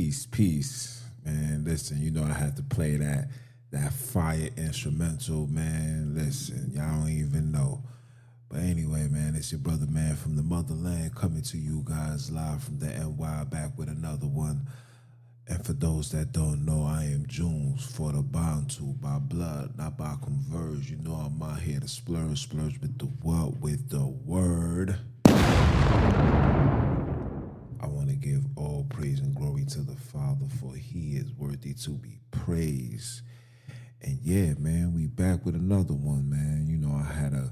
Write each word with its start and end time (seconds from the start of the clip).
Peace, 0.00 0.24
peace. 0.24 1.02
Man, 1.26 1.62
listen, 1.66 2.00
you 2.00 2.10
know 2.10 2.24
I 2.24 2.32
had 2.32 2.56
to 2.56 2.62
play 2.62 2.96
that 2.96 3.28
that 3.70 3.92
fire 3.92 4.48
instrumental, 4.56 5.46
man. 5.46 6.14
Listen, 6.14 6.72
y'all 6.74 7.02
don't 7.02 7.10
even 7.10 7.52
know. 7.52 7.82
But 8.48 8.60
anyway, 8.60 9.08
man, 9.08 9.34
it's 9.36 9.52
your 9.52 9.58
brother, 9.58 9.84
man, 9.86 10.16
from 10.16 10.36
the 10.36 10.42
motherland 10.42 11.14
coming 11.14 11.42
to 11.42 11.58
you 11.58 11.84
guys 11.84 12.30
live 12.30 12.64
from 12.64 12.78
the 12.78 12.86
NY 12.86 13.44
back 13.50 13.76
with 13.76 13.90
another 13.90 14.26
one. 14.26 14.62
And 15.46 15.66
for 15.66 15.74
those 15.74 16.10
that 16.12 16.32
don't 16.32 16.64
know, 16.64 16.86
I 16.86 17.04
am 17.04 17.26
Junns 17.26 17.84
for 17.84 18.10
the 18.10 18.22
Bantu 18.22 18.94
by 19.02 19.18
blood, 19.18 19.76
not 19.76 19.98
by 19.98 20.14
converge. 20.22 20.90
You 20.90 20.96
know 20.96 21.12
I'm 21.12 21.42
out 21.42 21.60
here 21.60 21.78
to 21.78 21.88
splurge, 21.88 22.40
splurge 22.40 22.80
with 22.80 22.98
the 22.98 23.04
what? 23.04 23.60
With 23.60 23.90
the 23.90 24.06
word. 24.06 24.96
Praise 29.00 29.20
and 29.20 29.34
glory 29.34 29.64
to 29.64 29.80
the 29.80 29.96
Father, 29.96 30.44
for 30.60 30.74
He 30.74 31.16
is 31.16 31.32
worthy 31.32 31.72
to 31.72 31.90
be 31.90 32.18
praised. 32.30 33.22
And 34.02 34.18
yeah, 34.22 34.52
man, 34.58 34.92
we 34.94 35.06
back 35.06 35.46
with 35.46 35.54
another 35.54 35.94
one, 35.94 36.28
man. 36.28 36.66
You 36.68 36.76
know, 36.76 36.94
I 36.94 37.10
had 37.10 37.32
a 37.32 37.50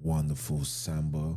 wonderful 0.00 0.64
Samba 0.64 1.36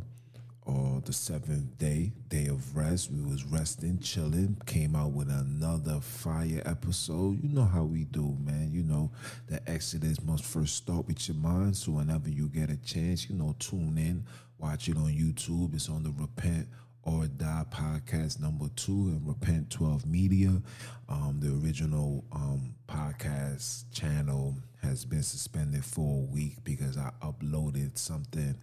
or 0.62 1.02
the 1.04 1.12
seventh 1.12 1.76
day, 1.76 2.12
day 2.28 2.46
of 2.46 2.74
rest. 2.74 3.10
We 3.10 3.20
was 3.20 3.44
resting, 3.44 3.98
chilling. 3.98 4.56
Came 4.64 4.96
out 4.96 5.12
with 5.12 5.28
another 5.28 6.00
fire 6.00 6.62
episode. 6.64 7.42
You 7.42 7.50
know 7.50 7.66
how 7.66 7.84
we 7.84 8.04
do, 8.04 8.38
man. 8.40 8.70
You 8.72 8.82
know 8.82 9.10
the 9.46 9.60
Exodus 9.68 10.22
must 10.22 10.44
first 10.44 10.74
start 10.76 11.06
with 11.06 11.28
your 11.28 11.36
mind. 11.36 11.76
So 11.76 11.92
whenever 11.92 12.30
you 12.30 12.48
get 12.48 12.70
a 12.70 12.78
chance, 12.78 13.28
you 13.28 13.36
know, 13.36 13.54
tune 13.58 13.98
in, 13.98 14.24
watch 14.58 14.88
it 14.88 14.96
on 14.96 15.12
YouTube. 15.12 15.74
It's 15.74 15.90
on 15.90 16.02
the 16.02 16.14
Repent 16.18 16.66
or 17.02 17.26
Die 17.26 17.64
podcast 17.70 18.40
number 18.40 18.68
two 18.76 19.08
and 19.08 19.26
Repent 19.26 19.70
12 19.70 20.06
Media. 20.06 20.60
Um, 21.08 21.38
the 21.40 21.52
original 21.64 22.24
um, 22.32 22.74
podcast 22.86 23.84
channel 23.92 24.56
has 24.82 25.04
been 25.04 25.22
suspended 25.22 25.84
for 25.84 26.18
a 26.18 26.24
week 26.32 26.56
because 26.64 26.96
I 26.96 27.10
uploaded 27.22 27.98
something 27.98 28.56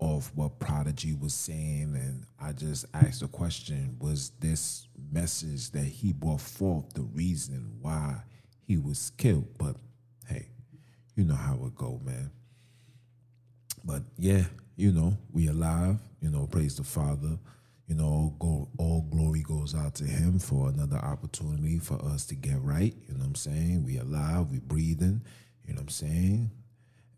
of 0.00 0.30
what 0.34 0.58
Prodigy 0.58 1.14
was 1.14 1.32
saying, 1.32 1.94
and 1.94 2.26
I 2.40 2.52
just 2.52 2.86
asked 2.92 3.20
the 3.20 3.28
question: 3.28 3.96
Was 4.00 4.30
this 4.40 4.88
message 5.12 5.70
that 5.70 5.84
he 5.84 6.12
brought 6.12 6.40
forth 6.40 6.92
the 6.94 7.02
reason 7.02 7.78
why 7.80 8.22
he 8.66 8.78
was 8.78 9.10
killed? 9.16 9.48
But 9.58 9.76
hey, 10.26 10.48
you 11.14 11.24
know 11.24 11.36
how 11.36 11.54
it 11.66 11.74
go, 11.76 12.00
man. 12.04 12.30
But 13.84 14.02
yeah, 14.18 14.44
you 14.76 14.92
know 14.92 15.16
we 15.32 15.48
alive. 15.48 15.98
You 16.20 16.30
know, 16.30 16.46
praise 16.46 16.76
the 16.76 16.84
Father. 16.84 17.38
You 17.86 17.96
know, 17.96 18.04
all, 18.04 18.36
go, 18.38 18.68
all 18.78 19.02
glory 19.10 19.42
goes 19.42 19.74
out 19.74 19.94
to 19.96 20.04
him 20.04 20.38
for 20.38 20.68
another 20.68 20.98
opportunity 20.98 21.78
for 21.78 22.02
us 22.04 22.24
to 22.26 22.34
get 22.34 22.60
right. 22.62 22.94
You 23.08 23.14
know 23.14 23.20
what 23.20 23.26
I'm 23.26 23.34
saying? 23.34 23.84
We 23.84 23.98
alive, 23.98 24.50
we 24.50 24.60
breathing. 24.60 25.22
You 25.66 25.74
know 25.74 25.80
what 25.80 25.82
I'm 25.82 25.88
saying? 25.88 26.50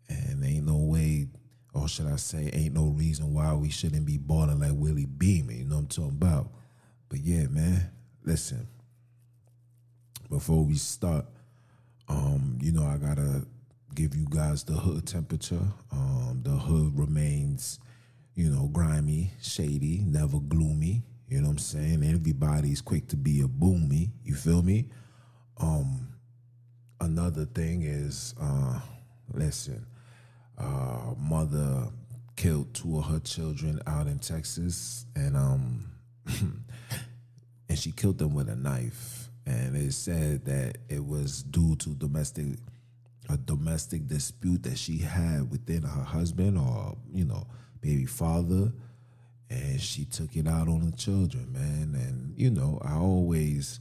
And 0.09 0.43
ain't 0.43 0.65
no 0.65 0.77
way 0.77 1.27
or 1.75 1.89
should 1.89 2.07
I 2.07 2.15
say, 2.15 2.49
ain't 2.53 2.73
no 2.73 2.85
reason 2.85 3.33
why 3.33 3.53
we 3.53 3.69
shouldn't 3.69 4.05
be 4.05 4.17
balling 4.17 4.59
like 4.59 4.71
Willie 4.73 5.05
Beamen. 5.05 5.57
You 5.57 5.65
know 5.65 5.75
what 5.75 5.81
I'm 5.81 5.87
talking 5.87 6.11
about? 6.11 6.47
But 7.09 7.19
yeah, 7.19 7.47
man, 7.47 7.91
listen. 8.23 8.67
Before 10.29 10.63
we 10.63 10.75
start, 10.75 11.25
um, 12.07 12.57
you 12.61 12.71
know, 12.71 12.85
I 12.85 12.97
gotta 12.97 13.45
give 13.93 14.15
you 14.15 14.25
guys 14.29 14.63
the 14.63 14.73
hood 14.73 15.05
temperature. 15.05 15.67
Um, 15.91 16.39
the 16.43 16.51
hood 16.51 16.97
remains, 16.97 17.79
you 18.35 18.49
know, 18.49 18.67
grimy, 18.71 19.31
shady, 19.41 20.03
never 20.05 20.39
gloomy. 20.39 21.03
You 21.27 21.39
know 21.39 21.47
what 21.47 21.53
I'm 21.53 21.57
saying? 21.57 22.03
Everybody's 22.03 22.81
quick 22.81 23.07
to 23.07 23.15
be 23.15 23.41
a 23.41 23.47
boomy. 23.47 24.11
You 24.23 24.35
feel 24.35 24.61
me? 24.61 24.89
Um, 25.57 26.09
another 26.99 27.45
thing 27.45 27.81
is, 27.83 28.35
uh, 28.39 28.79
listen 29.33 29.85
uh, 30.57 31.13
mother 31.17 31.87
killed 32.35 32.73
two 32.73 32.97
of 32.97 33.05
her 33.05 33.19
children 33.19 33.81
out 33.87 34.07
in 34.07 34.19
Texas, 34.19 35.05
and 35.15 35.35
um, 35.35 35.85
and 37.69 37.77
she 37.77 37.91
killed 37.91 38.17
them 38.17 38.33
with 38.33 38.49
a 38.49 38.55
knife. 38.55 39.29
And 39.45 39.75
it 39.75 39.93
said 39.93 40.45
that 40.45 40.77
it 40.89 41.05
was 41.05 41.43
due 41.43 41.75
to 41.77 41.89
domestic 41.89 42.57
a 43.29 43.37
domestic 43.37 44.07
dispute 44.07 44.63
that 44.63 44.77
she 44.77 44.97
had 44.97 45.49
within 45.51 45.81
her 45.81 46.03
husband 46.03 46.57
or 46.57 46.95
you 47.11 47.25
know 47.25 47.47
baby 47.85 48.05
father, 48.05 48.71
and 49.51 49.79
she 49.79 50.05
took 50.05 50.35
it 50.35 50.47
out 50.47 50.67
on 50.67 50.89
the 50.89 50.97
children, 50.97 51.53
man. 51.53 51.93
And 51.93 52.33
you 52.35 52.49
know, 52.49 52.79
I 52.83 52.95
always 52.95 53.79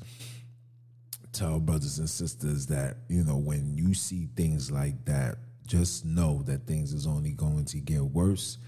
tell 1.33 1.59
brothers 1.59 1.99
and 1.99 2.09
sisters 2.09 2.67
that 2.67 2.99
you 3.09 3.25
know 3.25 3.39
when 3.39 3.75
you 3.77 3.95
see 3.95 4.29
things 4.37 4.71
like 4.71 5.07
that 5.07 5.39
just 5.67 6.05
know 6.05 6.43
that 6.43 6.67
things 6.67 6.93
is 6.93 7.07
only 7.07 7.31
going 7.31 7.65
to 7.65 7.79
get 7.79 8.03
worse 8.03 8.59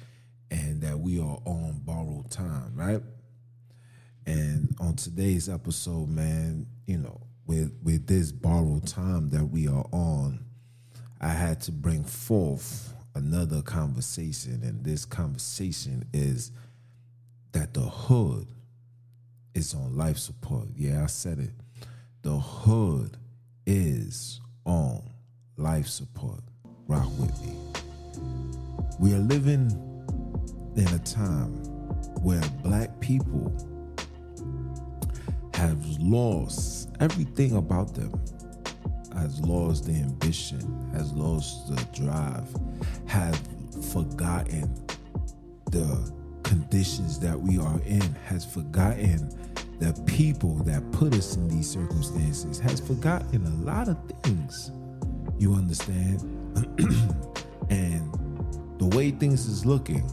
and 0.51 0.81
that 0.81 0.99
we 0.99 1.21
are 1.21 1.39
on 1.45 1.83
borrowed 1.85 2.31
time, 2.31 2.73
right? 2.75 3.03
And 4.25 4.75
on 4.81 4.97
today's 4.97 5.51
episode, 5.51 6.09
man, 6.09 6.67
you 6.87 6.97
know, 6.97 7.21
with 7.47 7.79
with 7.83 8.07
this 8.07 8.33
borrowed 8.33 8.87
time 8.87 9.29
that 9.31 9.45
we 9.45 9.69
are 9.69 9.85
on, 9.93 10.47
I 11.21 11.29
had 11.29 11.61
to 11.63 11.73
bring 11.73 12.05
forth 12.05 12.95
another 13.17 13.63
conversation, 13.63 14.61
and 14.63 14.85
this 14.85 15.05
conversation 15.05 16.05
is 16.13 16.53
that 17.53 17.73
the 17.73 17.81
hood 17.81 18.47
is 19.55 19.75
on 19.75 19.97
life 19.97 20.19
support. 20.19 20.69
Yeah, 20.77 21.03
I 21.03 21.07
said 21.07 21.39
it. 21.39 21.53
The 22.23 22.39
hood 22.39 23.17
is 23.67 24.41
on 24.65 25.03
life 25.57 25.89
support 25.89 26.41
rock 26.87 27.09
with 27.19 27.41
me. 27.43 27.57
We 29.01 29.15
are 29.15 29.19
living 29.19 29.71
in 30.77 30.89
a 30.89 30.99
time 30.99 31.55
where 32.23 32.43
black 32.63 33.01
people 33.01 33.51
have 35.55 35.83
lost 35.99 36.91
everything 37.01 37.57
about 37.57 37.95
them, 37.95 38.13
has 39.17 39.41
lost 39.41 39.87
the 39.87 39.95
ambition, 39.95 40.91
has 40.93 41.13
lost 41.13 41.69
the 41.69 41.83
drive, 42.01 42.49
have 43.07 43.41
forgotten 43.91 44.75
the 45.71 46.13
conditions 46.43 47.19
that 47.19 47.39
we 47.39 47.59
are 47.59 47.81
in, 47.87 48.03
has 48.25 48.45
forgotten 48.45 49.31
the 49.79 49.93
people 50.07 50.57
that 50.65 50.91
put 50.93 51.15
us 51.15 51.37
in 51.37 51.49
these 51.49 51.69
circumstances, 51.69 52.59
has 52.59 52.81
forgotten 52.81 53.45
a 53.45 53.65
lot 53.65 53.89
of 53.89 53.99
things. 54.23 54.71
You 55.39 55.55
understand? 55.55 56.21
and 57.71 58.13
the 58.79 58.87
way 58.97 59.11
things 59.11 59.47
is 59.47 59.67
looking, 59.67 60.09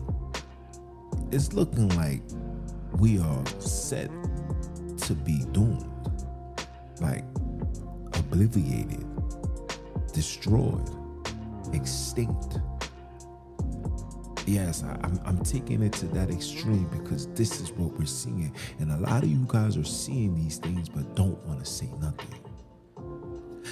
it's 1.31 1.53
looking 1.53 1.89
like 1.95 2.21
we 2.99 3.19
are 3.19 3.45
set 3.59 4.09
to 4.97 5.13
be 5.13 5.45
doomed, 5.51 5.89
like 6.99 7.23
obliviated, 8.33 9.05
destroyed, 10.11 10.89
extinct. 11.71 12.57
Yes, 14.47 14.83
I, 14.83 14.97
I'm, 15.03 15.19
I'm 15.23 15.37
taking 15.43 15.83
it 15.83 15.93
to 15.93 16.07
that 16.07 16.31
extreme 16.31 16.85
because 16.89 17.27
this 17.27 17.61
is 17.61 17.71
what 17.73 17.97
we're 17.97 18.05
seeing. 18.05 18.53
And 18.79 18.91
a 18.91 18.97
lot 18.97 19.23
of 19.23 19.29
you 19.29 19.45
guys 19.47 19.77
are 19.77 19.83
seeing 19.83 20.35
these 20.35 20.57
things 20.57 20.89
but 20.89 21.15
don't 21.15 21.41
want 21.45 21.59
to 21.59 21.65
say 21.65 21.89
nothing. 22.01 22.39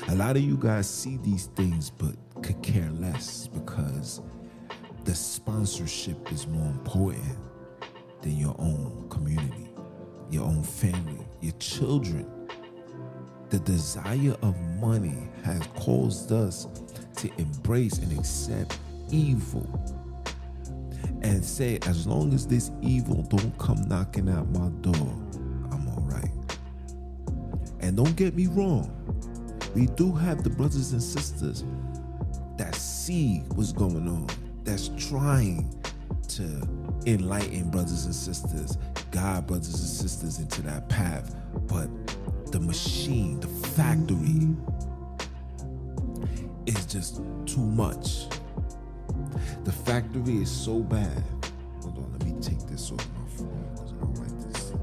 A 0.10 0.16
lot 0.16 0.38
of 0.38 0.44
you 0.44 0.58
guys 0.58 0.90
see 0.90 1.18
these 1.18 1.48
things 1.48 1.90
but 1.90 2.16
could 2.44 2.62
care 2.62 2.90
less 2.92 3.48
because 3.48 4.22
the 5.06 5.16
sponsorship 5.16 6.32
is 6.32 6.48
more 6.48 6.68
important 6.68 7.38
than 8.22 8.38
your 8.38 8.56
own 8.60 9.08
community, 9.10 9.70
your 10.30 10.46
own 10.46 10.64
family, 10.64 11.26
your 11.42 11.54
children. 11.54 12.41
The 13.52 13.60
desire 13.60 14.36
of 14.42 14.58
money 14.80 15.30
has 15.44 15.62
caused 15.76 16.32
us 16.32 16.68
to 17.18 17.30
embrace 17.38 17.98
and 17.98 18.18
accept 18.18 18.80
evil 19.12 19.68
and 21.22 21.44
say, 21.44 21.78
as 21.86 22.08
long 22.08 22.34
as 22.34 22.48
this 22.48 22.72
evil 22.82 23.24
don't 23.24 23.58
come 23.60 23.82
knocking 23.90 24.30
at 24.30 24.48
my 24.52 24.70
door, 24.80 25.14
I'm 25.70 25.86
all 25.90 26.04
right. 26.04 26.32
And 27.82 27.98
don't 27.98 28.16
get 28.16 28.36
me 28.36 28.48
wrong, 28.48 28.90
we 29.76 29.88
do 29.88 30.14
have 30.14 30.44
the 30.44 30.50
brothers 30.50 30.94
and 30.94 31.04
sisters 31.04 31.66
that 32.58 32.74
see 32.74 33.44
what's 33.56 33.74
going 33.74 34.08
on, 34.08 34.28
that's 34.64 34.92
trying 34.98 35.78
to 36.30 36.44
enlighten 37.06 37.70
brothers 37.70 38.06
and 38.06 38.16
sisters, 38.16 38.78
guide 39.12 39.46
brothers 39.46 39.78
and 39.78 39.90
sisters 39.90 40.40
into 40.40 40.62
that 40.62 40.88
path. 40.88 41.36
But 41.68 41.90
the 42.52 42.60
machine, 42.60 43.40
the 43.40 43.48
factory, 43.48 44.50
is 46.66 46.86
just 46.86 47.22
too 47.46 47.62
much. 47.62 48.28
The 49.64 49.72
factory 49.72 50.38
is 50.40 50.52
so 50.52 50.80
bad. 50.80 51.24
Hold 51.82 51.98
on, 51.98 52.12
let 52.12 52.26
me 52.26 52.34
take 52.42 52.60
this 52.68 52.92
off 52.92 53.08
my 53.16 53.30
phone 53.38 53.70
because 53.74 53.94
I 53.94 53.96
don't 53.96 54.18
like 54.20 54.52
this. 54.52 54.74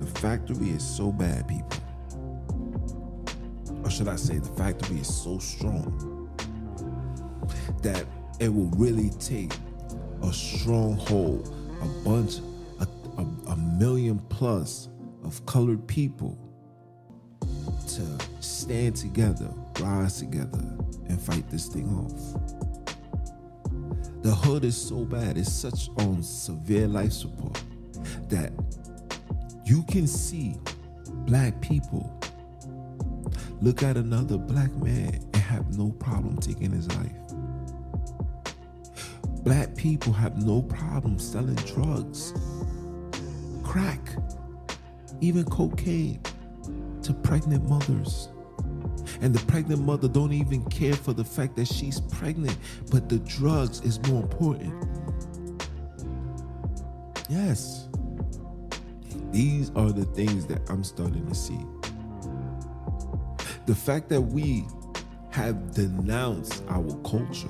The 0.00 0.20
factory 0.20 0.70
is 0.70 0.82
so 0.82 1.12
bad, 1.12 1.46
people. 1.46 1.68
Or 3.84 3.90
should 3.90 4.08
I 4.08 4.16
say, 4.16 4.38
the 4.38 4.48
factory 4.56 5.00
is 5.00 5.14
so 5.14 5.38
strong 5.38 6.30
that 7.82 8.06
it 8.40 8.48
will 8.48 8.70
really 8.76 9.10
take 9.20 9.52
a 10.22 10.32
stronghold, 10.32 11.54
a 11.82 11.86
bunch, 12.02 12.38
a, 12.80 12.88
a, 13.20 13.26
a 13.52 13.56
million 13.56 14.18
plus 14.30 14.88
of 15.22 15.44
colored 15.44 15.86
people 15.86 16.38
to 17.96 18.18
stand 18.40 18.94
together, 18.94 19.48
rise 19.80 20.18
together, 20.18 20.60
and 21.08 21.18
fight 21.18 21.48
this 21.48 21.66
thing 21.68 21.88
off. 21.88 22.42
The 24.22 24.34
hood 24.34 24.64
is 24.64 24.76
so 24.76 25.06
bad, 25.06 25.38
it's 25.38 25.50
such 25.50 25.88
on 26.00 26.22
severe 26.22 26.88
life 26.88 27.12
support 27.12 27.62
that 28.28 28.52
you 29.64 29.82
can 29.84 30.06
see 30.06 30.56
black 31.24 31.58
people 31.62 32.12
look 33.62 33.82
at 33.82 33.96
another 33.96 34.36
black 34.36 34.74
man 34.76 35.14
and 35.32 35.36
have 35.36 35.78
no 35.78 35.90
problem 35.92 36.36
taking 36.36 36.72
his 36.72 36.88
life. 36.96 37.12
Black 39.42 39.74
people 39.74 40.12
have 40.12 40.44
no 40.44 40.60
problem 40.60 41.18
selling 41.18 41.54
drugs, 41.54 42.34
crack, 43.64 44.06
even 45.22 45.44
cocaine 45.44 46.20
to 47.06 47.14
pregnant 47.14 47.68
mothers. 47.68 48.28
And 49.20 49.32
the 49.32 49.44
pregnant 49.46 49.80
mother 49.82 50.08
don't 50.08 50.32
even 50.32 50.64
care 50.64 50.94
for 50.94 51.12
the 51.12 51.24
fact 51.24 51.54
that 51.56 51.68
she's 51.68 52.00
pregnant, 52.00 52.56
but 52.90 53.08
the 53.08 53.18
drugs 53.20 53.80
is 53.82 54.00
more 54.08 54.22
important. 54.22 54.74
Yes. 57.28 57.88
These 59.30 59.70
are 59.76 59.92
the 59.92 60.04
things 60.04 60.46
that 60.46 60.68
I'm 60.68 60.82
starting 60.82 61.26
to 61.28 61.34
see. 61.34 61.58
The 63.66 63.74
fact 63.74 64.08
that 64.08 64.20
we 64.20 64.66
have 65.30 65.72
denounced 65.72 66.64
our 66.68 66.92
culture. 67.02 67.48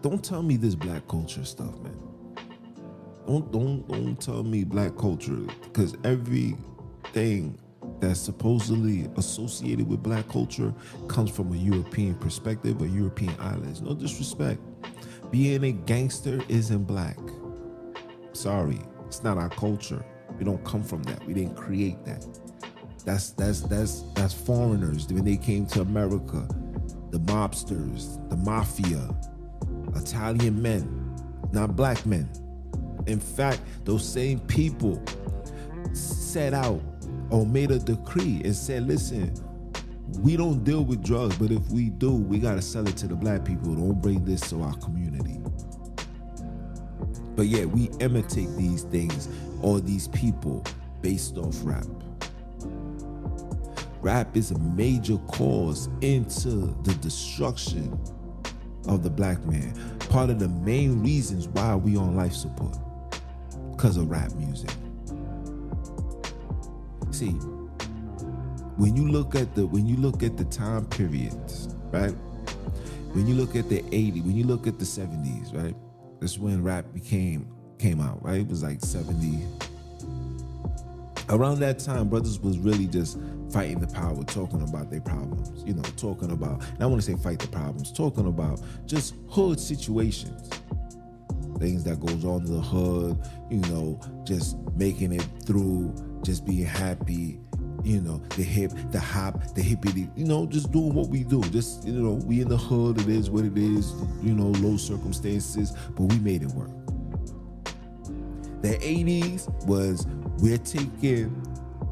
Don't 0.00 0.22
tell 0.22 0.42
me 0.42 0.56
this 0.56 0.74
black 0.74 1.06
culture 1.08 1.44
stuff, 1.44 1.76
man. 1.80 1.98
Don't 3.26 3.50
don't 3.52 3.88
don't 3.88 4.20
tell 4.20 4.42
me 4.42 4.62
black 4.64 4.96
culture 4.96 5.38
because 5.62 5.96
everything 6.04 7.58
that's 8.02 8.20
supposedly 8.20 9.08
associated 9.16 9.88
with 9.88 10.02
black 10.02 10.28
culture 10.28 10.74
comes 11.06 11.30
from 11.30 11.52
a 11.52 11.56
European 11.56 12.16
perspective, 12.16 12.82
a 12.82 12.88
European 12.88 13.32
islands. 13.38 13.80
No 13.80 13.94
disrespect. 13.94 14.60
Being 15.30 15.62
a 15.62 15.70
gangster 15.70 16.42
isn't 16.48 16.82
black. 16.82 17.16
Sorry, 18.32 18.80
it's 19.06 19.22
not 19.22 19.38
our 19.38 19.50
culture. 19.50 20.04
We 20.36 20.44
don't 20.44 20.62
come 20.64 20.82
from 20.82 21.04
that. 21.04 21.24
We 21.26 21.32
didn't 21.32 21.54
create 21.54 22.04
that. 22.04 22.26
That's 23.04 23.30
that's 23.30 23.60
that's 23.60 24.02
that's 24.14 24.34
foreigners 24.34 25.06
when 25.06 25.24
they 25.24 25.36
came 25.36 25.64
to 25.66 25.82
America. 25.82 26.48
The 27.10 27.20
mobsters, 27.20 28.18
the 28.30 28.36
mafia, 28.36 29.14
Italian 29.94 30.60
men, 30.60 31.14
not 31.52 31.76
black 31.76 32.04
men. 32.04 32.28
In 33.06 33.20
fact, 33.20 33.60
those 33.84 34.06
same 34.06 34.40
people 34.40 35.00
set 35.92 36.52
out 36.52 36.82
or 37.32 37.46
made 37.46 37.70
a 37.70 37.78
decree 37.78 38.42
and 38.44 38.54
said, 38.54 38.86
listen, 38.86 39.32
we 40.20 40.36
don't 40.36 40.62
deal 40.64 40.84
with 40.84 41.02
drugs, 41.02 41.34
but 41.36 41.50
if 41.50 41.66
we 41.70 41.88
do, 41.88 42.12
we 42.12 42.38
got 42.38 42.54
to 42.56 42.62
sell 42.62 42.86
it 42.86 42.96
to 42.98 43.08
the 43.08 43.14
black 43.14 43.42
people. 43.42 43.74
Don't 43.74 44.00
bring 44.02 44.22
this 44.24 44.42
to 44.50 44.60
our 44.62 44.74
community. 44.76 45.40
But 47.34 47.46
yet, 47.46 47.66
we 47.66 47.88
imitate 48.00 48.54
these 48.58 48.82
things 48.82 49.30
or 49.62 49.80
these 49.80 50.08
people 50.08 50.62
based 51.00 51.38
off 51.38 51.56
rap. 51.64 51.86
Rap 54.02 54.36
is 54.36 54.50
a 54.50 54.58
major 54.58 55.16
cause 55.28 55.88
into 56.02 56.76
the 56.82 56.94
destruction 57.00 57.98
of 58.88 59.02
the 59.02 59.10
black 59.10 59.42
man. 59.46 59.72
Part 60.10 60.28
of 60.28 60.38
the 60.38 60.48
main 60.48 61.02
reasons 61.02 61.48
why 61.48 61.76
we 61.76 61.96
on 61.96 62.14
life 62.14 62.34
support 62.34 62.76
because 63.70 63.96
of 63.96 64.10
rap 64.10 64.34
music. 64.34 64.70
See, 67.22 67.38
when 68.78 68.96
you 68.96 69.06
look 69.06 69.36
at 69.36 69.54
the 69.54 69.64
when 69.64 69.86
you 69.86 69.96
look 69.96 70.24
at 70.24 70.36
the 70.36 70.44
time 70.44 70.86
periods, 70.86 71.68
right? 71.92 72.10
When 73.14 73.28
you 73.28 73.34
look 73.34 73.54
at 73.54 73.68
the 73.68 73.80
80s, 73.80 74.24
when 74.24 74.34
you 74.34 74.42
look 74.42 74.66
at 74.66 74.80
the 74.80 74.84
70s, 74.84 75.54
right? 75.54 75.76
That's 76.18 76.36
when 76.36 76.64
rap 76.64 76.84
became 76.92 77.46
came 77.78 78.00
out, 78.00 78.20
right? 78.24 78.40
It 78.40 78.48
was 78.48 78.64
like 78.64 78.80
70. 78.80 79.38
Around 81.28 81.60
that 81.60 81.78
time, 81.78 82.08
brothers 82.08 82.40
was 82.40 82.58
really 82.58 82.88
just 82.88 83.20
fighting 83.52 83.78
the 83.78 83.86
power, 83.86 84.24
talking 84.24 84.62
about 84.62 84.90
their 84.90 85.00
problems, 85.00 85.62
you 85.64 85.74
know, 85.74 85.82
talking 85.96 86.32
about, 86.32 86.60
and 86.72 86.82
I 86.82 86.86
want 86.86 87.02
to 87.02 87.06
say 87.06 87.16
fight 87.22 87.38
the 87.38 87.46
problems, 87.46 87.92
talking 87.92 88.26
about 88.26 88.60
just 88.84 89.14
hood 89.28 89.60
situations, 89.60 90.50
things 91.60 91.84
that 91.84 92.00
goes 92.00 92.24
on 92.24 92.44
in 92.46 92.52
the 92.52 92.60
hood, 92.60 93.16
you 93.48 93.60
know, 93.70 94.00
just 94.24 94.56
making 94.74 95.12
it 95.12 95.24
through, 95.46 95.94
just 96.22 96.44
being 96.44 96.64
happy, 96.64 97.40
you 97.82 98.00
know, 98.00 98.18
the 98.36 98.42
hip, 98.42 98.72
the 98.90 99.00
hop, 99.00 99.54
the 99.54 99.62
hippity, 99.62 100.08
you 100.16 100.24
know, 100.24 100.46
just 100.46 100.70
doing 100.70 100.94
what 100.94 101.08
we 101.08 101.24
do. 101.24 101.42
Just, 101.50 101.84
you 101.84 101.92
know, 101.92 102.14
we 102.26 102.40
in 102.40 102.48
the 102.48 102.56
hood, 102.56 103.00
it 103.00 103.08
is 103.08 103.30
what 103.30 103.44
it 103.44 103.56
is, 103.58 103.92
you 104.22 104.34
know, 104.34 104.48
low 104.60 104.76
circumstances, 104.76 105.72
but 105.96 106.04
we 106.04 106.18
made 106.18 106.42
it 106.42 106.50
work. 106.50 106.70
The 108.62 108.78
80s 108.78 109.66
was 109.66 110.06
we're 110.38 110.58
taking 110.58 111.34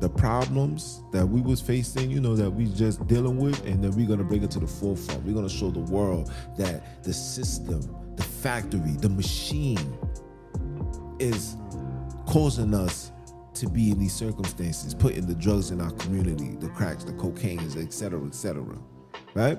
the 0.01 0.09
problems 0.09 1.03
that 1.13 1.27
we 1.27 1.41
was 1.41 1.61
facing, 1.61 2.11
you 2.11 2.21
know, 2.21 2.35
that 2.35 2.51
we 2.51 2.67
just 2.67 3.07
dealing 3.07 3.39
with, 3.39 3.65
and 3.67 3.83
then 3.83 3.91
we're 3.93 4.07
gonna 4.07 4.25
bring 4.25 4.43
it 4.43 4.51
to 4.53 4.61
the 4.61 4.67
forefront. 4.67 5.25
We're 5.25 5.35
gonna 5.35 5.49
show 5.49 5.71
the 5.71 5.81
world 5.81 6.33
that 6.57 7.03
the 7.03 7.13
system, 7.13 7.81
the 8.17 8.23
factory, 8.23 8.93
the 8.93 9.11
machine 9.11 9.99
is 11.19 11.57
causing 12.27 12.73
us 12.73 13.10
to 13.61 13.69
be 13.69 13.91
in 13.91 13.99
these 13.99 14.15
circumstances, 14.15 14.95
putting 14.95 15.27
the 15.27 15.35
drugs 15.35 15.71
in 15.71 15.81
our 15.81 15.91
community, 15.93 16.57
the 16.59 16.69
cracks, 16.71 17.05
the 17.05 17.13
cocaines, 17.13 17.77
etc., 17.77 18.25
etc. 18.27 18.65
Right? 19.35 19.59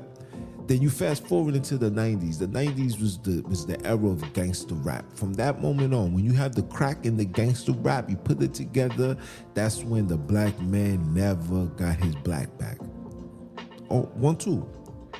Then 0.67 0.81
you 0.81 0.89
fast 0.89 1.27
forward 1.27 1.55
into 1.55 1.77
the 1.77 1.89
90s. 1.89 2.39
The 2.39 2.47
90s 2.47 2.99
was 2.99 3.17
the 3.19 3.41
was 3.47 3.65
the 3.65 3.83
era 3.85 4.07
of 4.07 4.33
gangster 4.33 4.75
rap. 4.75 5.05
From 5.13 5.33
that 5.35 5.61
moment 5.61 5.93
on, 5.93 6.13
when 6.13 6.23
you 6.23 6.33
have 6.33 6.55
the 6.55 6.63
crack 6.63 7.05
and 7.05 7.19
the 7.19 7.25
gangster 7.25 7.73
rap, 7.73 8.09
you 8.09 8.15
put 8.15 8.41
it 8.41 8.53
together, 8.53 9.17
that's 9.53 9.83
when 9.83 10.07
the 10.07 10.17
black 10.17 10.59
man 10.61 11.13
never 11.13 11.65
got 11.65 11.97
his 11.97 12.15
black 12.17 12.57
back. 12.57 12.77
Oh, 13.89 14.03
one, 14.15 14.37
two. 14.37 14.67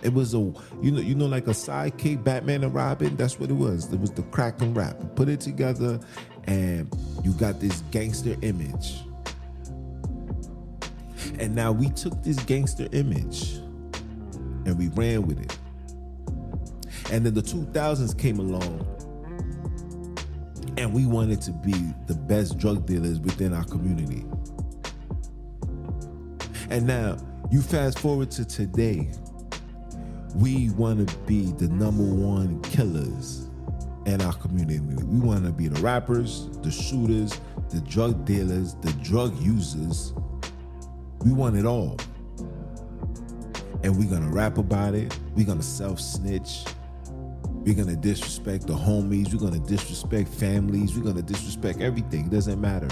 It 0.01 0.13
was 0.13 0.33
a 0.33 0.37
you 0.81 0.91
know 0.91 1.01
you 1.01 1.13
know 1.13 1.27
like 1.27 1.47
a 1.47 1.51
sidekick 1.51 2.23
Batman 2.23 2.63
and 2.63 2.73
Robin. 2.73 3.15
That's 3.15 3.39
what 3.39 3.49
it 3.49 3.55
was. 3.55 3.91
It 3.91 3.99
was 3.99 4.11
the 4.11 4.23
crack 4.23 4.61
and 4.61 4.75
rap. 4.75 4.97
Put 5.15 5.29
it 5.29 5.39
together, 5.39 5.99
and 6.47 6.89
you 7.23 7.33
got 7.33 7.59
this 7.59 7.81
gangster 7.91 8.35
image. 8.41 9.01
And 11.39 11.55
now 11.55 11.71
we 11.71 11.89
took 11.89 12.21
this 12.23 12.37
gangster 12.43 12.87
image 12.91 13.53
and 14.65 14.77
we 14.77 14.89
ran 14.89 15.25
with 15.25 15.39
it. 15.39 15.57
And 17.11 17.25
then 17.25 17.33
the 17.33 17.41
2000s 17.41 18.17
came 18.17 18.39
along 18.39 18.87
and 20.77 20.93
we 20.93 21.05
wanted 21.05 21.41
to 21.41 21.51
be 21.51 21.73
the 22.07 22.15
best 22.15 22.57
drug 22.57 22.85
dealers 22.85 23.19
within 23.19 23.53
our 23.53 23.65
community. 23.65 24.25
And 26.69 26.87
now 26.87 27.17
you 27.51 27.61
fast 27.61 27.99
forward 27.99 28.31
to 28.31 28.45
today, 28.45 29.11
we 30.35 30.69
want 30.71 31.07
to 31.09 31.17
be 31.19 31.51
the 31.51 31.67
number 31.67 32.03
one 32.03 32.61
killers 32.61 33.50
in 34.11 34.21
our 34.21 34.33
community. 34.33 34.79
We 34.79 35.19
want 35.19 35.45
to 35.45 35.51
be 35.51 35.67
the 35.67 35.81
rappers, 35.81 36.47
the 36.61 36.71
shooters, 36.71 37.39
the 37.69 37.79
drug 37.81 38.25
dealers, 38.25 38.75
the 38.75 38.91
drug 39.03 39.37
users. 39.39 40.13
We 41.23 41.31
want 41.31 41.57
it 41.57 41.65
all. 41.65 41.97
And 43.83 43.97
we're 43.97 44.09
going 44.09 44.27
to 44.27 44.33
rap 44.33 44.57
about 44.57 44.93
it. 44.93 45.17
We're 45.35 45.45
going 45.45 45.59
to 45.59 45.63
self 45.63 45.99
snitch. 45.99 46.63
We're 47.47 47.75
going 47.75 47.87
to 47.87 47.95
disrespect 47.95 48.67
the 48.67 48.73
homies. 48.73 49.33
We're 49.33 49.39
going 49.39 49.61
to 49.61 49.67
disrespect 49.67 50.29
families. 50.29 50.95
We're 50.95 51.03
going 51.03 51.15
to 51.15 51.21
disrespect 51.21 51.79
everything. 51.79 52.25
It 52.25 52.31
doesn't 52.31 52.59
matter. 52.59 52.89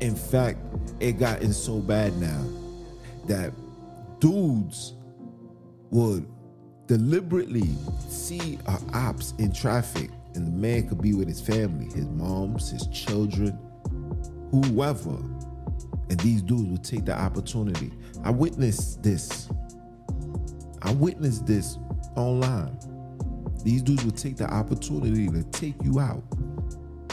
In 0.00 0.14
fact, 0.14 0.58
it 1.00 1.12
gotten 1.18 1.52
so 1.52 1.80
bad 1.80 2.16
now 2.18 2.44
that 3.26 3.52
dudes 4.18 4.94
would 5.90 6.26
deliberately 6.86 7.68
see 8.08 8.58
our 8.66 8.80
ops 8.94 9.34
in 9.38 9.52
traffic 9.52 10.10
and 10.34 10.46
the 10.46 10.50
man 10.50 10.88
could 10.88 11.00
be 11.00 11.14
with 11.14 11.28
his 11.28 11.40
family, 11.40 11.86
his 11.86 12.06
moms, 12.06 12.70
his 12.70 12.86
children, 12.88 13.58
whoever. 14.50 15.16
And 16.08 16.20
these 16.20 16.42
dudes 16.42 16.70
would 16.70 16.84
take 16.84 17.04
the 17.04 17.18
opportunity. 17.18 17.90
I 18.22 18.30
witnessed 18.30 19.02
this. 19.02 19.48
I 20.82 20.92
witnessed 20.92 21.46
this 21.46 21.78
online. 22.16 22.78
These 23.64 23.82
dudes 23.82 24.04
would 24.04 24.16
take 24.16 24.36
the 24.36 24.48
opportunity 24.48 25.26
to 25.28 25.42
take 25.44 25.74
you 25.82 25.98
out. 25.98 26.22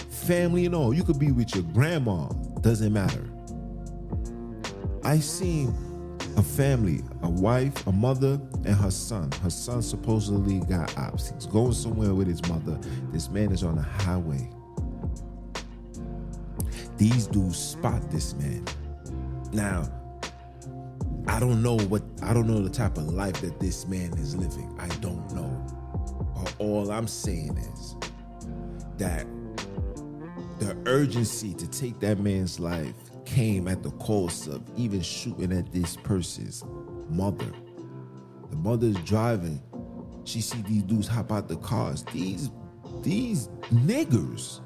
Family 0.10 0.66
and 0.66 0.76
all. 0.76 0.94
You 0.94 1.04
could 1.04 1.18
be 1.18 1.32
with 1.32 1.56
your 1.56 1.64
grandma, 1.64 2.28
Doesn't 2.62 2.94
matter. 2.94 3.30
I 5.04 5.20
seen 5.20 5.76
a 6.38 6.44
family, 6.44 7.02
a 7.22 7.30
wife, 7.30 7.86
a 7.88 7.92
mother, 7.92 8.40
and 8.66 8.76
her 8.76 8.92
son. 8.92 9.32
Her 9.44 9.50
son 9.50 9.82
supposedly 9.82 10.60
got 10.62 10.98
ops. 10.98 11.32
He's 11.32 11.46
going 11.46 11.74
somewhere 11.74 12.14
with 12.14 12.28
his 12.28 12.42
mother. 12.48 12.80
This 13.12 13.30
man 13.30 13.52
is 13.52 13.64
on 13.64 13.76
the 13.76 13.82
highway. 13.82 14.50
These 16.98 17.28
dudes 17.28 17.58
spot 17.58 18.10
this 18.12 18.34
man. 18.36 18.66
Now, 19.52 19.92
I 21.28 21.40
don't 21.40 21.64
know 21.64 21.78
what 21.78 22.04
I 22.22 22.34
don't 22.34 22.48
know 22.48 22.62
the 22.62 22.70
type 22.70 22.98
of 22.98 23.08
life 23.14 23.42
that 23.42 23.60
this 23.60 23.88
man 23.88 24.14
is 24.18 24.36
living. 24.36 24.76
I 24.80 24.88
don't 24.98 25.34
know. 25.34 25.66
But 26.36 26.54
all 26.60 26.92
I'm 26.92 27.08
saying 27.08 27.58
is 27.58 27.96
that 28.98 29.26
the 30.60 30.78
urgency 30.86 31.54
to 31.54 31.68
take 31.68 32.00
that 32.02 32.20
man's 32.20 32.60
life 32.60 32.96
came 33.26 33.68
at 33.68 33.84
the 33.84 33.92
cost 33.92 34.48
of 34.48 34.62
even 34.78 35.02
shooting 35.02 35.52
at 35.52 35.72
this 35.72 35.96
person's 35.98 36.64
mother. 37.10 37.52
The 38.50 38.56
mother's 38.58 38.98
driving. 38.98 39.62
She 40.26 40.42
see 40.42 40.62
these 40.62 40.84
dudes 40.84 41.08
hop 41.08 41.32
out 41.32 41.48
the 41.48 41.58
cars. 41.58 42.04
These 42.14 42.52
these 43.02 43.50
niggers 43.72 44.62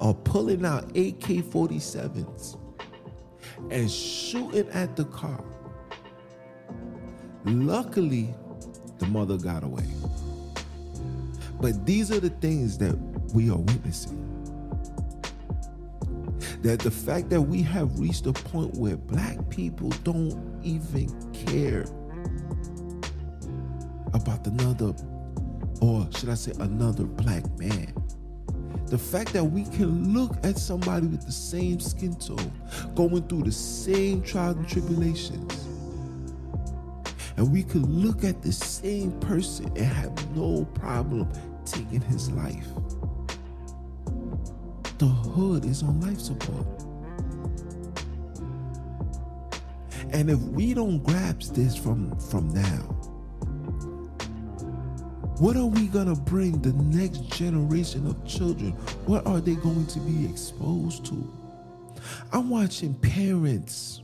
are 0.00 0.14
pulling 0.14 0.64
out 0.64 0.84
AK-47s 0.96 2.58
and 3.70 3.90
shooting 3.90 4.68
at 4.70 4.96
the 4.96 5.04
car. 5.06 5.44
Luckily, 7.44 8.34
the 8.98 9.06
mother 9.06 9.36
got 9.36 9.64
away. 9.64 9.86
But 11.60 11.86
these 11.86 12.10
are 12.10 12.20
the 12.20 12.30
things 12.30 12.78
that 12.78 12.96
we 13.34 13.50
are 13.50 13.58
witnessing. 13.58 14.31
That 16.62 16.78
the 16.78 16.92
fact 16.92 17.28
that 17.30 17.40
we 17.40 17.60
have 17.62 17.98
reached 17.98 18.26
a 18.26 18.32
point 18.32 18.76
where 18.76 18.96
black 18.96 19.50
people 19.50 19.90
don't 20.04 20.60
even 20.62 21.08
care 21.32 21.82
about 24.14 24.46
another, 24.46 24.94
or 25.80 26.06
should 26.16 26.28
I 26.28 26.34
say, 26.34 26.52
another 26.60 27.04
black 27.04 27.44
man. 27.58 27.92
The 28.86 28.98
fact 28.98 29.32
that 29.32 29.42
we 29.42 29.64
can 29.64 30.12
look 30.14 30.36
at 30.44 30.56
somebody 30.56 31.08
with 31.08 31.26
the 31.26 31.32
same 31.32 31.80
skin 31.80 32.14
tone, 32.14 32.52
going 32.94 33.26
through 33.26 33.42
the 33.42 33.52
same 33.52 34.22
trials 34.22 34.56
and 34.56 34.68
tribulations, 34.68 35.66
and 37.36 37.50
we 37.52 37.64
could 37.64 37.88
look 37.88 38.22
at 38.22 38.40
the 38.42 38.52
same 38.52 39.10
person 39.18 39.66
and 39.68 39.78
have 39.78 40.36
no 40.36 40.64
problem 40.74 41.28
taking 41.64 42.02
his 42.02 42.30
life 42.30 42.68
the 45.02 45.08
hood 45.08 45.64
is 45.64 45.82
on 45.82 46.00
life 46.00 46.20
support. 46.20 46.64
And 50.12 50.30
if 50.30 50.38
we 50.38 50.74
don't 50.74 51.02
grasp 51.02 51.54
this 51.54 51.76
from, 51.76 52.16
from 52.20 52.54
now, 52.54 52.82
what 55.40 55.56
are 55.56 55.66
we 55.66 55.88
going 55.88 56.06
to 56.06 56.14
bring 56.14 56.62
the 56.62 56.72
next 56.74 57.28
generation 57.32 58.06
of 58.06 58.24
children? 58.24 58.70
What 59.06 59.26
are 59.26 59.40
they 59.40 59.56
going 59.56 59.86
to 59.86 59.98
be 59.98 60.24
exposed 60.24 61.04
to? 61.06 61.32
I'm 62.32 62.48
watching 62.48 62.94
parents 62.94 64.02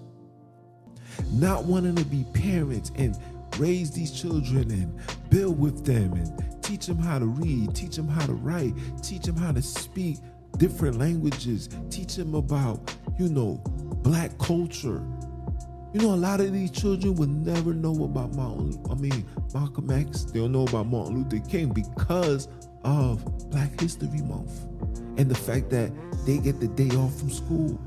not 1.31 1.63
wanting 1.63 1.95
to 1.95 2.05
be 2.07 2.25
parents 2.35 2.91
and 2.97 3.17
raise 3.57 3.93
these 3.93 4.11
children 4.11 4.69
and 4.73 5.01
build 5.31 5.61
with 5.61 5.85
them 5.85 6.15
and 6.15 6.63
teach 6.65 6.87
them 6.87 6.99
how 6.99 7.21
to 7.21 7.27
read, 7.27 7.73
teach 7.77 7.95
them 7.95 8.09
how 8.09 8.27
to 8.27 8.33
write, 8.33 8.75
teach 9.01 9.23
them 9.23 9.37
how 9.37 9.53
to 9.53 9.63
speak, 9.63 10.19
different 10.59 10.99
languages, 10.99 11.69
teach 11.91 12.17
them 12.17 12.35
about, 12.35 12.95
you 13.19 13.29
know, 13.29 13.61
black 14.03 14.37
culture. 14.39 15.03
You 15.95 16.03
know, 16.03 16.15
a 16.15 16.17
lot 16.17 16.41
of 16.41 16.53
these 16.53 16.71
children 16.71 17.15
will 17.15 17.29
never 17.29 17.73
know 17.73 18.05
about 18.05 18.35
Martin, 18.35 18.79
I 18.91 18.95
mean, 18.95 19.27
Malcolm 19.55 19.91
X. 19.91 20.25
They'll 20.25 20.49
know 20.49 20.65
about 20.65 20.87
Martin 20.87 21.23
Luther 21.23 21.49
King 21.49 21.73
because 21.73 22.49
of 22.85 23.25
Black 23.51 23.81
History 23.81 24.21
Month 24.23 24.65
and 25.17 25.31
the 25.31 25.35
fact 25.35 25.71
that 25.71 25.91
they 26.27 26.39
get 26.39 26.61
the 26.61 26.69
day 26.69 26.95
off 26.97 27.19
from 27.19 27.31
school. 27.31 27.81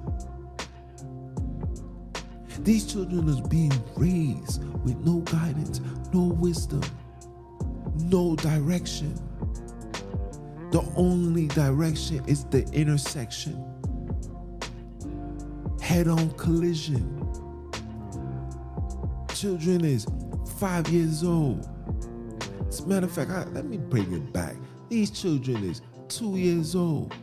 These 2.60 2.92
children 2.92 3.28
is 3.30 3.42
being 3.42 3.74
raised 3.96 4.64
with 4.84 4.98
no 4.98 5.20
guidance, 5.20 5.80
no 6.14 6.34
wisdom, 6.34 6.82
no 7.96 8.36
direction. 8.36 9.18
The 10.72 10.82
only 10.96 11.48
direction 11.48 12.24
is 12.28 12.46
the 12.46 12.64
intersection. 12.72 13.62
Head 15.82 16.08
on 16.08 16.32
collision. 16.32 17.18
Children 19.34 19.84
is 19.84 20.08
five 20.60 20.88
years 20.88 21.24
old. 21.26 21.68
As 22.70 22.80
a 22.80 22.88
matter 22.88 23.06
of 23.06 23.12
fact, 23.12 23.32
I, 23.32 23.44
let 23.46 23.66
me 23.66 23.78
bring 23.78 24.14
it 24.14 24.32
back. 24.32 24.56
These 24.88 25.12
children 25.12 25.64
is 25.70 25.82
two 26.08 26.38
years 26.38 26.74
old 26.76 27.14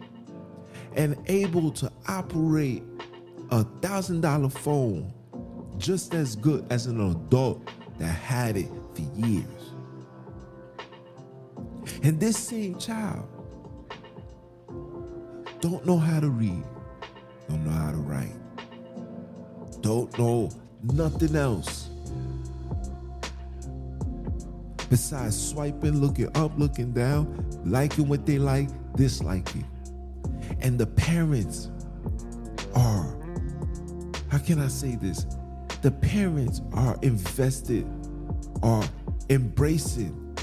and 0.94 1.16
able 1.26 1.70
to 1.70 1.90
operate 2.06 2.82
a 3.50 3.64
thousand 3.80 4.20
dollar 4.20 4.50
phone 4.50 5.14
just 5.78 6.12
as 6.12 6.36
good 6.36 6.66
as 6.70 6.86
an 6.86 7.00
adult 7.00 7.66
that 7.98 8.06
had 8.06 8.58
it 8.58 8.68
for 8.94 9.02
years. 9.26 9.72
And 12.02 12.20
this 12.20 12.36
same 12.36 12.78
child 12.78 13.26
don't 15.60 15.84
know 15.86 15.98
how 15.98 16.20
to 16.20 16.28
read, 16.28 16.62
don't 17.48 17.64
know 17.64 17.72
how 17.72 17.90
to 17.90 17.96
write, 17.96 18.34
don't 19.80 20.16
know 20.18 20.50
nothing 20.82 21.36
else 21.36 21.88
besides 24.88 25.50
swiping, 25.50 26.00
looking 26.00 26.34
up, 26.36 26.52
looking 26.58 26.92
down, 26.92 27.44
liking 27.64 28.08
what 28.08 28.24
they 28.24 28.38
like, 28.38 28.68
disliking. 28.96 29.66
And 30.60 30.78
the 30.78 30.86
parents 30.86 31.70
are, 32.74 33.14
how 34.30 34.38
can 34.38 34.60
I 34.60 34.68
say 34.68 34.96
this? 34.96 35.26
The 35.82 35.90
parents 35.90 36.62
are 36.72 36.96
invested, 37.02 37.86
are 38.62 38.84
embracing, 39.30 40.36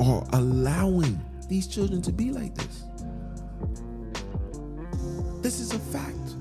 are 0.00 0.26
allowing 0.32 1.20
these 1.48 1.66
children 1.66 2.00
to 2.02 2.12
be 2.12 2.30
like 2.30 2.54
this. 2.54 2.84
This 5.48 5.60
is 5.60 5.72
a 5.72 5.78
fact. 5.78 6.36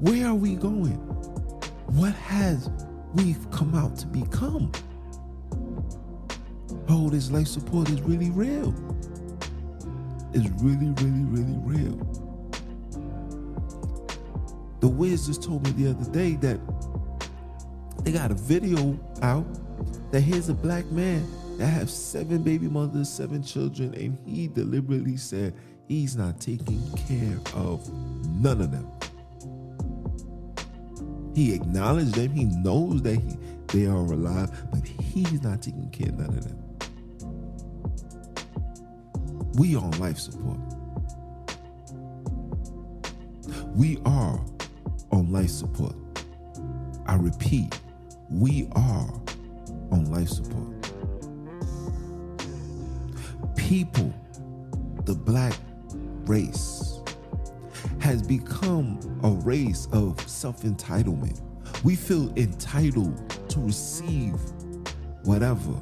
Where 0.00 0.28
are 0.28 0.34
we 0.34 0.54
going? 0.54 0.96
What 1.88 2.14
has 2.14 2.70
we've 3.12 3.50
come 3.50 3.74
out 3.74 3.94
to 3.98 4.06
become? 4.06 4.72
Oh, 6.88 7.10
this 7.10 7.30
life 7.30 7.48
support 7.48 7.90
is 7.90 8.00
really 8.00 8.30
real. 8.30 8.74
It's 10.32 10.48
really, 10.62 10.94
really, 11.02 11.24
really 11.26 11.58
real. 11.58 11.98
The 14.80 14.88
Wiz 14.88 15.26
just 15.26 15.42
told 15.42 15.64
me 15.64 15.72
the 15.72 15.90
other 15.90 16.10
day 16.10 16.36
that 16.36 16.58
they 18.02 18.12
got 18.12 18.30
a 18.30 18.34
video 18.34 18.98
out 19.20 19.44
that 20.10 20.22
here's 20.22 20.48
a 20.48 20.54
black 20.54 20.86
man 20.86 21.22
that 21.58 21.66
has 21.66 21.94
seven 21.94 22.42
baby 22.42 22.66
mothers, 22.66 23.10
seven 23.10 23.42
children, 23.42 23.92
and 23.92 24.16
he 24.24 24.48
deliberately 24.48 25.18
said 25.18 25.52
He's 25.92 26.16
not 26.16 26.40
taking 26.40 26.82
care 27.06 27.38
of 27.52 27.86
none 28.40 28.62
of 28.62 28.70
them. 28.70 28.90
He 31.34 31.52
acknowledged 31.52 32.14
them. 32.14 32.30
He 32.30 32.46
knows 32.46 33.02
that 33.02 33.16
he, 33.16 33.36
they 33.66 33.84
are 33.84 33.96
alive, 33.96 34.50
but 34.70 34.88
he's 34.88 35.42
not 35.42 35.60
taking 35.60 35.90
care 35.90 36.08
of 36.08 36.18
none 36.18 36.38
of 36.38 36.44
them. 36.48 36.58
We 39.58 39.76
are 39.76 39.84
on 39.84 39.90
life 40.00 40.16
support. 40.18 40.60
We 43.74 43.98
are 44.06 44.40
on 45.10 45.30
life 45.30 45.50
support. 45.50 45.94
I 47.04 47.16
repeat, 47.16 47.78
we 48.30 48.66
are 48.72 49.12
on 49.90 50.10
life 50.10 50.30
support. 50.30 50.90
People, 53.56 54.14
the 55.04 55.14
black 55.14 55.52
race 56.26 57.00
has 58.00 58.22
become 58.22 58.98
a 59.22 59.30
race 59.44 59.88
of 59.92 60.20
self 60.28 60.62
entitlement. 60.62 61.40
We 61.84 61.96
feel 61.96 62.32
entitled 62.36 63.30
to 63.50 63.60
receive 63.60 64.34
whatever. 65.24 65.74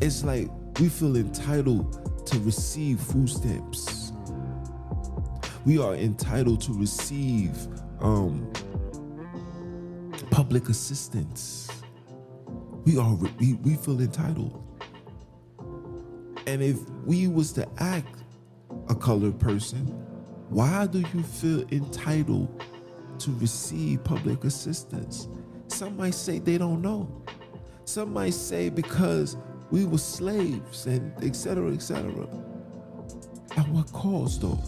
It's 0.00 0.24
like 0.24 0.48
we 0.78 0.88
feel 0.88 1.16
entitled 1.16 2.26
to 2.26 2.38
receive 2.40 3.00
food 3.00 3.28
stamps. 3.28 4.12
We 5.64 5.78
are 5.78 5.94
entitled 5.94 6.62
to 6.62 6.72
receive 6.72 7.54
um, 8.00 8.50
public 10.30 10.68
assistance. 10.68 11.68
We 12.84 12.98
are 12.98 13.14
we, 13.14 13.54
we 13.54 13.74
feel 13.74 14.00
entitled. 14.00 14.66
And 16.46 16.62
if 16.62 16.78
we 17.04 17.28
was 17.28 17.52
to 17.52 17.68
act 17.78 18.19
a 18.90 18.94
colored 18.96 19.38
person, 19.40 19.86
Why 20.50 20.86
do 20.86 20.98
you 21.14 21.22
feel 21.22 21.62
entitled 21.72 22.64
to 23.20 23.32
receive 23.38 24.04
public 24.04 24.44
assistance? 24.44 25.28
Some 25.68 25.96
might 25.96 26.14
say 26.14 26.40
they 26.40 26.58
don't 26.58 26.82
know. 26.82 27.24
Some 27.84 28.12
might 28.12 28.34
say 28.34 28.68
because 28.68 29.36
we 29.70 29.84
were 29.86 29.98
slaves 29.98 30.86
and 30.86 31.12
etc. 31.24 31.72
etc. 31.72 32.28
At 33.56 33.68
what 33.68 33.92
cost 33.92 34.42
though? 34.42 34.60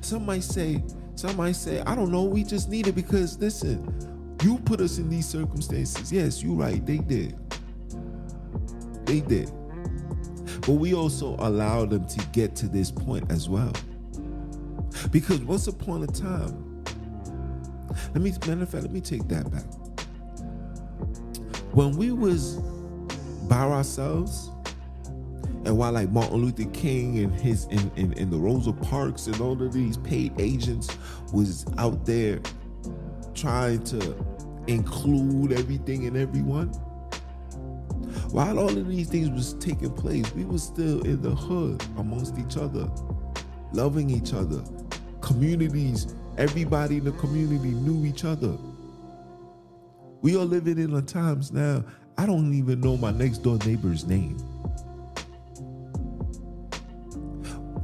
Some 0.00 0.26
might 0.26 0.42
say, 0.44 0.82
some 1.14 1.36
might 1.36 1.56
say, 1.56 1.80
I 1.82 1.94
don't 1.94 2.10
know, 2.10 2.24
we 2.24 2.44
just 2.44 2.68
need 2.68 2.88
it 2.88 2.94
because 2.96 3.38
listen, 3.38 4.36
you 4.42 4.58
put 4.58 4.80
us 4.80 4.98
in 4.98 5.08
these 5.08 5.28
circumstances. 5.28 6.12
Yes, 6.12 6.42
you're 6.42 6.56
right, 6.56 6.84
they 6.84 6.98
did. 6.98 7.38
They 9.06 9.20
did. 9.20 9.52
But 10.62 10.72
we 10.72 10.94
also 10.94 11.36
allow 11.38 11.84
them 11.84 12.06
to 12.06 12.26
get 12.28 12.54
to 12.56 12.68
this 12.68 12.90
point 12.90 13.30
as 13.30 13.48
well. 13.48 13.72
Because 15.10 15.40
once 15.40 15.66
upon 15.66 16.04
a 16.04 16.06
time, 16.06 16.84
let 18.14 18.22
me 18.22 18.30
matter 18.46 18.62
of 18.62 18.68
fact, 18.68 18.84
let 18.84 18.92
me 18.92 19.00
take 19.00 19.26
that 19.28 19.50
back. 19.50 19.64
When 21.72 21.96
we 21.96 22.12
was 22.12 22.56
by 23.48 23.62
ourselves, 23.62 24.50
and 25.64 25.76
while 25.76 25.92
like 25.92 26.10
Martin 26.10 26.36
Luther 26.36 26.68
King 26.72 27.18
and 27.18 27.34
his 27.40 27.64
and, 27.66 27.90
and, 27.96 28.32
the 28.32 28.36
Rosa 28.36 28.72
Parks 28.72 29.26
and 29.28 29.40
all 29.40 29.60
of 29.60 29.72
these 29.72 29.96
paid 29.98 30.32
agents 30.38 30.88
was 31.32 31.64
out 31.78 32.04
there 32.04 32.40
trying 33.34 33.82
to 33.84 34.16
include 34.66 35.52
everything 35.52 36.06
and 36.06 36.16
everyone. 36.16 36.72
While 38.32 38.58
all 38.58 38.70
of 38.70 38.88
these 38.88 39.10
things 39.10 39.28
was 39.28 39.52
taking 39.62 39.92
place, 39.92 40.32
we 40.34 40.46
were 40.46 40.56
still 40.56 41.02
in 41.02 41.20
the 41.20 41.34
hood 41.34 41.84
amongst 41.98 42.38
each 42.38 42.56
other, 42.56 42.88
loving 43.74 44.08
each 44.08 44.32
other. 44.32 44.64
Communities, 45.20 46.14
everybody 46.38 46.96
in 46.96 47.04
the 47.04 47.12
community 47.12 47.72
knew 47.72 48.06
each 48.06 48.24
other. 48.24 48.56
We 50.22 50.34
are 50.34 50.46
living 50.46 50.78
in 50.78 50.92
the 50.92 51.02
times 51.02 51.52
now. 51.52 51.84
I 52.16 52.24
don't 52.24 52.54
even 52.54 52.80
know 52.80 52.96
my 52.96 53.10
next 53.10 53.42
door 53.42 53.58
neighbor's 53.66 54.06
name. 54.06 54.38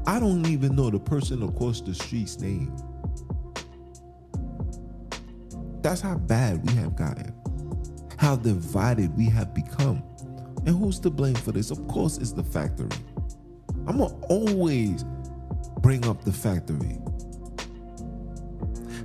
I 0.06 0.18
don't 0.18 0.46
even 0.46 0.74
know 0.74 0.88
the 0.88 0.98
person 0.98 1.42
across 1.42 1.82
the 1.82 1.92
street's 1.92 2.40
name. 2.40 2.74
That's 5.82 6.00
how 6.00 6.16
bad 6.16 6.66
we 6.66 6.74
have 6.76 6.96
gotten. 6.96 7.34
How 8.16 8.36
divided 8.36 9.14
we 9.14 9.26
have 9.26 9.52
become. 9.52 10.02
And 10.66 10.68
who's 10.68 10.98
to 11.00 11.10
blame 11.10 11.34
for 11.34 11.52
this? 11.52 11.70
Of 11.70 11.86
course, 11.88 12.18
it's 12.18 12.32
the 12.32 12.42
factory. 12.42 12.88
I'm 13.86 13.98
going 13.98 14.10
to 14.10 14.26
always 14.26 15.04
bring 15.80 16.06
up 16.06 16.24
the 16.24 16.32
factory. 16.32 16.98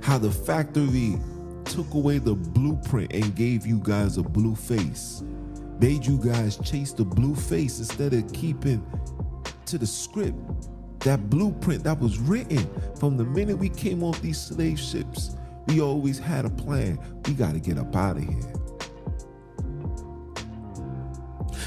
How 0.02 0.18
the 0.18 0.30
factory 0.30 1.18
took 1.64 1.92
away 1.94 2.18
the 2.18 2.34
blueprint 2.34 3.12
and 3.14 3.34
gave 3.34 3.66
you 3.66 3.80
guys 3.82 4.18
a 4.18 4.22
blue 4.22 4.54
face. 4.54 5.22
Made 5.80 6.04
you 6.04 6.18
guys 6.18 6.56
chase 6.58 6.92
the 6.92 7.04
blue 7.04 7.34
face 7.34 7.78
instead 7.78 8.12
of 8.12 8.32
keeping 8.32 8.84
to 9.66 9.78
the 9.78 9.86
script 9.86 10.36
that 11.04 11.28
blueprint 11.28 11.84
that 11.84 12.00
was 12.00 12.18
written 12.18 12.66
from 12.98 13.16
the 13.18 13.24
minute 13.24 13.56
we 13.56 13.68
came 13.68 14.02
off 14.02 14.20
these 14.22 14.40
slave 14.40 14.80
ships. 14.80 15.36
We 15.66 15.80
always 15.80 16.18
had 16.18 16.46
a 16.46 16.50
plan. 16.50 16.98
We 17.26 17.34
got 17.34 17.52
to 17.52 17.60
get 17.60 17.78
up 17.78 17.94
out 17.94 18.16
of 18.16 18.24
here. 18.24 18.52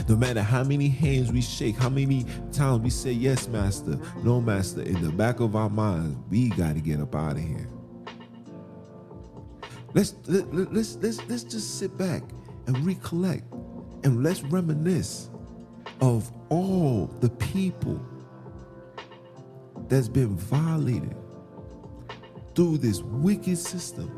No 0.07 0.15
matter 0.15 0.41
how 0.41 0.63
many 0.63 0.87
hands 0.87 1.31
we 1.31 1.41
shake, 1.41 1.75
how 1.75 1.89
many 1.89 2.25
times 2.53 2.81
we 2.81 2.89
say, 2.89 3.11
Yes, 3.11 3.47
Master, 3.47 3.99
no, 4.23 4.39
Master, 4.39 4.81
in 4.81 5.01
the 5.01 5.11
back 5.11 5.41
of 5.41 5.55
our 5.55 5.69
minds, 5.69 6.17
we 6.29 6.49
got 6.49 6.75
to 6.75 6.81
get 6.81 7.01
up 7.01 7.13
out 7.13 7.33
of 7.33 7.39
here. 7.39 7.67
Let's, 9.93 10.15
let, 10.27 10.53
let's, 10.73 10.95
let's, 10.97 11.27
let's 11.27 11.43
just 11.43 11.77
sit 11.79 11.97
back 11.97 12.23
and 12.67 12.85
recollect 12.85 13.51
and 14.03 14.23
let's 14.23 14.43
reminisce 14.43 15.29
of 16.01 16.31
all 16.49 17.07
the 17.19 17.29
people 17.29 17.99
that's 19.89 20.07
been 20.07 20.35
violated 20.35 21.15
through 22.55 22.77
this 22.77 23.01
wicked 23.01 23.57
system 23.57 24.11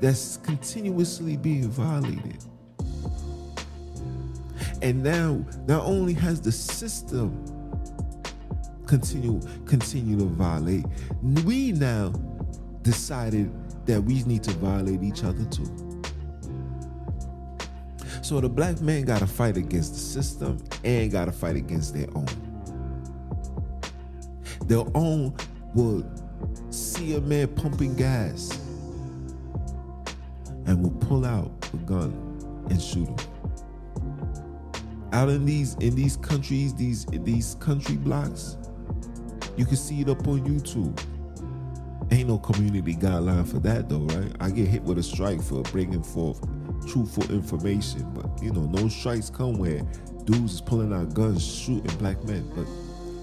that's 0.00 0.38
continuously 0.38 1.36
being 1.36 1.68
violated. 1.68 2.44
And 4.82 5.02
now, 5.02 5.44
not 5.66 5.84
only 5.84 6.14
has 6.14 6.40
the 6.40 6.52
system 6.52 7.44
continue 8.86 9.40
continue 9.66 10.18
to 10.18 10.24
violate, 10.24 10.84
we 11.44 11.72
now 11.72 12.12
decided 12.82 13.52
that 13.86 14.02
we 14.02 14.22
need 14.24 14.42
to 14.44 14.52
violate 14.52 15.02
each 15.02 15.24
other 15.24 15.44
too. 15.46 16.02
So 18.22 18.40
the 18.40 18.48
black 18.48 18.80
man 18.80 19.04
got 19.04 19.20
to 19.20 19.26
fight 19.26 19.56
against 19.56 19.94
the 19.94 20.00
system 20.00 20.58
and 20.84 21.10
got 21.10 21.26
to 21.26 21.32
fight 21.32 21.56
against 21.56 21.94
their 21.94 22.08
own 22.14 22.26
their 24.68 24.84
own 24.94 25.34
will 25.74 26.04
see 26.70 27.16
a 27.16 27.20
man 27.20 27.48
pumping 27.48 27.96
gas 27.96 28.50
and 30.66 30.82
will 30.82 31.06
pull 31.06 31.24
out 31.24 31.50
a 31.72 31.76
gun 31.78 32.12
and 32.68 32.80
shoot 32.80 33.08
him. 33.08 33.37
Out 35.12 35.30
in 35.30 35.44
these 35.46 35.74
in 35.76 35.94
these 35.94 36.16
countries, 36.16 36.74
these 36.74 37.06
these 37.06 37.54
country 37.56 37.96
blocks, 37.96 38.56
you 39.56 39.64
can 39.64 39.76
see 39.76 40.02
it 40.02 40.08
up 40.08 40.26
on 40.28 40.40
YouTube. 40.40 40.98
Ain't 42.10 42.28
no 42.28 42.38
community 42.38 42.94
guideline 42.94 43.46
for 43.46 43.58
that 43.60 43.88
though, 43.88 44.00
right? 44.00 44.32
I 44.40 44.50
get 44.50 44.68
hit 44.68 44.82
with 44.82 44.98
a 44.98 45.02
strike 45.02 45.42
for 45.42 45.62
bringing 45.64 46.02
forth 46.02 46.40
truthful 46.86 47.30
information, 47.30 48.10
but 48.14 48.42
you 48.42 48.52
know, 48.52 48.66
no 48.66 48.88
strikes 48.88 49.30
come 49.30 49.58
where 49.58 49.82
dudes 50.24 50.54
is 50.54 50.60
pulling 50.60 50.92
out 50.92 51.14
guns 51.14 51.44
shooting 51.44 51.96
black 51.98 52.22
men. 52.24 52.50
But 52.54 52.66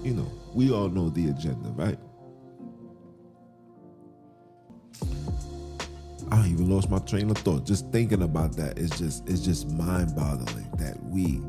you 0.06 0.14
know, 0.14 0.30
we 0.54 0.72
all 0.72 0.88
know 0.88 1.08
the 1.08 1.28
agenda, 1.28 1.70
right? 1.70 1.98
I 6.30 6.48
even 6.48 6.68
lost 6.68 6.90
my 6.90 6.98
train 6.98 7.30
of 7.30 7.38
thought. 7.38 7.64
Just 7.64 7.90
thinking 7.92 8.22
about 8.22 8.56
that 8.56 8.78
is 8.78 8.90
just 8.90 9.28
it's 9.28 9.40
just 9.40 9.70
mind-boggling 9.70 10.70
that 10.78 11.00
we 11.04 11.40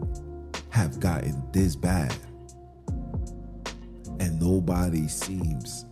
have 0.78 1.00
gotten 1.00 1.44
this 1.52 1.76
bad. 1.76 2.14
And 4.20 4.40
nobody 4.40 5.08
seems 5.08 5.86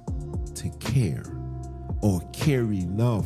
to 0.53 0.69
care 0.79 1.25
or 2.01 2.21
care 2.31 2.71
enough 2.71 3.25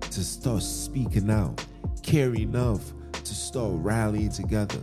to 0.00 0.24
start 0.24 0.62
speaking 0.62 1.30
out, 1.30 1.64
care 2.02 2.34
enough 2.34 2.92
to 3.12 3.34
start 3.34 3.72
rallying 3.76 4.30
together, 4.30 4.80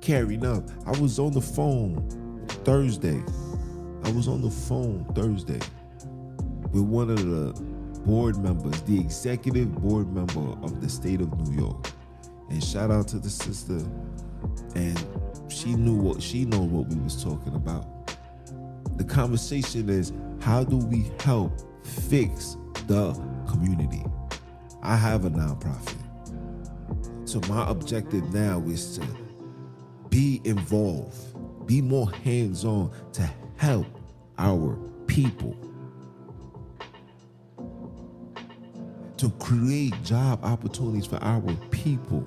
care 0.00 0.30
enough. 0.30 0.62
I 0.86 0.98
was 1.00 1.18
on 1.18 1.32
the 1.32 1.40
phone 1.40 2.46
Thursday 2.64 3.22
I 4.08 4.12
was 4.12 4.26
on 4.26 4.40
the 4.40 4.50
phone 4.50 5.04
Thursday 5.14 5.60
with 6.72 6.84
one 6.84 7.10
of 7.10 7.18
the 7.18 7.52
board 8.06 8.38
members, 8.38 8.80
the 8.82 8.98
executive 8.98 9.74
board 9.82 10.10
member 10.14 10.56
of 10.64 10.80
the 10.80 10.88
state 10.88 11.20
of 11.20 11.36
New 11.40 11.60
York. 11.60 11.90
And 12.48 12.64
shout 12.64 12.90
out 12.90 13.08
to 13.08 13.18
the 13.18 13.28
sister. 13.28 13.82
And 14.74 14.98
she 15.68 15.74
knew 15.74 15.96
what 15.96 16.22
she 16.22 16.46
know 16.46 16.60
what 16.60 16.88
we 16.88 16.96
was 16.96 17.22
talking 17.22 17.54
about. 17.54 17.84
The 18.96 19.04
conversation 19.04 19.90
is 19.90 20.14
how 20.40 20.64
do 20.64 20.78
we 20.78 21.10
help 21.20 21.52
fix 21.84 22.56
the 22.86 23.12
community? 23.46 24.02
I 24.82 24.96
have 24.96 25.26
a 25.26 25.30
nonprofit. 25.30 25.94
So 27.28 27.40
my 27.52 27.68
objective 27.68 28.32
now 28.32 28.62
is 28.66 28.96
to 28.96 29.06
be 30.08 30.40
involved, 30.44 31.18
be 31.66 31.82
more 31.82 32.10
hands-on 32.24 32.90
to 33.12 33.30
help 33.58 33.86
our 34.38 34.74
people 35.06 35.54
to 39.18 39.28
create 39.32 40.02
job 40.02 40.42
opportunities 40.42 41.04
for 41.04 41.22
our 41.22 41.52
people. 41.70 42.26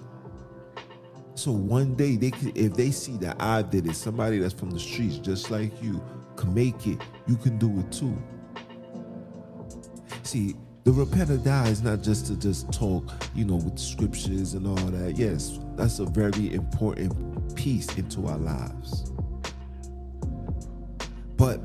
So 1.42 1.52
one 1.52 1.96
day 1.96 2.18
they 2.18 2.30
can, 2.30 2.52
if 2.54 2.76
they 2.76 2.92
see 2.92 3.18
that 3.18 3.42
I 3.42 3.64
did 3.64 3.88
it, 3.88 3.96
somebody 3.96 4.38
that's 4.38 4.54
from 4.54 4.70
the 4.70 4.80
streets 4.80 5.18
just 5.18 5.50
like 5.50 5.72
you 5.82 6.00
can 6.36 6.54
make 6.54 6.86
it, 6.86 7.02
you 7.28 7.36
can 7.36 7.58
do 7.58 7.80
it 7.80 7.92
too. 7.92 8.16
See, 10.22 10.54
the 10.84 10.92
repent 10.92 11.32
or 11.32 11.38
die 11.38 11.70
is 11.70 11.82
not 11.82 12.04
just 12.04 12.28
to 12.28 12.38
just 12.38 12.72
talk, 12.72 13.12
you 13.34 13.44
know, 13.44 13.56
with 13.56 13.80
scriptures 13.80 14.54
and 14.54 14.68
all 14.68 14.76
that. 14.76 15.18
Yes, 15.18 15.58
that's 15.76 15.98
a 15.98 16.06
very 16.06 16.54
important 16.54 17.56
piece 17.56 17.92
into 17.98 18.28
our 18.28 18.38
lives. 18.38 19.12
But 21.38 21.60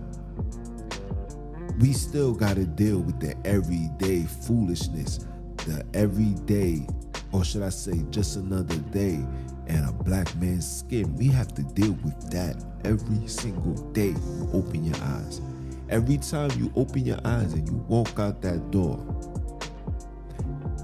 we 1.81 1.93
still 1.93 2.33
got 2.33 2.57
to 2.57 2.65
deal 2.65 3.01
with 3.01 3.21
the 3.21 3.37
everyday 3.47 4.23
foolishness, 4.23 5.27
the 5.67 5.85
everyday, 5.93 6.87
or 7.31 7.45
should 7.45 7.62
I 7.62 7.69
say, 7.69 8.03
just 8.09 8.37
another 8.37 8.77
day 8.77 9.23
and 9.66 9.88
a 9.88 9.92
black 9.92 10.35
man's 10.37 10.79
skin. 10.79 11.14
We 11.16 11.29
have 11.29 11.55
to 11.55 11.62
deal 11.62 11.92
with 12.05 12.31
that 12.31 12.62
every 12.85 13.26
single 13.26 13.74
day 13.92 14.09
you 14.11 14.50
open 14.52 14.85
your 14.85 14.96
eyes. 15.02 15.40
Every 15.88 16.18
time 16.18 16.50
you 16.59 16.72
open 16.76 17.05
your 17.05 17.18
eyes 17.24 17.52
and 17.52 17.66
you 17.68 17.76
walk 17.88 18.18
out 18.18 18.42
that 18.42 18.70
door, 18.70 18.98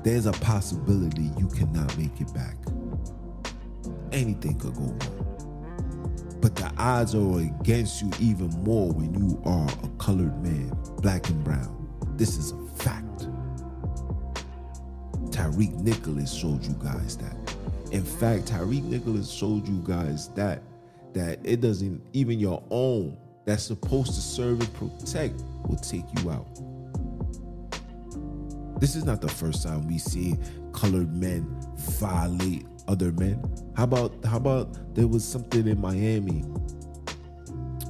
there's 0.05 0.27
a 0.27 0.33
possibility 0.33 1.31
you 1.39 1.49
cannot 1.49 1.97
make 1.97 2.21
it 2.21 2.33
back. 2.35 2.57
Anything 4.13 4.59
could 4.59 4.75
go 4.75 4.83
wrong. 4.83 5.23
But 6.41 6.57
the 6.57 6.73
odds 6.77 7.15
are 7.15 7.39
against 7.39 8.03
you 8.03 8.11
even 8.19 8.51
more 8.65 8.91
when 8.93 9.15
you 9.15 9.41
are 9.45 9.69
a 9.85 9.89
colored 9.99 10.43
man, 10.43 10.77
black 10.99 11.29
and 11.29 11.43
brown. 11.45 11.89
This 12.17 12.37
is 12.37 12.51
a 12.53 12.67
fact. 12.83 13.29
Tyreek 15.31 15.75
Nicholas 15.81 16.33
showed 16.33 16.65
you 16.65 16.75
guys 16.75 17.17
that. 17.19 17.42
In 17.93 18.05
fact, 18.05 18.47
Tyreek 18.47 18.85
Nicholas 18.85 19.31
showed 19.31 19.69
you 19.69 19.83
guys 19.85 20.29
that 20.31 20.63
that 21.13 21.39
it 21.45 21.61
doesn't 21.61 22.03
even 22.15 22.41
your 22.41 22.63
own 22.71 23.19
that's 23.45 23.65
supposed 23.65 24.15
to 24.15 24.21
serve 24.21 24.61
and 24.61 24.75
protect 24.75 25.43
will 25.69 25.77
take 25.77 26.05
you 26.19 26.31
out. 26.31 26.47
This 28.81 28.97
is 28.97 29.05
not 29.05 29.21
the 29.21 29.29
first 29.29 29.63
time 29.63 29.87
we 29.87 29.99
see 29.99 30.37
colored 30.73 31.15
men 31.15 31.47
violate 31.77 32.65
other 32.89 33.13
men. 33.13 33.45
How 33.77 33.85
about 33.85 34.25
how 34.25 34.39
about 34.39 34.95
there 34.95 35.07
was 35.07 35.23
something 35.23 35.69
in 35.69 35.79
Miami 35.79 36.41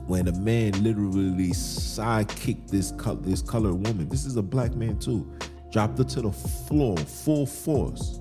when 0.09 0.27
a 0.27 0.33
man 0.33 0.73
literally 0.83 1.51
sidekicked 1.51 2.71
this 2.71 2.91
this 3.21 3.41
colored 3.41 3.87
woman. 3.87 4.09
This 4.09 4.27
is 4.27 4.37
a 4.37 4.43
black 4.43 4.75
man 4.75 4.99
too. 4.99 5.33
Dropped 5.71 5.99
her 5.99 6.05
to 6.05 6.23
the 6.23 6.33
floor 6.33 6.97
full 6.97 7.47
force. 7.47 8.19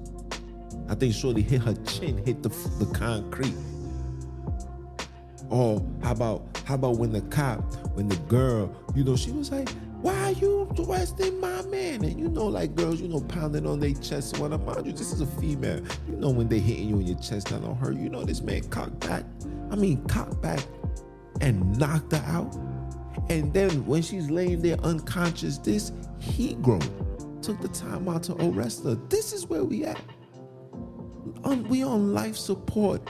I 0.90 0.96
think 0.96 1.14
Shorty 1.14 1.42
hit 1.42 1.62
her 1.62 1.74
chin, 1.86 2.18
hit 2.26 2.44
the 2.44 2.50
the 2.50 2.92
concrete. 2.94 3.56
Or 5.50 5.86
how 6.02 6.12
about 6.12 6.58
how 6.66 6.76
about 6.76 6.98
when 6.98 7.12
the 7.12 7.22
cop, 7.22 7.62
when 7.96 8.08
the 8.08 8.16
girl, 8.28 8.74
you 8.96 9.04
know, 9.04 9.16
she 9.16 9.32
was 9.32 9.52
like, 9.52 9.70
why 10.02 10.16
are 10.16 10.32
you 10.32 10.74
arresting 10.80 11.40
my 11.40 11.62
man? 11.64 12.04
And 12.04 12.20
you 12.20 12.30
know, 12.30 12.48
like 12.48 12.76
girls, 12.76 13.02
you 13.02 13.08
know, 13.08 13.22
pounding 13.22 13.68
on 13.68 13.80
their 13.80 13.94
chest. 13.94 14.40
When 14.40 14.54
I 14.54 14.58
mind 14.58 14.86
you, 14.86 14.94
this 14.94 15.12
is 15.12 15.22
a 15.22 15.26
female. 15.26 15.82
You 16.08 16.16
know, 16.16 16.30
when 16.30 16.48
they 16.48 16.60
hitting 16.60 16.90
you 16.90 17.00
in 17.00 17.08
your 17.08 17.20
chest, 17.20 17.50
that 17.50 17.62
don't 17.62 17.76
hurt. 17.76 17.96
You 17.96 18.10
know, 18.10 18.24
this 18.24 18.42
man 18.42 18.64
cocked 18.70 19.00
back. 19.02 19.24
I 19.70 19.76
mean, 19.76 20.04
cocked 20.08 20.42
back 20.42 20.62
and 21.42 21.78
knocked 21.78 22.14
her 22.14 22.24
out. 22.26 22.56
And 23.30 23.54
then 23.54 23.86
when 23.86 24.02
she's 24.02 24.30
laying 24.30 24.62
there 24.62 24.78
unconscious, 24.80 25.58
this 25.58 25.92
he 26.20 26.56
grown 26.56 26.82
took 27.42 27.60
the 27.62 27.68
time 27.68 28.08
out 28.08 28.24
to 28.24 28.36
arrest 28.46 28.84
her. 28.84 28.96
This 29.10 29.34
is 29.34 29.48
where 29.48 29.64
we 29.64 29.84
at. 29.84 30.00
On, 31.44 31.68
we 31.70 31.84
on 31.84 32.14
life 32.14 32.36
support. 32.36 33.02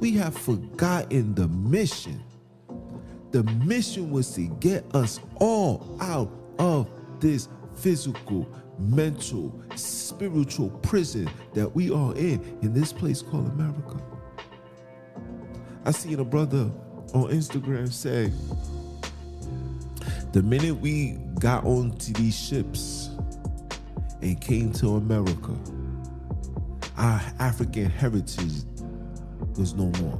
We 0.00 0.12
have 0.12 0.36
forgotten 0.36 1.34
the 1.34 1.48
mission. 1.48 2.22
The 3.30 3.42
mission 3.42 4.10
was 4.10 4.32
to 4.34 4.42
get 4.60 4.84
us 4.94 5.20
all 5.36 5.96
out 6.00 6.30
of 6.58 6.88
this 7.20 7.48
physical, 7.74 8.48
mental, 8.78 9.60
spiritual 9.74 10.70
prison 10.82 11.28
that 11.54 11.74
we 11.74 11.90
are 11.90 12.14
in, 12.14 12.58
in 12.62 12.72
this 12.72 12.92
place 12.92 13.22
called 13.22 13.48
America. 13.48 14.00
I 15.84 15.90
seen 15.90 16.20
a 16.20 16.24
brother 16.24 16.70
on 17.12 17.30
Instagram 17.30 17.92
say, 17.92 18.32
the 20.32 20.42
minute 20.42 20.74
we 20.74 21.18
got 21.38 21.64
onto 21.64 22.12
these 22.12 22.36
ships 22.36 23.10
and 24.22 24.40
came 24.40 24.72
to 24.74 24.96
America, 24.96 25.54
our 26.96 27.20
African 27.38 27.86
heritage 27.86 28.62
was 29.56 29.74
no 29.74 29.86
more. 30.00 30.18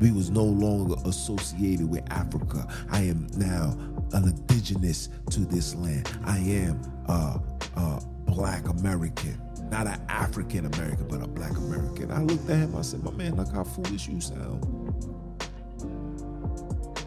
We 0.00 0.12
was 0.12 0.30
no 0.30 0.44
longer 0.44 0.94
associated 1.06 1.88
with 1.88 2.04
Africa. 2.12 2.66
I 2.90 3.02
am 3.02 3.28
now 3.36 3.76
an 4.12 4.24
indigenous 4.24 5.08
to 5.30 5.40
this 5.40 5.74
land. 5.74 6.10
I 6.24 6.38
am 6.38 6.80
a, 7.08 7.40
a 7.76 8.02
black 8.26 8.68
American. 8.68 9.40
Not 9.70 9.86
an 9.86 10.00
African 10.08 10.66
American, 10.66 11.08
but 11.08 11.22
a 11.22 11.26
black 11.26 11.56
American. 11.56 12.12
I 12.12 12.22
looked 12.22 12.48
at 12.50 12.58
him, 12.58 12.76
I 12.76 12.82
said, 12.82 13.02
my 13.02 13.10
man, 13.12 13.36
look 13.36 13.50
how 13.52 13.64
foolish 13.64 14.06
you 14.06 14.20
sound. 14.20 14.64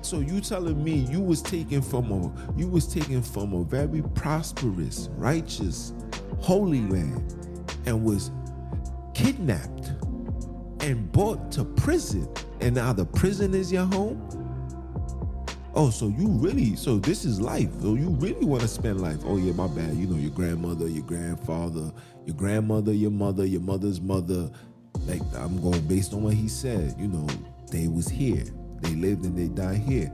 So 0.01 0.19
you 0.19 0.41
telling 0.41 0.83
me 0.83 1.05
you 1.11 1.21
was 1.21 1.41
taken 1.43 1.83
from 1.83 2.11
a 2.11 2.59
you 2.59 2.67
was 2.67 2.91
taken 2.91 3.21
from 3.21 3.53
a 3.53 3.63
very 3.63 4.01
prosperous, 4.15 5.07
righteous, 5.15 5.93
holy 6.39 6.81
land 6.87 7.35
and 7.85 8.03
was 8.03 8.31
kidnapped 9.13 9.91
and 10.81 11.11
brought 11.11 11.51
to 11.51 11.65
prison 11.65 12.27
and 12.61 12.75
now 12.75 12.93
the 12.93 13.05
prison 13.05 13.53
is 13.53 13.71
your 13.71 13.85
home? 13.85 14.25
Oh, 15.75 15.89
so 15.89 16.07
you 16.07 16.27
really, 16.27 16.75
so 16.75 16.97
this 16.97 17.23
is 17.23 17.39
life. 17.39 17.69
So 17.81 17.95
you 17.95 18.09
really 18.09 18.45
want 18.45 18.61
to 18.63 18.67
spend 18.67 19.01
life. 19.01 19.19
Oh, 19.23 19.37
yeah, 19.37 19.53
my 19.53 19.67
bad. 19.67 19.95
You 19.95 20.07
know, 20.07 20.17
your 20.17 20.31
grandmother, 20.31 20.87
your 20.87 21.03
grandfather, 21.03 21.91
your 22.25 22.35
grandmother, 22.35 22.91
your 22.91 23.11
mother, 23.11 23.45
your 23.45 23.61
mother's 23.61 24.01
mother. 24.01 24.49
Like, 25.05 25.21
I'm 25.35 25.61
going 25.61 25.81
based 25.87 26.13
on 26.13 26.23
what 26.23 26.33
he 26.33 26.49
said. 26.49 26.95
You 26.97 27.07
know, 27.07 27.27
they 27.71 27.87
was 27.87 28.09
here. 28.09 28.43
They 28.81 28.95
lived 28.95 29.25
and 29.25 29.37
they 29.37 29.47
died 29.47 29.77
here. 29.79 30.11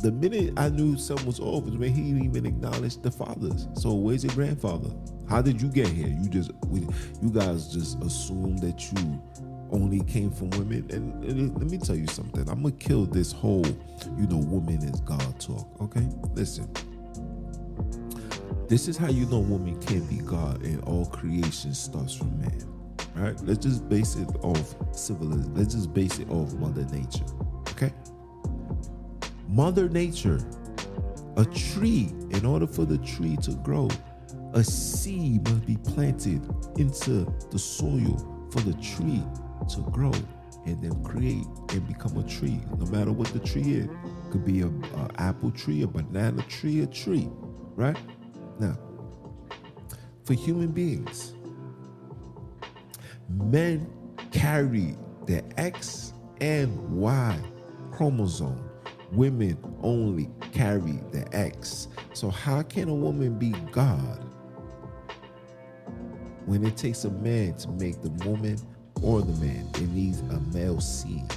The 0.00 0.12
minute 0.12 0.54
I 0.56 0.68
knew 0.68 0.98
something 0.98 1.26
was 1.26 1.40
was 1.40 1.76
when 1.76 1.92
he 1.92 2.02
even 2.24 2.46
acknowledged 2.46 3.02
the 3.02 3.10
fathers. 3.10 3.68
So 3.74 3.94
where's 3.94 4.24
your 4.24 4.34
grandfather? 4.34 4.90
How 5.28 5.40
did 5.40 5.60
you 5.60 5.68
get 5.68 5.88
here? 5.88 6.08
You 6.08 6.28
just, 6.28 6.50
you 6.70 7.30
guys 7.30 7.72
just 7.72 8.02
assume 8.02 8.58
that 8.58 8.92
you 8.92 9.22
only 9.72 10.00
came 10.04 10.30
from 10.30 10.50
women. 10.50 10.86
And, 10.90 11.24
and, 11.24 11.56
let 11.58 11.70
me 11.70 11.78
tell 11.78 11.96
you 11.96 12.06
something. 12.06 12.48
I'm 12.48 12.62
gonna 12.62 12.74
kill 12.74 13.06
this 13.06 13.32
whole, 13.32 13.66
you 14.18 14.26
know, 14.26 14.38
woman 14.38 14.82
is 14.82 15.00
God 15.00 15.40
talk. 15.40 15.68
Okay, 15.80 16.06
listen. 16.34 16.70
This 18.68 18.86
is 18.86 18.96
how 18.96 19.08
you 19.08 19.26
know 19.26 19.40
woman 19.40 19.80
can't 19.80 20.08
be 20.08 20.18
God, 20.18 20.62
and 20.62 20.82
all 20.84 21.06
creation 21.06 21.74
starts 21.74 22.14
from 22.14 22.38
man. 22.40 22.62
All 23.16 23.22
right, 23.22 23.40
let's 23.42 23.64
just 23.64 23.88
base 23.88 24.16
it 24.16 24.28
off 24.42 24.76
civilization. 24.92 25.54
Let's 25.54 25.74
just 25.74 25.92
base 25.92 26.18
it 26.18 26.30
off 26.30 26.52
Mother 26.54 26.84
Nature. 26.84 27.24
Okay, 27.82 27.94
Mother 29.48 29.88
Nature, 29.88 30.38
a 31.38 31.46
tree. 31.46 32.12
In 32.30 32.44
order 32.44 32.66
for 32.66 32.84
the 32.84 32.98
tree 32.98 33.36
to 33.38 33.52
grow, 33.52 33.88
a 34.52 34.62
seed 34.62 35.48
must 35.48 35.64
be 35.64 35.78
planted 35.78 36.46
into 36.76 37.32
the 37.50 37.58
soil 37.58 38.48
for 38.52 38.60
the 38.60 38.74
tree 38.74 39.22
to 39.70 39.80
grow 39.90 40.12
and 40.66 40.82
then 40.82 41.02
create 41.02 41.46
and 41.70 41.88
become 41.88 42.18
a 42.18 42.22
tree, 42.28 42.60
no 42.78 42.84
matter 42.86 43.12
what 43.12 43.28
the 43.28 43.38
tree 43.38 43.62
is. 43.62 43.88
Could 44.30 44.44
be 44.44 44.60
a, 44.60 44.66
a 44.66 45.10
apple 45.16 45.50
tree, 45.50 45.82
a 45.82 45.86
banana 45.86 46.42
tree, 46.42 46.82
a 46.82 46.86
tree, 46.86 47.30
right? 47.76 47.96
Now, 48.58 48.78
for 50.24 50.34
human 50.34 50.70
beings, 50.70 51.34
men 53.30 53.90
carry 54.32 54.96
the 55.24 55.42
X 55.58 56.12
and 56.42 56.78
Y 56.90 57.40
chromosome. 58.00 58.58
Women 59.12 59.58
only 59.82 60.30
carry 60.52 61.00
the 61.12 61.28
X. 61.36 61.88
So 62.14 62.30
how 62.30 62.62
can 62.62 62.88
a 62.88 62.94
woman 62.94 63.38
be 63.38 63.50
God 63.72 64.24
when 66.46 66.64
it 66.64 66.78
takes 66.78 67.04
a 67.04 67.10
man 67.10 67.52
to 67.58 67.68
make 67.72 68.00
the 68.00 68.08
woman 68.24 68.56
or 69.02 69.20
the 69.20 69.32
man. 69.44 69.68
It 69.74 69.90
needs 69.90 70.20
a 70.20 70.40
male 70.56 70.80
seed. 70.80 71.30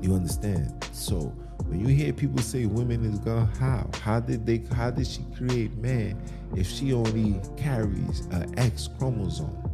You 0.00 0.14
understand? 0.14 0.82
So 0.92 1.34
when 1.66 1.80
you 1.80 1.94
hear 1.94 2.14
people 2.14 2.38
say 2.38 2.64
women 2.64 3.04
is 3.04 3.18
God, 3.18 3.54
how? 3.58 3.90
How 4.00 4.20
did 4.20 4.46
they 4.46 4.62
how 4.74 4.90
did 4.90 5.06
she 5.06 5.22
create 5.36 5.76
man 5.76 6.18
if 6.56 6.66
she 6.66 6.94
only 6.94 7.38
carries 7.58 8.20
an 8.30 8.58
X 8.58 8.88
chromosome? 8.98 9.69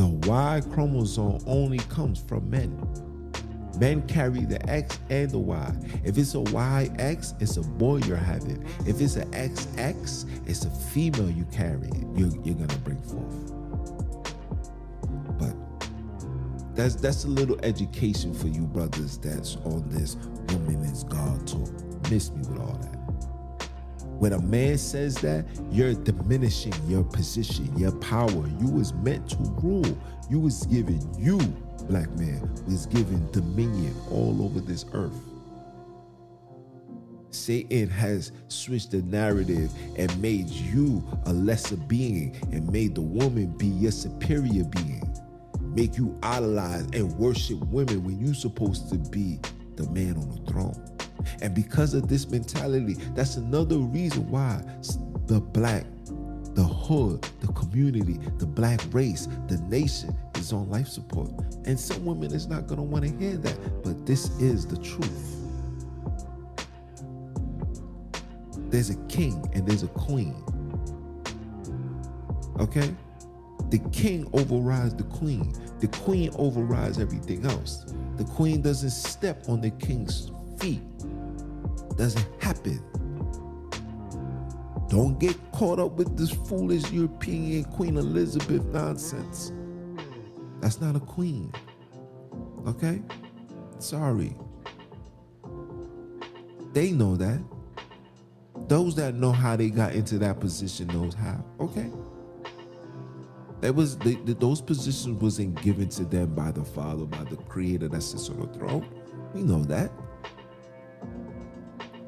The 0.00 0.06
Y 0.06 0.62
chromosome 0.72 1.40
only 1.46 1.76
comes 1.76 2.22
from 2.26 2.48
men. 2.48 2.74
Men 3.78 4.00
carry 4.08 4.46
the 4.46 4.58
X 4.66 4.98
and 5.10 5.30
the 5.30 5.38
Y. 5.38 5.74
If 6.04 6.16
it's 6.16 6.34
a 6.34 6.38
YX, 6.38 7.34
it's 7.42 7.58
a 7.58 7.60
boy 7.60 7.98
you're 8.06 8.16
having. 8.16 8.66
If 8.86 8.98
it's 9.02 9.16
an 9.16 9.30
XX, 9.32 10.48
it's 10.48 10.64
a 10.64 10.70
female 10.70 11.28
you 11.28 11.44
carry. 11.52 11.90
You're, 12.14 12.30
you're 12.42 12.54
gonna 12.54 12.78
bring 12.78 13.02
forth. 13.02 13.52
But 15.38 15.54
That's 16.74 16.94
that's 16.94 17.24
a 17.24 17.28
little 17.28 17.60
education 17.62 18.32
for 18.32 18.48
you 18.48 18.62
brothers 18.62 19.18
that's 19.18 19.56
on 19.66 19.86
this 19.90 20.16
woman 20.48 20.82
is 20.84 21.04
God 21.04 21.46
talk. 21.46 21.68
Miss 22.10 22.30
me 22.30 22.38
with 22.38 22.58
all 22.58 22.78
that. 22.80 22.99
When 24.20 24.34
a 24.34 24.38
man 24.38 24.76
says 24.76 25.14
that, 25.22 25.46
you're 25.70 25.94
diminishing 25.94 26.74
your 26.86 27.02
position, 27.02 27.74
your 27.78 27.92
power. 27.92 28.46
You 28.60 28.68
was 28.68 28.92
meant 28.92 29.30
to 29.30 29.36
rule. 29.62 29.98
You 30.28 30.40
was 30.40 30.66
given, 30.66 31.00
you, 31.18 31.38
black 31.88 32.10
man, 32.10 32.42
was 32.66 32.84
given 32.84 33.26
dominion 33.32 33.96
all 34.10 34.44
over 34.44 34.60
this 34.60 34.84
earth. 34.92 35.18
Satan 37.30 37.88
has 37.88 38.32
switched 38.48 38.90
the 38.90 39.00
narrative 39.02 39.72
and 39.96 40.14
made 40.20 40.50
you 40.50 41.02
a 41.24 41.32
lesser 41.32 41.78
being 41.78 42.36
and 42.52 42.70
made 42.70 42.94
the 42.94 43.00
woman 43.00 43.46
be 43.56 43.68
your 43.68 43.90
superior 43.90 44.64
being 44.64 45.02
make 45.74 45.96
you 45.96 46.18
idolize 46.22 46.84
and 46.92 47.10
worship 47.16 47.58
women 47.68 48.02
when 48.04 48.18
you're 48.20 48.34
supposed 48.34 48.90
to 48.90 48.96
be 48.96 49.38
the 49.76 49.88
man 49.90 50.16
on 50.16 50.28
the 50.28 50.50
throne. 50.50 50.90
And 51.42 51.54
because 51.54 51.94
of 51.94 52.08
this 52.08 52.28
mentality, 52.28 52.94
that's 53.14 53.36
another 53.36 53.78
reason 53.78 54.28
why 54.30 54.62
the 55.26 55.40
black, 55.40 55.84
the 56.54 56.64
hood, 56.64 57.22
the 57.40 57.52
community, 57.52 58.18
the 58.38 58.46
black 58.46 58.80
race, 58.92 59.28
the 59.48 59.58
nation 59.68 60.16
is 60.36 60.52
on 60.52 60.68
life 60.68 60.88
support. 60.88 61.30
And 61.64 61.78
some 61.78 62.04
women 62.04 62.34
is 62.34 62.46
not 62.46 62.66
gonna 62.66 62.82
want 62.82 63.04
to 63.04 63.16
hear 63.16 63.36
that, 63.36 63.82
but 63.82 64.06
this 64.06 64.30
is 64.40 64.66
the 64.66 64.76
truth. 64.78 65.36
There's 68.70 68.90
a 68.90 68.96
king 69.06 69.48
and 69.52 69.66
there's 69.66 69.82
a 69.82 69.88
queen. 69.88 70.34
Okay? 72.58 72.94
The 73.70 73.78
king 73.92 74.28
overrides 74.32 74.94
the 74.94 75.04
queen. 75.04 75.52
The 75.80 75.88
queen 75.88 76.30
overrides 76.36 76.98
everything 76.98 77.46
else. 77.46 77.84
The 78.16 78.24
queen 78.24 78.62
doesn't 78.62 78.90
step 78.90 79.48
on 79.48 79.60
the 79.60 79.70
king's 79.70 80.30
feet. 80.58 80.82
Doesn't 81.96 82.26
happen. 82.42 82.82
Don't 84.88 85.18
get 85.20 85.36
caught 85.52 85.78
up 85.78 85.92
with 85.92 86.16
this 86.16 86.30
foolish 86.30 86.90
European 86.90 87.64
Queen 87.64 87.96
Elizabeth 87.96 88.64
nonsense. 88.66 89.52
That's 90.60 90.80
not 90.80 90.96
a 90.96 91.00
queen. 91.00 91.52
Okay? 92.66 93.00
Sorry. 93.78 94.36
They 96.72 96.90
know 96.90 97.16
that. 97.16 97.40
Those 98.68 98.94
that 98.96 99.14
know 99.14 99.32
how 99.32 99.56
they 99.56 99.70
got 99.70 99.94
into 99.94 100.18
that 100.18 100.40
position 100.40 100.88
knows 100.88 101.14
how. 101.14 101.44
Okay? 101.60 101.90
That 103.60 103.74
was 103.74 103.96
those 103.98 104.60
positions 104.60 105.20
wasn't 105.20 105.60
given 105.62 105.88
to 105.90 106.04
them 106.04 106.34
by 106.34 106.50
the 106.50 106.64
Father, 106.64 107.04
by 107.04 107.24
the 107.24 107.36
Creator 107.36 107.88
that 107.88 108.02
sits 108.02 108.28
on 108.30 108.40
the 108.40 108.46
throne. 108.46 108.88
We 109.34 109.42
know 109.42 109.62
that. 109.64 109.92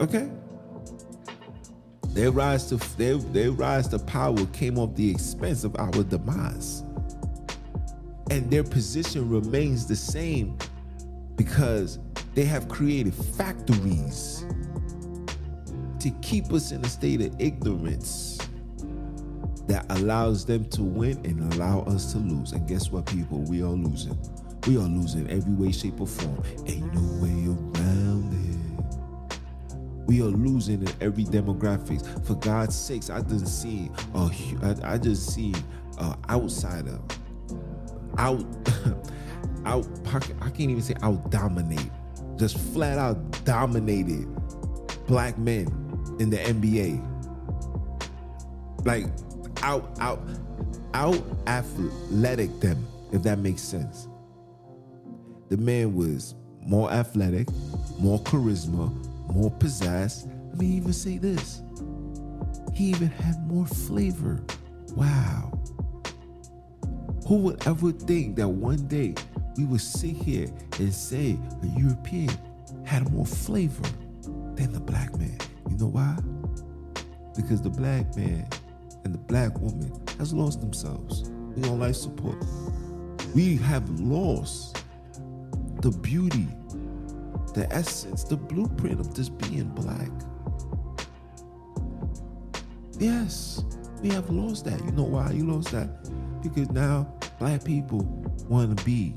Okay. 0.02 0.28
Their 2.08 2.32
rise 2.32 2.66
to 2.66 2.76
their, 2.96 3.18
their 3.18 3.52
rise 3.52 3.86
to 3.88 4.00
power 4.00 4.44
came 4.46 4.76
off 4.76 4.96
the 4.96 5.08
expense 5.08 5.62
of 5.62 5.76
our 5.78 5.92
demise. 6.02 6.82
And 8.28 8.50
their 8.50 8.64
position 8.64 9.30
remains 9.30 9.86
the 9.86 9.94
same 9.94 10.58
because 11.36 12.00
they 12.34 12.44
have 12.44 12.68
created 12.68 13.14
factories 13.14 14.44
to 16.00 16.10
keep 16.20 16.52
us 16.52 16.72
in 16.72 16.84
a 16.84 16.88
state 16.88 17.20
of 17.20 17.40
ignorance 17.40 18.38
that 19.68 19.86
allows 19.90 20.44
them 20.44 20.64
to 20.70 20.82
win 20.82 21.16
and 21.24 21.54
allow 21.54 21.82
us 21.82 22.12
to 22.12 22.18
lose. 22.18 22.50
And 22.50 22.66
guess 22.66 22.90
what, 22.90 23.06
people? 23.06 23.38
We 23.42 23.62
are 23.62 23.66
losing. 23.66 24.18
We 24.66 24.78
are 24.78 24.80
losing 24.80 25.30
every 25.30 25.54
way, 25.54 25.70
shape, 25.70 26.00
or 26.00 26.08
form. 26.08 26.42
Ain't 26.66 26.92
no 26.92 27.22
way 27.22 27.46
around 27.46 28.34
it. 28.34 28.41
We 30.06 30.20
are 30.20 30.24
losing 30.24 30.82
in 30.82 30.92
every 31.00 31.24
demographics. 31.24 32.26
For 32.26 32.34
God's 32.34 32.74
sakes, 32.74 33.10
I 33.10 33.20
didn't 33.20 33.46
see 33.46 33.90
a, 34.14 34.30
I, 34.62 34.94
I 34.94 34.98
just 34.98 35.32
see 35.32 35.54
an 35.98 36.16
outsider 36.28 36.98
out, 38.18 38.44
out. 39.64 39.86
I 40.40 40.50
can't 40.50 40.70
even 40.70 40.82
say 40.82 40.94
out 41.02 41.30
dominate. 41.30 41.90
Just 42.36 42.58
flat 42.58 42.98
out 42.98 43.44
dominated 43.44 44.26
black 45.06 45.38
men 45.38 45.66
in 46.18 46.30
the 46.30 46.38
NBA. 46.38 47.08
Like 48.84 49.06
out, 49.62 49.96
out, 50.00 50.20
out 50.94 51.22
athletic 51.46 52.60
them, 52.60 52.86
if 53.12 53.22
that 53.22 53.38
makes 53.38 53.62
sense. 53.62 54.08
The 55.48 55.56
man 55.56 55.94
was 55.94 56.34
more 56.60 56.90
athletic, 56.90 57.48
more 57.98 58.18
charisma, 58.20 58.90
more 59.34 59.50
pizzazz. 59.50 60.26
Let 60.48 60.58
me 60.58 60.66
even 60.66 60.92
say 60.92 61.18
this. 61.18 61.62
He 62.72 62.86
even 62.86 63.08
had 63.08 63.46
more 63.46 63.66
flavor. 63.66 64.44
Wow. 64.94 65.58
Who 67.26 67.36
would 67.38 67.66
ever 67.66 67.92
think 67.92 68.36
that 68.36 68.48
one 68.48 68.86
day 68.88 69.14
we 69.56 69.64
would 69.64 69.80
sit 69.80 70.16
here 70.16 70.48
and 70.78 70.92
say 70.92 71.38
a 71.62 71.80
European 71.80 72.30
had 72.84 73.10
more 73.12 73.26
flavor 73.26 73.88
than 74.54 74.72
the 74.72 74.80
black 74.80 75.16
man? 75.16 75.38
You 75.70 75.76
know 75.78 75.88
why? 75.88 76.16
Because 77.36 77.62
the 77.62 77.70
black 77.70 78.16
man 78.16 78.46
and 79.04 79.14
the 79.14 79.18
black 79.18 79.58
woman 79.58 79.92
has 80.18 80.32
lost 80.32 80.60
themselves. 80.60 81.30
We 81.56 81.68
on 81.68 81.78
life 81.80 81.96
support. 81.96 82.36
We 83.34 83.56
have 83.58 83.88
lost 84.00 84.84
the 85.80 85.90
beauty, 85.90 86.48
the 87.54 87.70
essence, 87.72 88.24
the 88.24 88.36
blueprint 88.36 89.00
of 89.00 89.14
just 89.14 89.36
being 89.38 89.68
black. 89.68 90.10
Yes, 92.98 93.64
we 94.00 94.10
have 94.10 94.30
lost 94.30 94.64
that. 94.64 94.82
You 94.84 94.92
know 94.92 95.04
why 95.04 95.30
you 95.30 95.50
lost 95.50 95.72
that? 95.72 96.08
Because 96.42 96.70
now 96.70 97.12
black 97.38 97.64
people 97.64 98.04
want 98.48 98.76
to 98.76 98.84
be 98.84 99.14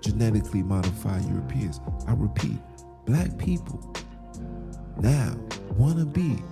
genetically 0.00 0.62
modified 0.62 1.24
Europeans. 1.24 1.80
I 2.06 2.12
repeat, 2.12 2.58
black 3.06 3.36
people 3.38 3.94
now 4.98 5.36
want 5.76 5.98
to 5.98 6.06
be 6.06 6.42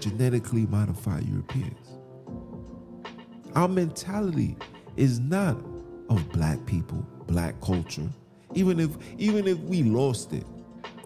genetically 0.00 0.66
modified 0.66 1.24
Europeans. 1.24 1.98
Our 3.54 3.68
mentality 3.68 4.56
is 4.96 5.18
not 5.18 5.56
of 6.08 6.28
black 6.32 6.64
people, 6.66 7.06
black 7.26 7.60
culture. 7.60 8.08
Even 8.54 8.80
if 8.80 8.90
even 9.18 9.46
if 9.46 9.58
we 9.60 9.82
lost 9.82 10.32
it, 10.32 10.44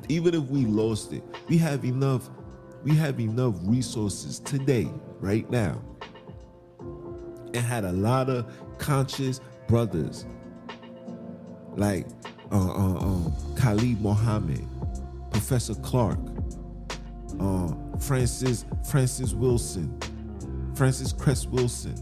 even 0.08 0.34
if 0.34 0.44
we 0.44 0.64
lost 0.64 1.12
it, 1.12 1.22
we 1.48 1.58
have 1.58 1.84
enough 1.84 2.30
we 2.82 2.94
have 2.94 3.18
enough 3.18 3.54
resources 3.62 4.40
today, 4.40 4.88
right 5.20 5.48
now. 5.50 5.80
And 7.54 7.56
had 7.56 7.84
a 7.84 7.92
lot 7.92 8.28
of 8.28 8.52
conscious 8.78 9.40
brothers 9.68 10.26
like 11.76 12.06
uh, 12.52 12.56
uh, 12.56 12.98
um, 12.98 13.32
Khalid 13.56 14.00
Muhammad, 14.00 14.64
Professor 15.30 15.74
Clarke, 15.76 16.18
uh, 17.40 17.72
Frances 17.98 18.64
Frances 18.88 19.34
Welsing, 19.34 19.90
Frances 20.76 21.12
Cress 21.12 21.46
Welsing. 21.46 22.00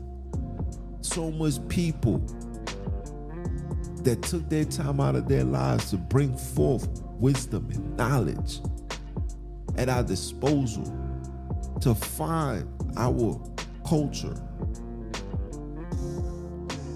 So 1.01 1.31
much 1.31 1.67
people 1.69 2.25
that 4.05 4.23
took 4.23 4.49
their 4.49 4.65
time 4.65 5.01
out 5.01 5.15
of 5.15 5.29
their 5.29 5.45
lives 5.45 5.91
to 5.91 5.97
bring 5.97 6.37
forth 6.37 6.89
wisdom 7.19 7.69
and 7.73 7.97
knowledge 7.97 8.61
at 9.77 9.89
our 9.89 10.03
disposal 10.03 10.85
to 11.81 11.95
find 11.95 12.69
our 12.97 13.41
culture. 13.87 14.35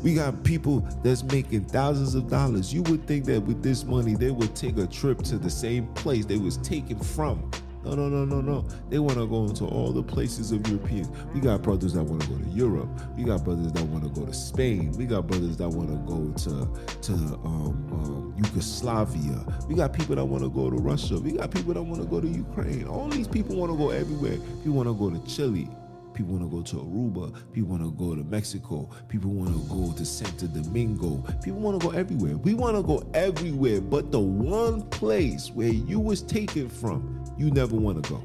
We 0.02 0.14
got 0.14 0.44
people 0.44 0.86
that's 1.02 1.24
making 1.24 1.64
thousands 1.64 2.14
of 2.14 2.28
dollars. 2.28 2.72
You 2.72 2.82
would 2.84 3.06
think 3.06 3.24
that 3.24 3.40
with 3.42 3.62
this 3.62 3.84
money, 3.84 4.14
they 4.14 4.30
would 4.30 4.54
take 4.54 4.76
a 4.78 4.86
trip 4.86 5.22
to 5.22 5.38
the 5.38 5.50
same 5.50 5.88
place 5.94 6.24
they 6.24 6.36
was 6.36 6.58
taken 6.58 6.98
from 7.00 7.50
no, 7.94 7.94
no, 7.94 8.08
no, 8.08 8.24
no, 8.24 8.40
no. 8.40 8.68
They 8.88 8.98
want 8.98 9.18
to 9.18 9.26
go 9.26 9.44
into 9.44 9.64
all 9.64 9.92
the 9.92 10.02
places 10.02 10.52
of 10.52 10.66
Europeans. 10.66 11.08
We 11.32 11.40
got 11.40 11.62
brothers 11.62 11.92
that 11.94 12.02
want 12.02 12.22
to 12.22 12.28
go 12.28 12.38
to 12.38 12.48
Europe. 12.50 12.88
We 13.16 13.24
got 13.24 13.44
brothers 13.44 13.72
that 13.72 13.84
want 13.84 14.04
to 14.04 14.10
go 14.20 14.26
to 14.26 14.32
Spain. 14.34 14.92
We 14.92 15.06
got 15.06 15.26
brothers 15.26 15.56
that 15.58 15.68
want 15.68 15.90
to 15.90 15.96
go 15.96 16.32
to 16.44 17.00
to 17.02 17.12
um, 17.44 17.88
um, 17.92 18.34
Yugoslavia. 18.36 19.44
We 19.68 19.74
got 19.74 19.92
people 19.92 20.16
that 20.16 20.24
want 20.24 20.42
to 20.42 20.50
go 20.50 20.70
to 20.70 20.76
Russia. 20.76 21.18
We 21.18 21.32
got 21.32 21.50
people 21.50 21.74
that 21.74 21.82
want 21.82 22.02
to 22.02 22.08
go 22.08 22.20
to 22.20 22.28
Ukraine. 22.28 22.86
All 22.86 23.08
these 23.08 23.28
people 23.28 23.56
want 23.56 23.72
to 23.72 23.78
go 23.78 23.90
everywhere. 23.90 24.38
People 24.62 24.72
want 24.72 24.88
to 24.88 24.94
go 24.94 25.10
to 25.10 25.18
Chile. 25.26 25.68
People 26.16 26.36
want 26.36 26.50
to 26.50 26.56
go 26.56 26.62
to 26.62 26.76
Aruba. 26.76 27.52
People 27.52 27.68
want 27.76 27.82
to 27.82 27.90
go 27.92 28.14
to 28.14 28.24
Mexico. 28.24 28.88
People 29.06 29.32
want 29.32 29.52
to 29.52 29.60
go 29.68 29.92
to 29.92 30.04
Santo 30.06 30.46
Domingo. 30.46 31.22
People 31.44 31.60
want 31.60 31.78
to 31.78 31.86
go 31.86 31.92
everywhere. 31.92 32.38
We 32.38 32.54
want 32.54 32.74
to 32.74 32.82
go 32.82 33.06
everywhere, 33.12 33.82
but 33.82 34.10
the 34.10 34.18
one 34.18 34.80
place 34.88 35.50
where 35.50 35.68
you 35.68 36.00
was 36.00 36.22
taken 36.22 36.70
from, 36.70 37.22
you 37.36 37.50
never 37.50 37.76
want 37.76 38.02
to 38.02 38.10
go. 38.10 38.22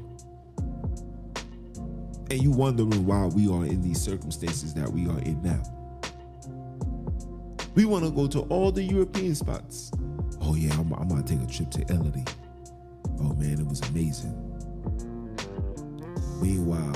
And 2.30 2.42
you 2.42 2.50
wondering 2.50 3.04
why 3.04 3.26
we 3.26 3.46
are 3.52 3.66
in 3.66 3.82
these 3.82 4.00
circumstances 4.00 4.72
that 4.72 4.88
we 4.90 5.06
are 5.06 5.18
in 5.20 5.42
now. 5.42 5.62
We 7.74 7.84
want 7.84 8.04
to 8.04 8.10
go 8.10 8.26
to 8.26 8.40
all 8.48 8.72
the 8.72 8.82
European 8.82 9.34
spots. 9.34 9.92
Oh 10.40 10.54
yeah, 10.54 10.72
I'm, 10.80 10.90
I'm 10.94 11.08
gonna 11.08 11.22
take 11.22 11.42
a 11.42 11.46
trip 11.46 11.70
to 11.72 11.82
Italy. 11.82 12.24
Oh 13.20 13.34
man, 13.34 13.60
it 13.60 13.66
was 13.66 13.82
amazing. 13.90 14.32
Meanwhile, 16.40 16.94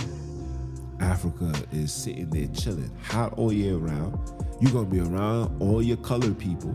Africa 1.00 1.52
is 1.72 1.92
sitting 1.92 2.30
there 2.30 2.48
chilling, 2.48 2.90
hot 3.04 3.34
all 3.34 3.52
year 3.52 3.76
round. 3.76 4.18
You're 4.60 4.72
gonna 4.72 4.86
be 4.86 5.00
around 5.00 5.60
all 5.60 5.82
your 5.82 5.98
colored 5.98 6.38
people. 6.38 6.74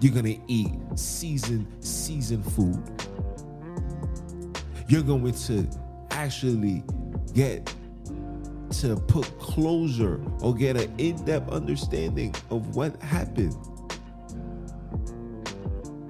You're 0.00 0.14
gonna 0.14 0.36
eat 0.46 0.72
seasoned, 0.94 1.66
seasoned 1.84 2.44
food. 2.52 2.82
You're 4.88 5.02
going 5.02 5.32
to 5.32 5.68
actually 6.10 6.84
get 7.34 7.72
to 8.80 8.96
put 8.96 9.38
closure 9.38 10.20
or 10.40 10.54
get 10.54 10.76
an 10.76 10.92
in-depth 10.98 11.50
understanding 11.50 12.34
of 12.50 12.76
what 12.76 13.00
happened. 13.02 13.54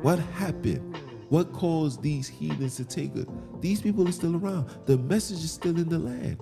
What 0.02 0.18
happened? 0.18 0.96
What 1.28 1.52
caused 1.52 2.02
these 2.02 2.28
heathens 2.28 2.76
to 2.76 2.84
take 2.84 3.16
it? 3.16 3.28
These 3.60 3.82
people 3.82 4.08
are 4.08 4.12
still 4.12 4.36
around. 4.36 4.70
The 4.86 4.96
message 4.96 5.38
is 5.38 5.50
still 5.50 5.76
in 5.76 5.88
the 5.88 5.98
land. 5.98 6.38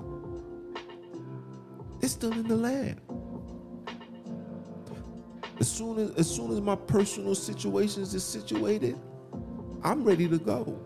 It's 2.03 2.13
still 2.13 2.33
in 2.33 2.49
the 2.49 2.57
land. 2.57 3.01
As 5.61 5.71
soon 5.71 5.99
as 5.99 6.11
as 6.17 6.31
soon 6.31 6.53
as 6.53 6.61
my 6.61 6.77
personal 6.77 7.35
situations 7.35 8.15
is 8.15 8.25
situated, 8.25 8.99
I'm 9.85 10.05
ready 10.05 10.29
to 10.29 10.39
go. 10.39 10.81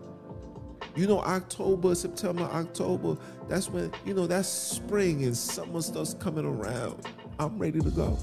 You 0.95 1.07
know, 1.07 1.21
October, 1.21 1.95
September, 1.95 2.43
October, 2.43 3.17
that's 3.47 3.69
when, 3.69 3.91
you 4.05 4.13
know, 4.13 4.27
that's 4.27 4.49
spring 4.49 5.23
and 5.23 5.35
summer 5.37 5.81
stuff's 5.81 6.13
coming 6.15 6.45
around. 6.45 7.07
I'm 7.39 7.57
ready 7.59 7.79
to 7.79 7.91
go. 7.91 8.17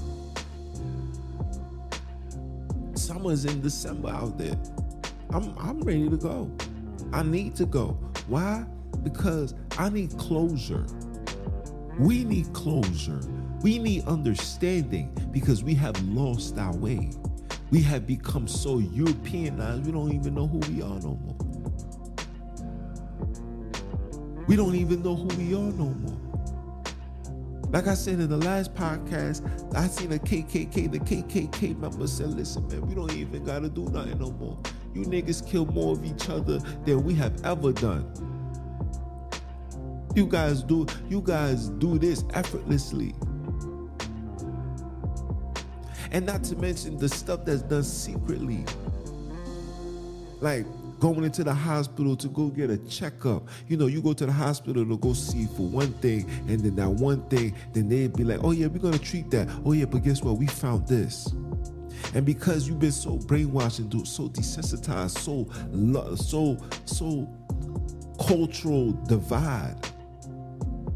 Summer's 2.95 3.45
in 3.45 3.61
December 3.61 4.09
out 4.09 4.37
there. 4.37 4.57
I'm 5.31 5.57
I'm 5.57 5.81
ready 5.81 6.09
to 6.09 6.17
go. 6.17 6.51
I 7.13 7.23
need 7.23 7.55
to 7.57 7.65
go. 7.65 7.99
Why? 8.27 8.65
Because 9.03 9.55
I 9.77 9.89
need 9.89 10.17
closure. 10.17 10.85
We 11.99 12.23
need 12.23 12.53
closure. 12.53 13.19
We 13.63 13.79
need 13.79 14.05
understanding 14.05 15.11
because 15.31 15.63
we 15.63 15.73
have 15.75 15.99
lost 16.03 16.57
our 16.59 16.75
way. 16.75 17.09
We 17.71 17.81
have 17.81 18.05
become 18.05 18.47
so 18.47 18.77
Europeanized, 18.77 19.85
we 19.85 19.91
don't 19.91 20.13
even 20.13 20.35
know 20.35 20.47
who 20.47 20.59
we 20.71 20.81
are 20.83 20.99
no 20.99 21.15
more. 21.15 21.35
We 24.47 24.55
don't 24.55 24.75
even 24.75 25.01
know 25.01 25.15
who 25.15 25.27
we 25.37 25.53
are 25.55 25.71
no 25.73 25.89
more. 25.89 26.17
Like 27.71 27.87
I 27.87 27.95
said 27.95 28.19
in 28.19 28.29
the 28.29 28.37
last 28.37 28.75
podcast, 28.75 29.43
I 29.75 29.87
seen 29.87 30.13
a 30.13 30.19
KKK, 30.19 30.91
the 30.91 30.99
KKK 30.99 31.77
member 31.77 32.07
said, 32.07 32.29
listen, 32.29 32.65
man, 32.67 32.85
we 32.87 32.95
don't 32.95 33.11
even 33.13 33.43
got 33.43 33.59
to 33.59 33.69
do 33.69 33.85
nothing 33.89 34.19
no 34.19 34.31
more. 34.31 34.57
You 34.93 35.01
niggas 35.01 35.45
kill 35.45 35.65
more 35.65 35.93
of 35.93 36.05
each 36.05 36.29
other 36.29 36.59
than 36.85 37.03
we 37.03 37.15
have 37.15 37.43
ever 37.43 37.73
done. 37.73 38.36
You 40.17 40.25
guys 40.25 40.63
do, 40.63 40.87
you 41.07 41.21
guys 41.21 41.69
do 41.69 41.99
this 41.99 42.23
effortlessly. 42.33 43.13
And 46.11 46.25
not 46.25 46.43
to 46.45 46.55
mention 46.55 46.97
the 46.97 47.07
stuff 47.07 47.45
that's 47.45 47.61
done 47.61 47.83
secretly. 47.83 48.65
Like 50.41 50.65
going 50.99 51.23
into 51.23 51.43
the 51.43 51.53
hospital 51.53 52.15
to 52.15 52.27
go 52.29 52.47
get 52.47 52.71
a 52.71 52.79
checkup. 52.79 53.47
You 53.67 53.77
know, 53.77 53.85
you 53.85 54.01
go 54.01 54.13
to 54.13 54.25
the 54.25 54.31
hospital 54.31 54.83
to 54.87 54.97
go 54.97 55.13
see 55.13 55.45
for 55.45 55.67
one 55.67 55.93
thing, 55.93 56.27
and 56.47 56.61
then 56.61 56.75
that 56.77 56.89
one 56.89 57.21
thing, 57.29 57.53
then 57.73 57.87
they'd 57.87 58.11
be 58.17 58.23
like, 58.23 58.39
oh 58.43 58.53
yeah, 58.53 58.65
we're 58.65 58.79
gonna 58.79 58.97
treat 58.97 59.29
that. 59.29 59.47
Oh 59.65 59.73
yeah, 59.73 59.85
but 59.85 60.03
guess 60.03 60.23
what? 60.23 60.39
We 60.39 60.47
found 60.47 60.87
this. 60.87 61.27
And 62.15 62.25
because 62.25 62.67
you've 62.67 62.79
been 62.79 62.91
so 62.91 63.19
brainwashed 63.19 63.77
and 63.77 64.07
so 64.07 64.29
desensitized, 64.29 65.19
so 65.19 65.45
so 66.15 66.57
so 66.85 67.31
cultural 68.25 68.93
divide, 69.07 69.75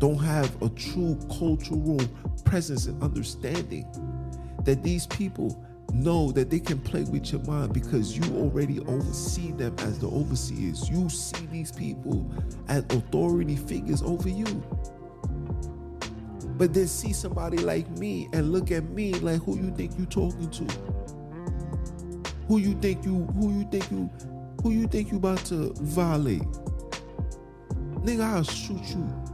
don't 0.01 0.17
have 0.17 0.59
a 0.63 0.69
true 0.69 1.15
cultural 1.37 2.01
presence 2.43 2.87
and 2.87 3.01
understanding 3.03 3.85
that 4.63 4.81
these 4.81 5.05
people 5.05 5.63
know 5.93 6.31
that 6.31 6.49
they 6.49 6.59
can 6.59 6.79
play 6.79 7.03
with 7.03 7.31
your 7.31 7.41
mind 7.43 7.71
because 7.71 8.17
you 8.17 8.23
already 8.35 8.79
oversee 8.87 9.51
them 9.51 9.75
as 9.79 9.99
the 9.99 10.07
overseers. 10.07 10.89
You 10.89 11.07
see 11.07 11.45
these 11.51 11.71
people 11.71 12.27
as 12.67 12.83
authority 12.85 13.55
figures 13.55 14.01
over 14.01 14.27
you. 14.27 14.45
But 16.57 16.73
then 16.73 16.87
see 16.87 17.13
somebody 17.13 17.57
like 17.57 17.87
me 17.91 18.27
and 18.33 18.51
look 18.51 18.71
at 18.71 18.89
me 18.89 19.13
like 19.13 19.43
who 19.43 19.55
you 19.55 19.69
think 19.69 19.99
you 19.99 20.07
talking 20.07 20.49
to? 20.49 20.63
Who 22.47 22.57
you 22.57 22.73
think 22.73 23.05
you 23.05 23.25
who 23.35 23.53
you 23.53 23.67
think 23.69 23.91
you 23.91 24.09
who 24.63 24.71
you 24.71 24.87
think 24.87 25.11
you 25.11 25.17
about 25.17 25.45
to 25.45 25.73
violate? 25.75 26.41
Nigga, 28.03 28.23
I'll 28.23 28.43
shoot 28.43 28.81
you. 28.95 29.30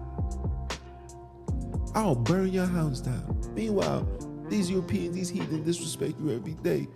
I'll 1.95 2.15
burn 2.15 2.50
your 2.50 2.65
house 2.65 3.02
down. 3.02 3.39
Meanwhile, 3.54 4.08
these 4.50 4.69
Europeans, 4.69 5.15
these 5.15 5.30
heathen 5.30 5.63
disrespect 5.63 6.19
you 6.19 6.32
every 6.32 6.54
day, 6.54 6.88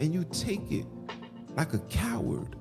and 0.00 0.12
you 0.12 0.24
take 0.24 0.70
it 0.70 0.86
like 1.56 1.72
a 1.72 1.78
coward. 1.90 2.56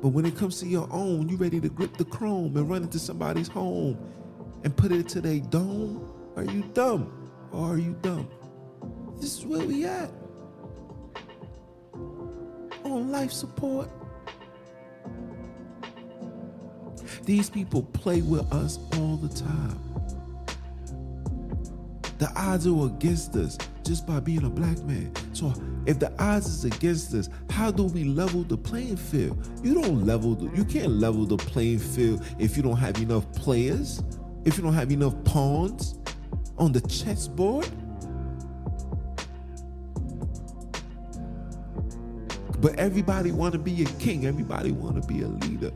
But 0.00 0.08
when 0.08 0.24
it 0.26 0.36
comes 0.36 0.60
to 0.60 0.66
your 0.66 0.88
own, 0.92 1.28
you 1.28 1.36
ready 1.36 1.60
to 1.60 1.68
grip 1.68 1.96
the 1.96 2.04
chrome 2.04 2.56
and 2.56 2.68
run 2.68 2.82
into 2.82 2.98
somebody's 2.98 3.48
home 3.48 3.98
and 4.64 4.76
put 4.76 4.92
it 4.92 5.08
to 5.10 5.20
their 5.20 5.40
dome? 5.40 6.12
Are 6.36 6.44
you 6.44 6.62
dumb? 6.72 7.30
Or 7.52 7.74
are 7.74 7.78
you 7.78 7.96
dumb? 8.02 8.28
This 9.20 9.38
is 9.38 9.46
where 9.46 9.66
we 9.66 9.84
at. 9.84 10.10
On 12.84 13.10
life 13.10 13.32
support. 13.32 13.90
These 17.24 17.50
people 17.50 17.82
play 17.82 18.22
with 18.22 18.50
us 18.52 18.78
all 18.96 19.16
the 19.16 19.28
time. 19.28 19.87
The 22.18 22.30
odds 22.36 22.66
are 22.66 22.86
against 22.86 23.36
us 23.36 23.56
just 23.84 24.06
by 24.06 24.18
being 24.20 24.44
a 24.44 24.50
black 24.50 24.78
man. 24.80 25.12
So 25.32 25.52
if 25.86 25.98
the 25.98 26.12
odds 26.22 26.46
is 26.46 26.64
against 26.64 27.14
us, 27.14 27.30
how 27.48 27.70
do 27.70 27.84
we 27.84 28.04
level 28.04 28.42
the 28.42 28.56
playing 28.56 28.96
field? 28.96 29.48
You 29.62 29.74
don't 29.74 30.04
level 30.04 30.34
the, 30.34 30.54
you 30.56 30.64
can't 30.64 30.92
level 30.92 31.24
the 31.24 31.36
playing 31.36 31.78
field 31.78 32.24
if 32.38 32.56
you 32.56 32.62
don't 32.62 32.76
have 32.76 33.00
enough 33.00 33.30
players, 33.32 34.02
if 34.44 34.56
you 34.56 34.64
don't 34.64 34.74
have 34.74 34.90
enough 34.90 35.14
pawns 35.24 35.98
on 36.58 36.72
the 36.72 36.80
chessboard. 36.82 37.68
But 42.60 42.76
everybody 42.80 43.30
want 43.30 43.52
to 43.52 43.58
be 43.58 43.82
a 43.82 43.86
king. 44.00 44.26
Everybody 44.26 44.72
want 44.72 45.00
to 45.00 45.06
be 45.06 45.22
a 45.22 45.28
leader. 45.28 45.70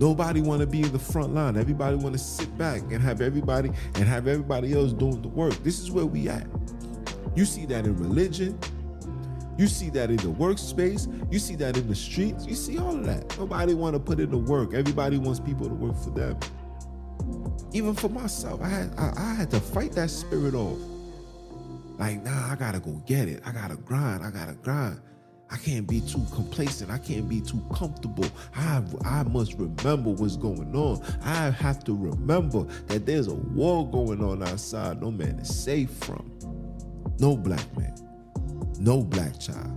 Nobody 0.00 0.40
want 0.40 0.60
to 0.60 0.66
be 0.66 0.82
in 0.82 0.92
the 0.92 0.98
front 0.98 1.34
line. 1.34 1.56
Everybody 1.56 1.96
want 1.96 2.14
to 2.14 2.18
sit 2.18 2.56
back 2.56 2.82
and 2.92 3.02
have 3.02 3.20
everybody 3.20 3.70
and 3.94 4.04
have 4.04 4.28
everybody 4.28 4.72
else 4.72 4.92
doing 4.92 5.20
the 5.22 5.28
work. 5.28 5.54
This 5.64 5.80
is 5.80 5.90
where 5.90 6.06
we 6.06 6.28
at. 6.28 6.46
You 7.34 7.44
see 7.44 7.66
that 7.66 7.84
in 7.84 7.96
religion. 7.96 8.58
You 9.58 9.66
see 9.66 9.90
that 9.90 10.10
in 10.10 10.16
the 10.18 10.28
workspace. 10.28 11.08
You 11.32 11.40
see 11.40 11.56
that 11.56 11.76
in 11.76 11.88
the 11.88 11.94
streets. 11.94 12.46
You 12.46 12.54
see 12.54 12.78
all 12.78 12.96
of 12.96 13.04
that. 13.06 13.36
Nobody 13.38 13.74
want 13.74 13.94
to 13.94 14.00
put 14.00 14.20
in 14.20 14.30
the 14.30 14.38
work. 14.38 14.72
Everybody 14.72 15.18
wants 15.18 15.40
people 15.40 15.68
to 15.68 15.74
work 15.74 15.96
for 15.96 16.10
them. 16.10 16.38
Even 17.72 17.94
for 17.94 18.08
myself, 18.08 18.62
I 18.62 18.68
had 18.68 18.94
I, 18.96 19.12
I 19.16 19.34
had 19.34 19.50
to 19.50 19.60
fight 19.60 19.92
that 19.92 20.10
spirit 20.10 20.54
off. 20.54 20.78
Like, 21.98 22.22
nah, 22.22 22.52
I 22.52 22.54
gotta 22.54 22.78
go 22.78 22.92
get 23.04 23.28
it. 23.28 23.42
I 23.44 23.50
gotta 23.50 23.76
grind. 23.76 24.24
I 24.24 24.30
gotta 24.30 24.54
grind. 24.54 25.00
I 25.50 25.56
can't 25.56 25.86
be 25.86 26.00
too 26.02 26.24
complacent. 26.32 26.90
I 26.90 26.98
can't 26.98 27.28
be 27.28 27.40
too 27.40 27.64
comfortable. 27.74 28.26
I, 28.54 28.82
I 29.04 29.22
must 29.22 29.54
remember 29.54 30.10
what's 30.10 30.36
going 30.36 30.74
on. 30.74 31.02
I 31.22 31.50
have 31.50 31.84
to 31.84 31.96
remember 31.96 32.64
that 32.88 33.06
there's 33.06 33.28
a 33.28 33.34
war 33.34 33.90
going 33.90 34.22
on 34.22 34.42
outside 34.42 35.00
no 35.00 35.10
man 35.10 35.38
is 35.38 35.54
safe 35.54 35.90
from. 35.90 36.30
No 37.18 37.36
black 37.36 37.64
man, 37.76 37.94
no 38.78 39.02
black 39.02 39.40
child. 39.40 39.74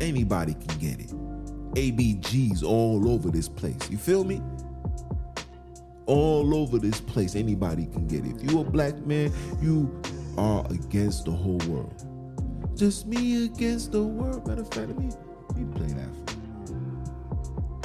Anybody 0.00 0.54
can 0.54 0.78
get 0.78 0.98
it. 0.98 1.12
ABGs 1.74 2.62
all 2.62 3.08
over 3.08 3.30
this 3.30 3.48
place. 3.48 3.78
You 3.90 3.98
feel 3.98 4.24
me? 4.24 4.42
All 6.06 6.54
over 6.54 6.78
this 6.78 7.00
place, 7.00 7.36
anybody 7.36 7.86
can 7.86 8.08
get 8.08 8.24
it. 8.24 8.36
If 8.36 8.50
you 8.50 8.60
a 8.60 8.64
black 8.64 8.96
man, 9.06 9.32
you 9.60 10.00
are 10.36 10.66
against 10.70 11.26
the 11.26 11.30
whole 11.30 11.60
world. 11.68 12.11
Just 12.82 13.06
me 13.06 13.44
against 13.44 13.92
the 13.92 14.02
world. 14.02 14.44
Matter 14.44 14.62
of 14.62 14.74
fact, 14.74 14.88
let 14.88 14.98
me, 14.98 15.08
let 15.50 15.56
me 15.56 15.72
play 15.72 15.86
that 15.86 16.08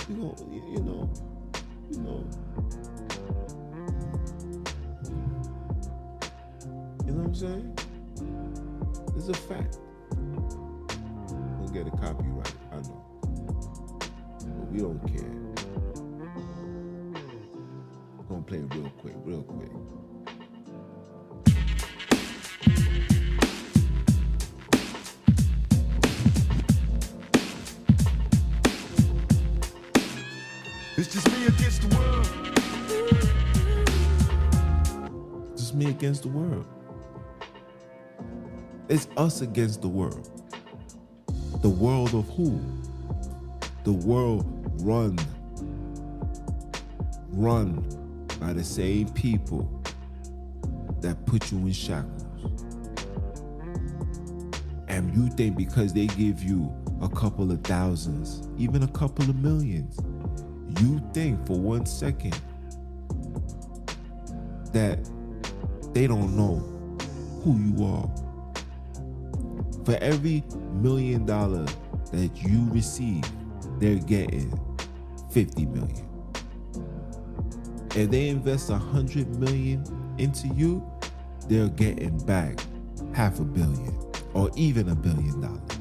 you. 0.09 0.15
Know, 0.15 0.35
you 0.49 0.81
know, 0.81 1.07
you 1.91 1.99
know. 1.99 2.27
You 7.05 7.11
know 7.11 7.19
what 7.19 7.27
I'm 7.27 7.35
saying? 7.35 7.77
It's 9.15 9.27
a 9.27 9.35
fact. 9.35 9.77
We'll 11.59 11.69
get 11.69 11.85
a 11.85 11.91
copyright, 11.91 12.55
I 12.71 12.77
know. 12.77 13.05
But 14.39 14.71
we 14.71 14.79
don't 14.79 14.99
care. 15.05 15.29
We're 18.17 18.23
gonna 18.23 18.41
play 18.41 18.61
real 18.61 18.89
quick, 18.97 19.13
real 19.17 19.43
quick. 19.43 19.69
Just 31.17 31.31
me 31.35 31.47
against 31.47 31.81
the 31.81 31.95
world. 31.95 32.27
Just 35.57 35.73
me 35.73 35.89
against 35.89 36.21
the 36.21 36.27
world. 36.29 36.65
It's 38.87 39.07
us 39.17 39.41
against 39.41 39.81
the 39.81 39.87
world. 39.87 40.29
The 41.63 41.69
world 41.69 42.13
of 42.13 42.29
who? 42.29 42.61
The 43.83 43.93
world 43.93 44.45
run. 44.83 45.17
Run 47.29 47.83
by 48.39 48.53
the 48.53 48.63
same 48.63 49.09
people 49.09 49.67
that 51.01 51.25
put 51.25 51.51
you 51.51 51.57
in 51.59 51.73
shackles. 51.73 52.25
And 54.87 55.15
you 55.15 55.29
think 55.29 55.57
because 55.57 55.93
they 55.93 56.05
give 56.07 56.43
you 56.43 56.71
a 57.01 57.09
couple 57.09 57.51
of 57.51 57.61
thousands, 57.63 58.47
even 58.57 58.83
a 58.83 58.87
couple 58.87 59.27
of 59.27 59.35
millions, 59.37 59.97
you 60.79 61.01
think 61.13 61.45
for 61.47 61.59
one 61.59 61.85
second 61.85 62.39
that 64.73 64.99
they 65.93 66.07
don't 66.07 66.35
know 66.35 66.57
who 67.43 67.57
you 67.57 67.85
are. 67.85 68.09
For 69.85 69.97
every 70.01 70.43
million 70.73 71.25
dollar 71.25 71.65
that 72.11 72.29
you 72.35 72.67
receive, 72.71 73.23
they're 73.79 73.95
getting 73.95 74.51
50 75.31 75.65
million. 75.67 76.07
If 77.95 78.11
they 78.11 78.29
invest 78.29 78.69
a 78.69 78.77
hundred 78.77 79.27
million 79.39 79.83
into 80.17 80.47
you, 80.49 80.85
they're 81.47 81.69
getting 81.69 82.17
back 82.25 82.59
half 83.13 83.39
a 83.39 83.43
billion 83.43 83.97
or 84.33 84.51
even 84.55 84.89
a 84.89 84.95
billion 84.95 85.41
dollars. 85.41 85.76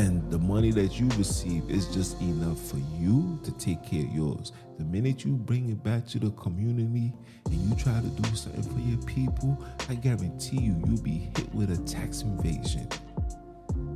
And 0.00 0.30
the 0.30 0.38
money 0.38 0.70
that 0.70 0.98
you 0.98 1.08
receive 1.18 1.68
is 1.68 1.86
just 1.88 2.18
enough 2.22 2.58
for 2.58 2.78
you 2.98 3.38
to 3.44 3.52
take 3.58 3.82
care 3.82 4.00
of 4.00 4.10
yours. 4.14 4.52
The 4.78 4.84
minute 4.86 5.26
you 5.26 5.36
bring 5.36 5.68
it 5.68 5.84
back 5.84 6.06
to 6.08 6.18
the 6.18 6.30
community 6.30 7.12
and 7.44 7.54
you 7.54 7.76
try 7.76 8.00
to 8.00 8.06
do 8.06 8.34
something 8.34 8.62
for 8.62 8.78
your 8.78 8.96
people, 9.02 9.62
I 9.90 9.96
guarantee 9.96 10.56
you, 10.56 10.82
you'll 10.86 11.02
be 11.02 11.30
hit 11.36 11.54
with 11.54 11.70
a 11.70 11.76
tax 11.84 12.22
invasion. 12.22 12.88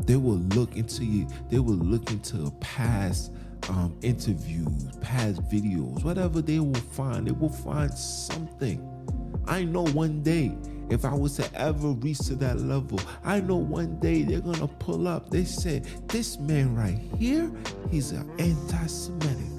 They 0.05 0.17
will 0.17 0.41
look 0.53 0.77
into 0.77 1.07
you, 1.07 1.27
they 1.49 1.59
will 1.59 1.73
look 1.73 2.11
into 2.11 2.51
past 2.61 3.33
um, 3.71 3.97
interviews, 4.03 4.91
past 5.01 5.41
videos, 5.45 6.05
whatever 6.05 6.43
they 6.43 6.59
will 6.59 6.75
find, 6.75 7.27
they 7.27 7.33
will 7.33 7.49
find 7.49 7.91
something. 7.95 8.87
I 9.47 9.65
know 9.65 9.87
one 9.87 10.23
day 10.23 10.55
if 10.91 11.05
I 11.05 11.14
was 11.14 11.37
to 11.37 11.55
ever 11.55 11.89
reach 11.89 12.18
to 12.26 12.35
that 12.37 12.61
level, 12.61 13.01
I 13.24 13.41
know 13.41 13.57
one 13.57 13.99
day 14.01 14.22
they're 14.22 14.41
gonna 14.41 14.68
pull 14.68 15.09
up. 15.09 15.30
They 15.30 15.45
said, 15.45 15.85
This 16.09 16.39
man 16.39 16.74
right 16.74 16.99
here, 17.18 17.51
he's 17.91 18.12
an 18.12 18.30
anti 18.39 18.87
Semitic. 18.87 19.55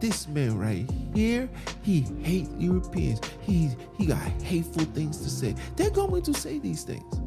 This 0.00 0.28
man 0.28 0.58
right 0.58 0.88
here, 1.14 1.48
he 1.82 2.00
hate 2.22 2.48
Europeans. 2.58 3.20
He 3.40 3.70
he 3.96 4.06
got 4.06 4.18
hateful 4.42 4.84
things 4.84 5.18
to 5.18 5.30
say. 5.30 5.54
They're 5.76 5.90
going 5.90 6.22
to 6.22 6.34
say 6.34 6.58
these 6.58 6.84
things. 6.84 7.20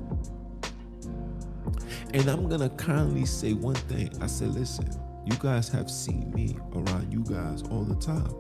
And 2.14 2.28
I'm 2.30 2.48
gonna 2.50 2.70
kindly 2.72 3.26
say 3.26 3.54
one 3.54 3.76
thing. 3.76 4.12
I 4.22 4.28
said, 4.28 4.50
listen, 4.50 4.90
you 5.26 5.36
guys 5.40 5.70
have 5.70 5.90
seen 5.90 6.32
me 6.34 6.58
around 6.76 7.12
you 7.12 7.24
guys 7.24 7.64
all 7.70 7.84
the 7.84 7.96
time. 7.96 8.34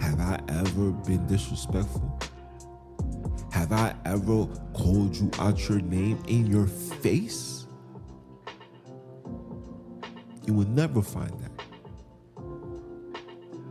Have 0.00 0.20
I 0.20 0.40
ever 0.48 0.92
been 0.92 1.26
disrespectful? 1.26 2.18
Have 3.58 3.72
I 3.72 3.92
ever 4.04 4.46
called 4.72 5.16
you 5.16 5.32
out 5.40 5.68
your 5.68 5.80
name 5.80 6.22
in 6.28 6.46
your 6.46 6.68
face? 6.68 7.66
You 10.46 10.54
will 10.54 10.68
never 10.68 11.02
find 11.02 11.32
that. 11.40 11.50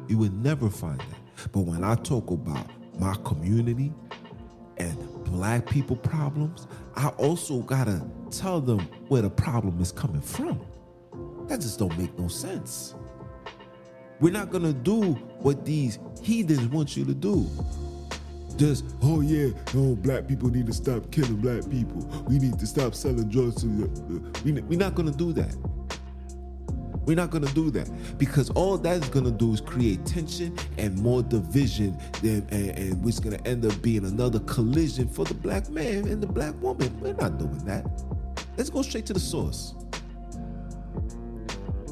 You 0.09 0.17
will 0.17 0.33
never 0.33 0.69
find 0.69 0.99
that. 0.99 1.51
But 1.53 1.61
when 1.61 1.85
I 1.85 1.95
talk 1.95 2.31
about 2.31 2.69
my 2.99 3.15
community 3.23 3.93
and 4.75 5.23
black 5.23 5.65
people 5.65 5.95
problems, 5.95 6.67
I 6.97 7.07
also 7.11 7.61
gotta 7.61 8.05
tell 8.29 8.59
them 8.59 8.79
where 9.07 9.21
the 9.21 9.29
problem 9.29 9.79
is 9.79 9.93
coming 9.93 10.21
from. 10.21 10.59
That 11.47 11.61
just 11.61 11.79
don't 11.79 11.97
make 11.97 12.19
no 12.19 12.27
sense. 12.27 12.93
We're 14.19 14.33
not 14.33 14.49
gonna 14.49 14.73
do 14.73 15.13
what 15.39 15.63
these 15.63 15.97
heathens 16.21 16.67
want 16.67 16.97
you 16.97 17.05
to 17.05 17.13
do. 17.13 17.49
Just, 18.57 18.85
oh 19.03 19.21
yeah, 19.21 19.49
no, 19.75 19.95
black 19.95 20.27
people 20.27 20.49
need 20.49 20.65
to 20.65 20.73
stop 20.73 21.11
killing 21.11 21.35
black 21.35 21.69
people. 21.69 22.01
We 22.27 22.39
need 22.39 22.57
to 22.57 22.65
stop 22.65 22.95
selling 22.95 23.29
drugs 23.29 23.61
to. 23.61 23.67
We, 24.43 24.53
we're 24.53 24.79
not 24.79 24.95
gonna 24.95 25.11
do 25.11 25.31
that. 25.33 25.55
We're 27.05 27.15
not 27.15 27.29
gonna 27.29 27.51
do 27.53 27.69
that 27.71 27.89
because 28.17 28.49
all 28.49 28.77
that's 28.77 29.07
gonna 29.09 29.31
do 29.31 29.53
is 29.53 29.61
create 29.61 30.05
tension 30.05 30.57
and 30.77 30.97
more 30.97 31.21
division, 31.21 31.97
than, 32.21 32.45
and, 32.49 32.71
and 32.71 33.07
is 33.07 33.19
gonna 33.19 33.39
end 33.45 33.63
up 33.63 33.79
being 33.81 34.03
another 34.05 34.39
collision 34.39 35.07
for 35.07 35.23
the 35.23 35.35
black 35.35 35.69
man 35.69 36.07
and 36.07 36.21
the 36.21 36.27
black 36.27 36.59
woman. 36.59 36.99
We're 36.99 37.13
not 37.13 37.37
doing 37.37 37.63
that. 37.65 37.85
Let's 38.57 38.71
go 38.71 38.81
straight 38.81 39.05
to 39.05 39.13
the 39.13 39.19
source. 39.19 39.75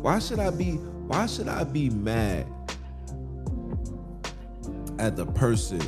Why 0.01 0.17
should 0.17 0.39
I 0.39 0.49
be 0.49 0.71
why 0.71 1.27
should 1.27 1.47
I 1.47 1.63
be 1.63 1.91
mad 1.91 2.47
at 4.97 5.15
the 5.15 5.27
person 5.27 5.79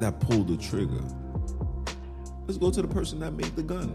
that 0.00 0.20
pulled 0.20 0.48
the 0.48 0.56
trigger? 0.56 1.02
Let's 2.46 2.58
go 2.58 2.70
to 2.70 2.82
the 2.82 2.88
person 2.88 3.20
that 3.20 3.32
made 3.32 3.54
the 3.56 3.62
gun. 3.62 3.88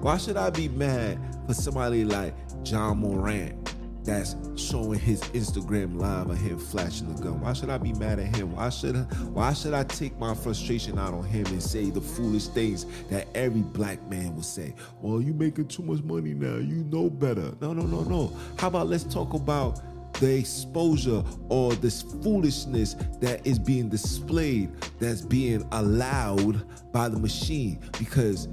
Why 0.00 0.16
should 0.16 0.36
I 0.36 0.50
be 0.50 0.68
mad 0.68 1.18
for 1.46 1.54
somebody 1.54 2.04
like 2.04 2.34
Ja 2.64 2.94
Morant 2.94 3.60
that's 4.04 4.34
showing 4.56 4.98
his 4.98 5.20
Instagram 5.22 6.00
live 6.00 6.30
of 6.30 6.38
him 6.38 6.58
flashing 6.58 7.14
the 7.14 7.22
gun. 7.22 7.40
Why 7.40 7.52
should 7.52 7.70
I 7.70 7.78
be 7.78 7.92
mad 7.94 8.18
at 8.18 8.34
him? 8.34 8.56
Why 8.56 8.68
should 8.70 8.96
I, 8.96 9.00
why 9.00 9.52
should 9.52 9.74
I 9.74 9.84
take 9.84 10.18
my 10.18 10.34
frustration 10.34 10.98
out 10.98 11.14
on 11.14 11.24
him 11.24 11.46
and 11.46 11.62
say 11.62 11.90
the 11.90 12.00
foolish 12.00 12.46
things 12.48 12.86
that 13.08 13.28
every 13.34 13.62
black 13.62 14.02
man 14.10 14.34
would 14.36 14.44
say? 14.44 14.74
Well, 15.00 15.20
you 15.20 15.32
making 15.32 15.68
too 15.68 15.82
much 15.82 16.02
money 16.02 16.34
now. 16.34 16.56
You 16.56 16.84
know 16.90 17.10
better. 17.10 17.52
No, 17.60 17.72
no, 17.72 17.82
no, 17.82 18.02
no. 18.02 18.36
How 18.58 18.68
about 18.68 18.88
let's 18.88 19.04
talk 19.04 19.34
about 19.34 19.80
the 20.20 20.38
exposure 20.38 21.24
or 21.48 21.74
this 21.74 22.02
foolishness 22.02 22.94
that 23.20 23.44
is 23.46 23.58
being 23.58 23.88
displayed, 23.88 24.70
that's 25.00 25.22
being 25.22 25.66
allowed 25.72 26.62
by 26.92 27.08
the 27.08 27.18
machine. 27.18 27.80
Because 27.98 28.48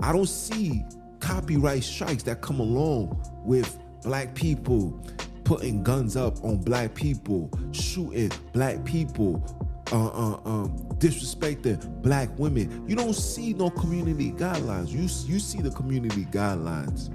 I 0.00 0.12
don't 0.12 0.28
see 0.28 0.84
copyright 1.20 1.84
strikes 1.84 2.24
that 2.24 2.42
come 2.42 2.60
along 2.60 3.24
with 3.44 3.78
black 4.02 4.34
people 4.34 5.00
putting 5.44 5.82
guns 5.82 6.16
up 6.16 6.42
on 6.44 6.58
black 6.58 6.94
people, 6.94 7.50
shooting 7.72 8.30
black 8.52 8.84
people, 8.84 9.44
uh, 9.92 10.08
uh, 10.08 10.40
um, 10.44 10.76
disrespecting 10.98 12.02
black 12.02 12.28
women. 12.38 12.84
You 12.88 12.96
don't 12.96 13.14
see 13.14 13.54
no 13.54 13.70
community 13.70 14.32
guidelines. 14.32 14.88
You 14.88 15.02
you 15.02 15.38
see 15.38 15.60
the 15.60 15.70
community 15.70 16.24
guidelines 16.26 17.10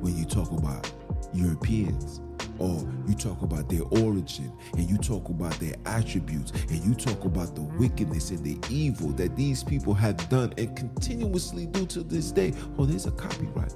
when 0.00 0.16
you 0.18 0.26
talk 0.26 0.50
about 0.50 0.90
Europeans 1.32 2.20
or 2.58 2.86
you 3.06 3.14
talk 3.14 3.42
about 3.42 3.68
their 3.68 3.82
origin 4.02 4.52
and 4.72 4.88
you 4.88 4.96
talk 4.96 5.28
about 5.28 5.52
their 5.54 5.74
attributes 5.86 6.52
and 6.68 6.82
you 6.84 6.94
talk 6.94 7.24
about 7.24 7.54
the 7.54 7.62
wickedness 7.62 8.30
and 8.30 8.44
the 8.44 8.58
evil 8.72 9.08
that 9.10 9.36
these 9.36 9.64
people 9.64 9.94
have 9.94 10.16
done 10.28 10.52
and 10.58 10.76
continuously 10.76 11.66
do 11.66 11.86
to 11.86 12.02
this 12.02 12.30
day. 12.30 12.52
Oh, 12.78 12.86
there's 12.86 13.06
a 13.06 13.12
copyright. 13.12 13.74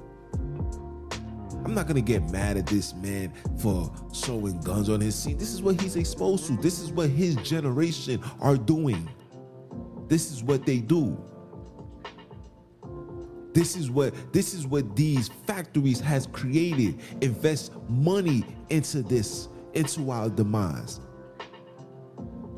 I'm 1.65 1.75
not 1.75 1.87
gonna 1.87 2.01
get 2.01 2.31
mad 2.31 2.57
at 2.57 2.65
this 2.67 2.95
man 2.95 3.31
for 3.59 3.91
showing 4.13 4.59
guns 4.61 4.89
on 4.89 5.01
his 5.01 5.15
scene. 5.15 5.37
This 5.37 5.53
is 5.53 5.61
what 5.61 5.79
he's 5.79 5.95
exposed 5.97 6.47
to. 6.47 6.57
This 6.57 6.79
is 6.79 6.91
what 6.91 7.09
his 7.09 7.35
generation 7.37 8.21
are 8.39 8.57
doing. 8.57 9.07
This 10.07 10.31
is 10.31 10.41
what 10.41 10.65
they 10.65 10.79
do. 10.79 11.21
This 13.53 13.75
is 13.75 13.89
what 13.89 14.13
this 14.31 14.53
is 14.53 14.67
what 14.67 14.95
these 14.95 15.29
factories 15.47 15.99
has 15.99 16.27
created. 16.27 16.99
Invest 17.21 17.71
money 17.89 18.45
into 18.69 19.01
this, 19.01 19.49
into 19.73 20.11
our 20.11 20.29
demise. 20.29 20.99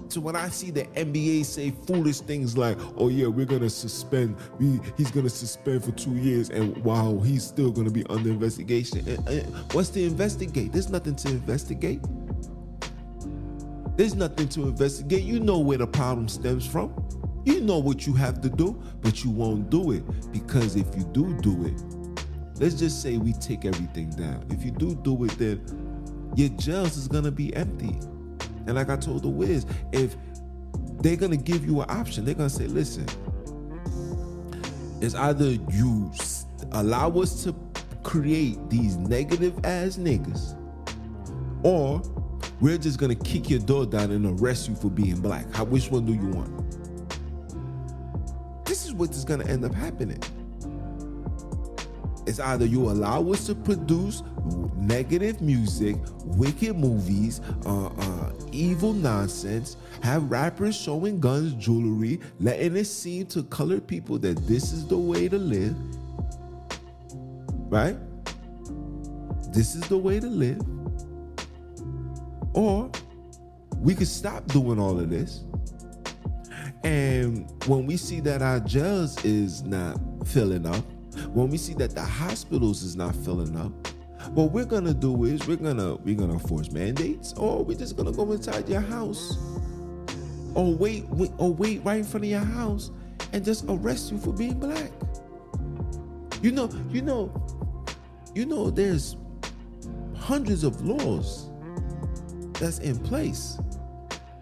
So 0.10 0.20
when 0.20 0.36
I 0.36 0.50
see 0.50 0.72
the 0.72 0.84
NBA 0.88 1.46
say 1.46 1.72
foolish 1.88 2.20
things 2.20 2.58
like, 2.58 2.78
"Oh 2.98 3.08
yeah, 3.08 3.28
we're 3.28 3.46
gonna 3.46 3.70
suspend, 3.70 4.36
we, 4.60 4.82
he's 4.98 5.10
gonna 5.10 5.30
suspend 5.30 5.86
for 5.86 5.92
two 5.92 6.16
years," 6.18 6.50
and 6.50 6.76
wow, 6.84 7.18
he's 7.20 7.46
still 7.46 7.72
gonna 7.72 7.92
be 7.92 8.06
under 8.08 8.30
investigation. 8.30 9.08
And, 9.08 9.28
and 9.30 9.56
what's 9.72 9.88
to 9.90 10.04
investigate? 10.04 10.74
There's 10.74 10.90
nothing 10.90 11.16
to 11.16 11.30
investigate. 11.30 12.02
There's 13.96 14.16
nothing 14.16 14.50
to 14.50 14.64
investigate. 14.64 15.24
You 15.24 15.40
know 15.40 15.60
where 15.60 15.78
the 15.78 15.88
problem 15.88 16.28
stems 16.28 16.66
from. 16.66 16.94
You 17.44 17.62
know 17.62 17.80
what 17.80 18.06
you 18.06 18.14
have 18.14 18.42
to 18.42 18.50
do, 18.50 18.82
but 19.02 19.24
you 19.24 19.32
won't 19.32 19.70
do 19.70 19.92
it 19.92 20.04
because 20.32 20.76
if 20.76 20.86
you 20.96 21.04
do 21.06 21.36
do 21.42 21.66
it, 21.66 21.82
let's 22.60 22.76
just 22.76 23.02
say 23.02 23.18
we 23.18 23.34
take 23.34 23.66
everything 23.66 24.12
down. 24.12 24.46
If 24.50 24.64
you 24.64 24.72
do 24.72 24.96
do 24.96 25.24
it, 25.26 25.38
then 25.40 26.32
your 26.36 26.50
jails 26.50 26.98
is 26.98 27.08
gonna 27.08 27.32
be 27.32 27.56
empty. 27.56 27.98
And 28.68 28.76
like 28.76 28.90
I 28.90 28.96
told 28.96 29.24
the 29.24 29.30
Wiz, 29.30 29.66
if 29.92 30.16
they're 31.00 31.16
gonna 31.16 31.38
give 31.38 31.66
you 31.66 31.82
an 31.82 31.90
option, 31.90 32.26
they're 32.26 32.36
gonna 32.36 32.50
say, 32.50 32.68
listen, 32.68 33.06
it's 35.02 35.16
either 35.16 35.58
you 35.72 36.12
allow 36.74 37.10
us 37.10 37.44
to 37.44 37.56
create 38.04 38.58
these 38.70 38.98
negative 38.98 39.60
ass 39.66 39.98
niggas, 39.98 40.56
or 41.64 42.02
we're 42.60 42.78
just 42.78 43.00
gonna 43.00 43.16
kick 43.16 43.50
your 43.50 43.60
door 43.60 43.88
down 43.88 44.12
and 44.12 44.40
arrest 44.40 44.70
you 44.70 44.76
for 44.76 44.92
being 44.92 45.20
black. 45.20 45.52
How 45.56 45.64
which 45.64 45.90
one 45.90 46.06
do 46.06 46.14
you 46.14 46.28
want? 46.28 46.61
Is 48.92 48.98
what 48.98 49.12
is 49.12 49.24
gonna 49.24 49.46
end 49.46 49.64
up 49.64 49.74
happening. 49.74 50.22
It's 52.28 52.42
either 52.42 52.66
you 52.66 52.90
allow 52.90 53.32
us 53.32 53.46
to 53.46 53.56
produce 53.56 54.22
negative 54.76 55.40
music, 55.40 55.96
wicked 56.26 56.76
movies, 56.76 57.40
uh, 57.66 57.86
uh, 57.86 58.34
evil 58.52 58.92
nonsense, 58.92 59.78
have 60.04 60.30
rappers 60.30 60.76
showing 60.76 61.22
guns, 61.22 61.54
jewelry, 61.54 62.20
letting 62.42 62.76
it 62.76 62.84
seem 62.86 63.28
to 63.28 63.44
colored 63.44 63.88
people 63.88 64.20
that 64.20 64.36
this 64.46 64.74
is 64.74 64.86
the 64.86 64.98
way 64.98 65.30
to 65.30 65.38
live. 65.38 65.76
Right? 67.70 67.96
This 69.54 69.74
is 69.74 69.88
the 69.88 69.98
way 69.98 70.20
to 70.20 70.28
live. 70.28 70.62
Or 72.54 72.92
we 73.78 73.96
could 73.96 74.10
stop 74.10 74.46
doing 74.48 74.80
all 74.80 75.00
of 75.00 75.10
this. 75.10 75.46
And 76.84 77.52
when 77.68 77.86
we 77.86 77.98
see 77.98 78.20
that 78.22 78.42
our 78.42 78.60
jails 78.60 79.24
is 79.24 79.64
not 79.64 80.00
filling 80.26 80.66
up, 80.66 80.84
when 81.34 81.50
we 81.50 81.58
see 81.58 81.74
that 81.76 81.92
the 81.92 82.04
hospitals 82.04 82.84
is 82.84 82.96
not 82.96 83.16
filling 83.16 83.56
up, 83.56 83.72
what 84.30 84.52
we're 84.52 84.66
gonna 84.66 84.94
do 84.94 85.26
is 85.26 85.46
we're 85.48 85.58
gonna 85.58 85.96
we're 85.96 86.16
gonna 86.16 86.40
force 86.40 86.72
mandates, 86.72 87.34
or 87.34 87.64
we're 87.64 87.78
just 87.78 87.98
gonna 87.98 88.12
go 88.12 88.32
inside 88.32 88.68
your 88.70 88.82
house, 88.82 89.38
or 90.56 90.74
wait, 90.74 91.06
wait 91.10 91.32
or 91.38 91.54
wait 91.54 91.84
right 91.84 92.00
in 92.00 92.04
front 92.04 92.24
of 92.26 92.30
your 92.30 92.40
house 92.40 92.92
and 93.34 93.44
just 93.44 93.66
arrest 93.68 94.12
you 94.12 94.18
for 94.18 94.34
being 94.34 94.60
black. 94.60 94.92
You 96.42 96.52
know, 96.52 96.70
you 96.90 97.02
know, 97.02 97.32
you 98.34 98.46
know. 98.46 98.70
There's 98.70 99.16
hundreds 100.18 100.64
of 100.64 100.82
laws 100.86 101.50
that's 102.54 102.80
in 102.80 102.98
place 103.00 103.58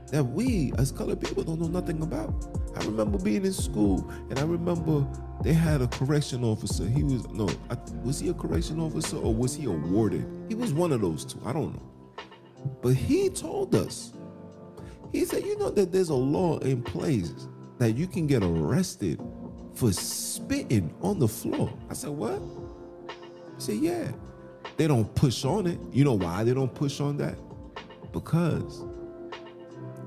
that 0.09 0.23
we 0.23 0.71
as 0.77 0.91
colored 0.91 1.21
people 1.21 1.43
don't 1.43 1.59
know 1.59 1.67
nothing 1.67 2.01
about. 2.01 2.47
I 2.75 2.83
remember 2.85 3.17
being 3.17 3.45
in 3.45 3.53
school 3.53 4.09
and 4.29 4.39
I 4.39 4.43
remember 4.43 5.07
they 5.43 5.53
had 5.53 5.81
a 5.81 5.87
correction 5.87 6.43
officer. 6.43 6.85
He 6.85 7.03
was 7.03 7.27
no, 7.29 7.49
I, 7.69 7.77
was 8.03 8.19
he 8.19 8.29
a 8.29 8.33
correction 8.33 8.79
officer 8.79 9.17
or 9.17 9.33
was 9.33 9.55
he 9.55 9.65
awarded? 9.65 10.25
He 10.47 10.55
was 10.55 10.73
one 10.73 10.91
of 10.91 11.01
those 11.01 11.25
two. 11.25 11.39
I 11.45 11.53
don't 11.53 11.73
know. 11.73 12.23
But 12.81 12.95
he 12.95 13.29
told 13.29 13.75
us. 13.75 14.13
He 15.11 15.25
said, 15.25 15.43
"You 15.43 15.57
know 15.57 15.71
that 15.71 15.91
there's 15.91 16.09
a 16.09 16.15
law 16.15 16.59
in 16.59 16.83
place 16.83 17.47
that 17.79 17.97
you 17.97 18.05
can 18.05 18.27
get 18.27 18.43
arrested 18.43 19.19
for 19.73 19.91
spitting 19.91 20.93
on 21.01 21.17
the 21.19 21.27
floor." 21.27 21.73
I 21.89 21.93
said, 21.93 22.11
"What?" 22.11 22.41
He 23.55 23.61
said, 23.61 23.75
"Yeah." 23.77 24.11
They 24.77 24.87
don't 24.87 25.13
push 25.15 25.43
on 25.43 25.67
it. 25.67 25.79
You 25.91 26.05
know 26.05 26.13
why 26.13 26.43
they 26.43 26.53
don't 26.53 26.73
push 26.73 27.01
on 27.01 27.17
that? 27.17 27.37
Because 28.13 28.85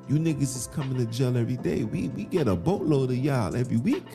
you 0.08 0.16
niggas 0.16 0.56
is 0.56 0.68
coming 0.72 0.98
to 0.98 1.06
jail 1.06 1.36
every 1.36 1.56
day. 1.56 1.84
We 1.84 2.08
we 2.08 2.24
get 2.24 2.48
a 2.48 2.56
boatload 2.56 3.10
of 3.10 3.16
y'all 3.16 3.54
every 3.54 3.76
week. 3.78 4.06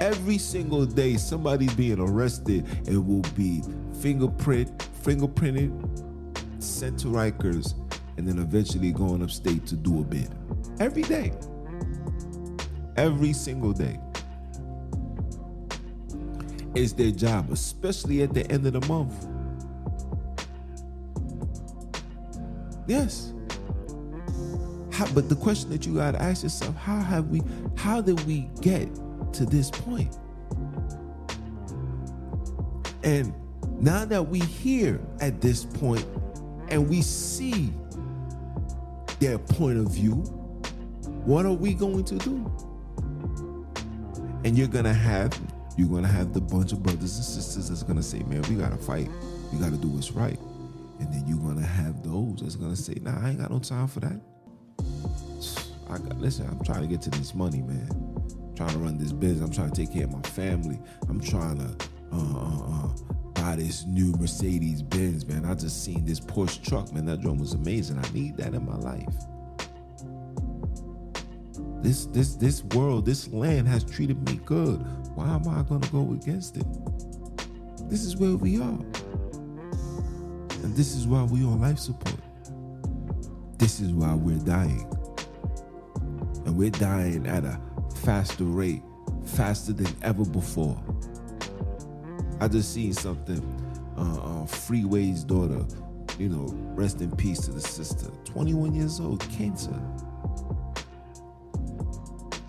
Every 0.00 0.38
single 0.38 0.86
day, 0.86 1.16
somebody's 1.16 1.74
being 1.74 1.98
arrested 1.98 2.64
and 2.86 3.06
will 3.06 3.28
be 3.34 3.62
fingerprint, 4.00 4.78
fingerprinted, 5.02 6.62
sent 6.62 7.00
to 7.00 7.08
Rikers, 7.08 7.74
and 8.16 8.26
then 8.26 8.38
eventually 8.38 8.92
going 8.92 9.22
upstate 9.22 9.66
to 9.66 9.74
do 9.74 10.00
a 10.00 10.04
bid. 10.04 10.32
Every 10.78 11.02
day. 11.02 11.32
Every 12.96 13.32
single 13.32 13.72
day. 13.72 13.98
It's 16.74 16.92
their 16.92 17.10
job, 17.10 17.50
especially 17.50 18.22
at 18.22 18.34
the 18.34 18.48
end 18.52 18.66
of 18.66 18.74
the 18.74 18.86
month. 18.86 19.26
Yes. 22.86 23.32
How, 24.98 25.06
but 25.12 25.28
the 25.28 25.36
question 25.36 25.70
that 25.70 25.86
you 25.86 25.94
got 25.94 26.10
to 26.14 26.20
ask 26.20 26.42
yourself, 26.42 26.74
how 26.74 26.98
have 26.98 27.28
we, 27.28 27.40
how 27.76 28.00
did 28.00 28.18
we 28.26 28.50
get 28.60 28.88
to 29.34 29.46
this 29.46 29.70
point? 29.70 30.18
And 33.04 33.32
now 33.78 34.04
that 34.06 34.26
we 34.28 34.40
here 34.40 35.00
at 35.20 35.40
this 35.40 35.64
point 35.64 36.04
and 36.68 36.90
we 36.90 37.00
see 37.02 37.72
their 39.20 39.38
point 39.38 39.78
of 39.78 39.92
view, 39.92 40.14
what 41.24 41.46
are 41.46 41.52
we 41.52 41.74
going 41.74 42.04
to 42.06 42.16
do? 42.16 42.52
And 44.42 44.58
you're 44.58 44.66
gonna 44.66 44.92
have 44.92 45.40
you're 45.76 45.88
gonna 45.88 46.08
have 46.08 46.32
the 46.32 46.40
bunch 46.40 46.72
of 46.72 46.82
brothers 46.82 47.14
and 47.14 47.24
sisters 47.24 47.68
that's 47.68 47.84
gonna 47.84 48.02
say, 48.02 48.18
man, 48.24 48.42
we 48.50 48.56
gotta 48.56 48.76
fight. 48.76 49.08
We 49.52 49.60
gotta 49.60 49.76
do 49.76 49.86
what's 49.86 50.10
right. 50.10 50.40
And 50.98 51.12
then 51.14 51.22
you're 51.28 51.38
gonna 51.38 51.64
have 51.64 52.02
those 52.02 52.40
that's 52.40 52.56
gonna 52.56 52.74
say, 52.74 52.94
nah, 53.00 53.24
I 53.24 53.30
ain't 53.30 53.38
got 53.38 53.52
no 53.52 53.60
time 53.60 53.86
for 53.86 54.00
that. 54.00 54.20
I 55.90 55.98
got 55.98 56.18
listen, 56.18 56.46
I'm 56.46 56.62
trying 56.64 56.82
to 56.82 56.86
get 56.86 57.00
to 57.02 57.10
this 57.10 57.34
money, 57.34 57.62
man. 57.62 57.88
I'm 57.90 58.54
trying 58.54 58.70
to 58.70 58.78
run 58.78 58.98
this 58.98 59.12
business. 59.12 59.42
I'm 59.42 59.52
trying 59.52 59.70
to 59.70 59.76
take 59.76 59.92
care 59.92 60.04
of 60.04 60.12
my 60.12 60.22
family. 60.28 60.78
I'm 61.08 61.20
trying 61.20 61.58
to 61.58 61.88
uh, 62.12 62.16
uh, 62.16 62.84
uh, 62.84 62.88
buy 63.34 63.56
this 63.56 63.86
new 63.86 64.12
Mercedes 64.12 64.82
Benz, 64.82 65.26
man. 65.26 65.44
I 65.46 65.54
just 65.54 65.84
seen 65.84 66.04
this 66.04 66.20
Porsche 66.20 66.62
truck, 66.62 66.92
man. 66.92 67.06
That 67.06 67.22
drum 67.22 67.38
was 67.38 67.54
amazing. 67.54 67.98
I 67.98 68.10
need 68.12 68.36
that 68.36 68.52
in 68.54 68.66
my 68.66 68.76
life. 68.76 69.14
This 71.82 72.06
this 72.06 72.34
this 72.34 72.64
world, 72.64 73.06
this 73.06 73.28
land 73.28 73.66
has 73.68 73.82
treated 73.84 74.22
me 74.28 74.40
good. 74.44 74.84
Why 75.14 75.28
am 75.28 75.48
I 75.48 75.62
gonna 75.62 75.88
go 75.88 76.12
against 76.12 76.56
it? 76.58 76.66
This 77.88 78.04
is 78.04 78.16
where 78.16 78.36
we 78.36 78.60
are. 78.60 78.78
And 80.62 80.76
this 80.76 80.94
is 80.94 81.06
why 81.06 81.22
we 81.22 81.44
on 81.44 81.60
life 81.60 81.78
support. 81.78 82.20
This 83.56 83.80
is 83.80 83.92
why 83.92 84.14
we're 84.14 84.38
dying 84.38 84.86
and 86.48 86.56
we're 86.56 86.70
dying 86.70 87.26
at 87.26 87.44
a 87.44 87.60
faster 87.96 88.44
rate, 88.44 88.80
faster 89.22 89.74
than 89.74 89.94
ever 90.00 90.24
before. 90.24 90.82
I 92.40 92.48
just 92.48 92.72
seen 92.72 92.94
something. 92.94 93.42
Uh, 93.98 94.16
uh, 94.16 94.46
Freeway's 94.46 95.24
daughter, 95.24 95.66
you 96.18 96.30
know, 96.30 96.48
rest 96.74 97.02
in 97.02 97.14
peace 97.14 97.40
to 97.40 97.50
the 97.50 97.60
sister. 97.60 98.06
21 98.24 98.74
years 98.74 98.98
old, 98.98 99.20
cancer. 99.28 99.78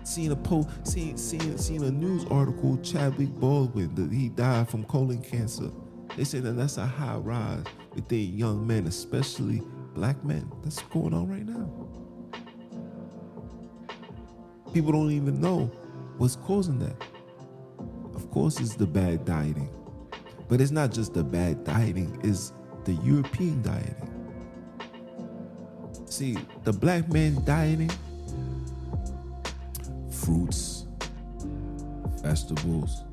Seeing 0.02 0.32
a 0.32 0.36
post, 0.36 0.70
seeing, 0.84 1.18
seeing, 1.18 1.58
seeing 1.58 1.82
a 1.82 1.90
news 1.90 2.24
article, 2.30 2.78
Chadwick 2.78 3.28
Baldwin, 3.34 3.94
that 3.96 4.10
he 4.10 4.30
died 4.30 4.70
from 4.70 4.84
colon 4.84 5.20
cancer. 5.20 5.70
They 6.16 6.24
say 6.24 6.40
that 6.40 6.52
that's 6.52 6.78
a 6.78 6.86
high 6.86 7.16
rise 7.16 7.64
within 7.94 8.38
young 8.38 8.66
men, 8.66 8.86
especially 8.86 9.60
black 9.94 10.24
men. 10.24 10.50
That's 10.62 10.80
going 10.84 11.12
on 11.12 11.28
right 11.28 11.44
now. 11.44 11.99
People 14.72 14.92
don't 14.92 15.10
even 15.10 15.40
know 15.40 15.70
what's 16.18 16.36
causing 16.36 16.78
that. 16.78 16.94
Of 18.14 18.30
course, 18.30 18.60
it's 18.60 18.76
the 18.76 18.86
bad 18.86 19.24
dieting, 19.24 19.68
but 20.48 20.60
it's 20.60 20.70
not 20.70 20.92
just 20.92 21.12
the 21.14 21.24
bad 21.24 21.64
dieting, 21.64 22.20
it's 22.22 22.52
the 22.84 22.92
European 22.92 23.62
dieting. 23.62 23.96
See, 26.06 26.36
the 26.64 26.72
black 26.72 27.12
man 27.12 27.42
dieting, 27.44 27.90
fruits, 30.10 30.86
vegetables, 32.22 33.04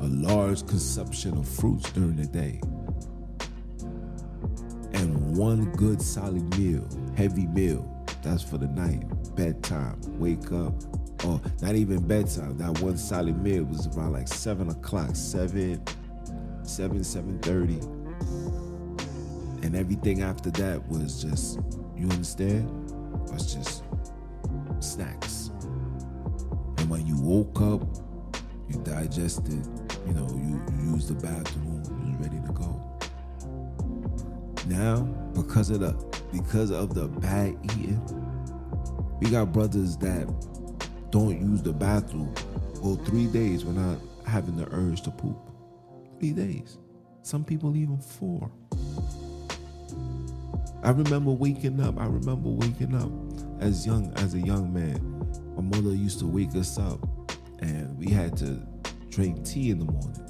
a 0.00 0.06
large 0.06 0.66
consumption 0.66 1.36
of 1.36 1.48
fruits 1.48 1.90
during 1.92 2.16
the 2.16 2.26
day, 2.26 2.60
and 4.92 5.36
one 5.36 5.72
good 5.72 6.00
solid 6.00 6.56
meal, 6.58 6.86
heavy 7.16 7.46
meal, 7.46 7.95
that's 8.26 8.42
for 8.42 8.58
the 8.58 8.66
night 8.66 9.04
bedtime, 9.36 10.00
wake 10.18 10.50
up, 10.52 10.74
or 11.24 11.40
not 11.62 11.76
even 11.76 12.04
bedtime. 12.06 12.58
That 12.58 12.80
one 12.80 12.96
solid 12.98 13.40
meal 13.40 13.62
was 13.64 13.86
around 13.88 14.14
like 14.14 14.26
seven 14.26 14.68
o'clock, 14.68 15.14
seven, 15.14 15.80
seven, 16.62 17.04
seven 17.04 17.38
thirty, 17.38 17.78
and 19.64 19.76
everything 19.76 20.22
after 20.22 20.50
that 20.50 20.86
was 20.88 21.22
just, 21.22 21.60
you 21.96 22.08
understand, 22.08 22.68
It 23.26 23.32
was 23.32 23.54
just 23.54 23.84
snacks. 24.80 25.50
And 26.78 26.90
when 26.90 27.06
you 27.06 27.16
woke 27.20 27.60
up, 27.60 27.82
you 28.68 28.80
digested, 28.82 29.66
you 30.06 30.14
know, 30.14 30.28
you, 30.30 30.60
you 30.78 30.92
used 30.94 31.08
the 31.08 31.14
bathroom, 31.14 31.75
Now, 34.66 35.02
because 35.34 35.70
of 35.70 35.80
the 35.80 35.92
because 36.32 36.70
of 36.70 36.94
the 36.94 37.08
bad 37.08 37.56
eating, 37.64 38.02
we 39.20 39.30
got 39.30 39.52
brothers 39.52 39.96
that 39.98 40.26
don't 41.10 41.40
use 41.40 41.62
the 41.62 41.72
bathroom 41.72 42.34
go 42.82 42.96
three 43.04 43.26
days 43.26 43.64
without 43.64 43.98
having 44.26 44.56
the 44.56 44.68
urge 44.72 45.02
to 45.02 45.10
poop. 45.10 45.36
Three 46.18 46.32
days. 46.32 46.78
Some 47.22 47.44
people 47.44 47.76
even 47.76 47.98
four. 47.98 48.50
I 50.82 50.90
remember 50.90 51.32
waking 51.32 51.80
up. 51.80 51.98
I 51.98 52.06
remember 52.06 52.48
waking 52.48 52.94
up 52.94 53.10
as 53.60 53.86
young 53.86 54.12
as 54.16 54.34
a 54.34 54.40
young 54.40 54.72
man. 54.72 55.00
My 55.56 55.62
mother 55.62 55.94
used 55.94 56.18
to 56.20 56.26
wake 56.26 56.54
us 56.54 56.78
up 56.78 57.00
and 57.60 57.96
we 57.98 58.08
had 58.08 58.36
to 58.38 58.60
drink 59.10 59.44
tea 59.44 59.70
in 59.70 59.78
the 59.78 59.84
morning. 59.84 60.25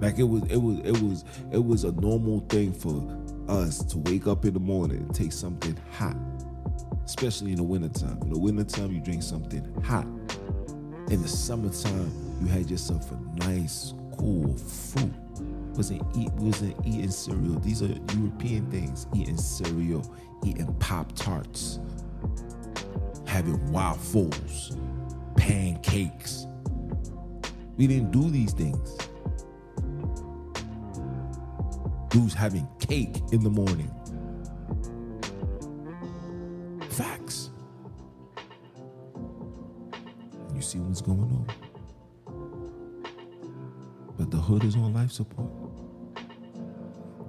Like 0.00 0.18
it 0.18 0.24
was 0.24 0.42
it 0.44 0.56
was 0.56 0.78
it 0.80 1.02
was 1.02 1.24
it 1.50 1.64
was 1.64 1.84
a 1.84 1.92
normal 1.92 2.40
thing 2.48 2.72
for 2.72 3.16
us 3.48 3.82
to 3.84 3.98
wake 3.98 4.26
up 4.26 4.44
in 4.44 4.54
the 4.54 4.60
morning 4.60 4.98
and 4.98 5.14
take 5.14 5.32
something 5.32 5.76
hot 5.92 6.16
especially 7.08 7.52
in 7.52 7.56
the 7.56 7.62
wintertime. 7.62 8.18
In 8.20 8.30
the 8.30 8.38
wintertime, 8.38 8.92
you 8.92 9.00
drink 9.00 9.22
something 9.22 9.64
hot. 9.82 10.04
In 11.10 11.22
the 11.22 11.28
summertime, 11.28 12.12
you 12.42 12.48
had 12.48 12.70
yourself 12.70 13.10
a 13.10 13.46
nice, 13.46 13.94
cool 14.18 14.54
fruit. 14.58 15.14
Wasn't 15.74 16.02
eat 16.14 16.30
wasn't 16.34 16.76
eating 16.84 17.10
cereal. 17.10 17.58
These 17.60 17.82
are 17.82 17.88
European 18.14 18.70
things. 18.70 19.06
Eating 19.14 19.38
cereal, 19.38 20.14
eating 20.44 20.72
Pop 20.80 21.12
Tarts, 21.14 21.78
having 23.26 23.72
waffles, 23.72 24.76
pancakes. 25.36 26.46
We 27.78 27.86
didn't 27.86 28.10
do 28.10 28.28
these 28.28 28.52
things. 28.52 28.98
Dudes 32.10 32.32
having 32.34 32.66
cake 32.80 33.16
in 33.32 33.42
the 33.42 33.50
morning. 33.50 33.90
Facts. 36.88 37.50
You 40.54 40.62
see 40.62 40.78
what's 40.78 41.02
going 41.02 41.20
on. 41.20 41.46
But 44.16 44.30
the 44.30 44.38
hood 44.38 44.64
is 44.64 44.74
on 44.74 44.94
life 44.94 45.12
support. 45.12 45.50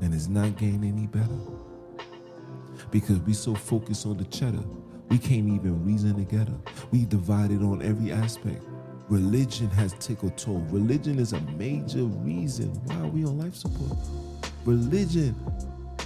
And 0.01 0.13
it's 0.13 0.27
not 0.27 0.57
getting 0.57 0.83
any 0.85 1.07
better. 1.07 1.39
Because 2.89 3.19
we 3.19 3.33
so 3.33 3.53
focused 3.53 4.05
on 4.05 4.17
the 4.17 4.25
cheddar, 4.25 4.63
we 5.09 5.17
can't 5.17 5.47
even 5.47 5.83
reason 5.85 6.15
together. 6.15 6.55
We 6.91 7.05
divided 7.05 7.61
on 7.61 7.81
every 7.81 8.11
aspect. 8.11 8.63
Religion 9.09 9.69
has 9.71 9.93
taken 9.93 10.29
a 10.29 10.31
toll. 10.31 10.65
Religion 10.69 11.19
is 11.19 11.33
a 11.33 11.41
major 11.57 12.03
reason 12.03 12.69
why 12.85 13.07
we 13.07 13.25
on 13.25 13.39
life 13.39 13.55
support. 13.55 13.97
Religion 14.65 15.35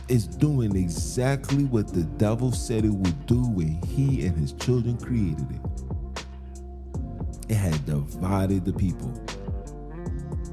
is 0.10 0.28
doing 0.28 0.76
exactly 0.76 1.64
what 1.66 1.88
the 1.88 2.04
devil 2.04 2.52
said 2.52 2.86
it 2.86 2.94
would 2.94 3.26
do 3.26 3.42
when 3.50 3.82
he 3.84 4.26
and 4.26 4.38
his 4.38 4.54
children 4.54 4.98
created 4.98 5.48
it. 5.52 5.62
It 7.50 7.56
had 7.56 7.86
divided 7.86 8.66
the 8.66 8.74
people. 8.74 9.12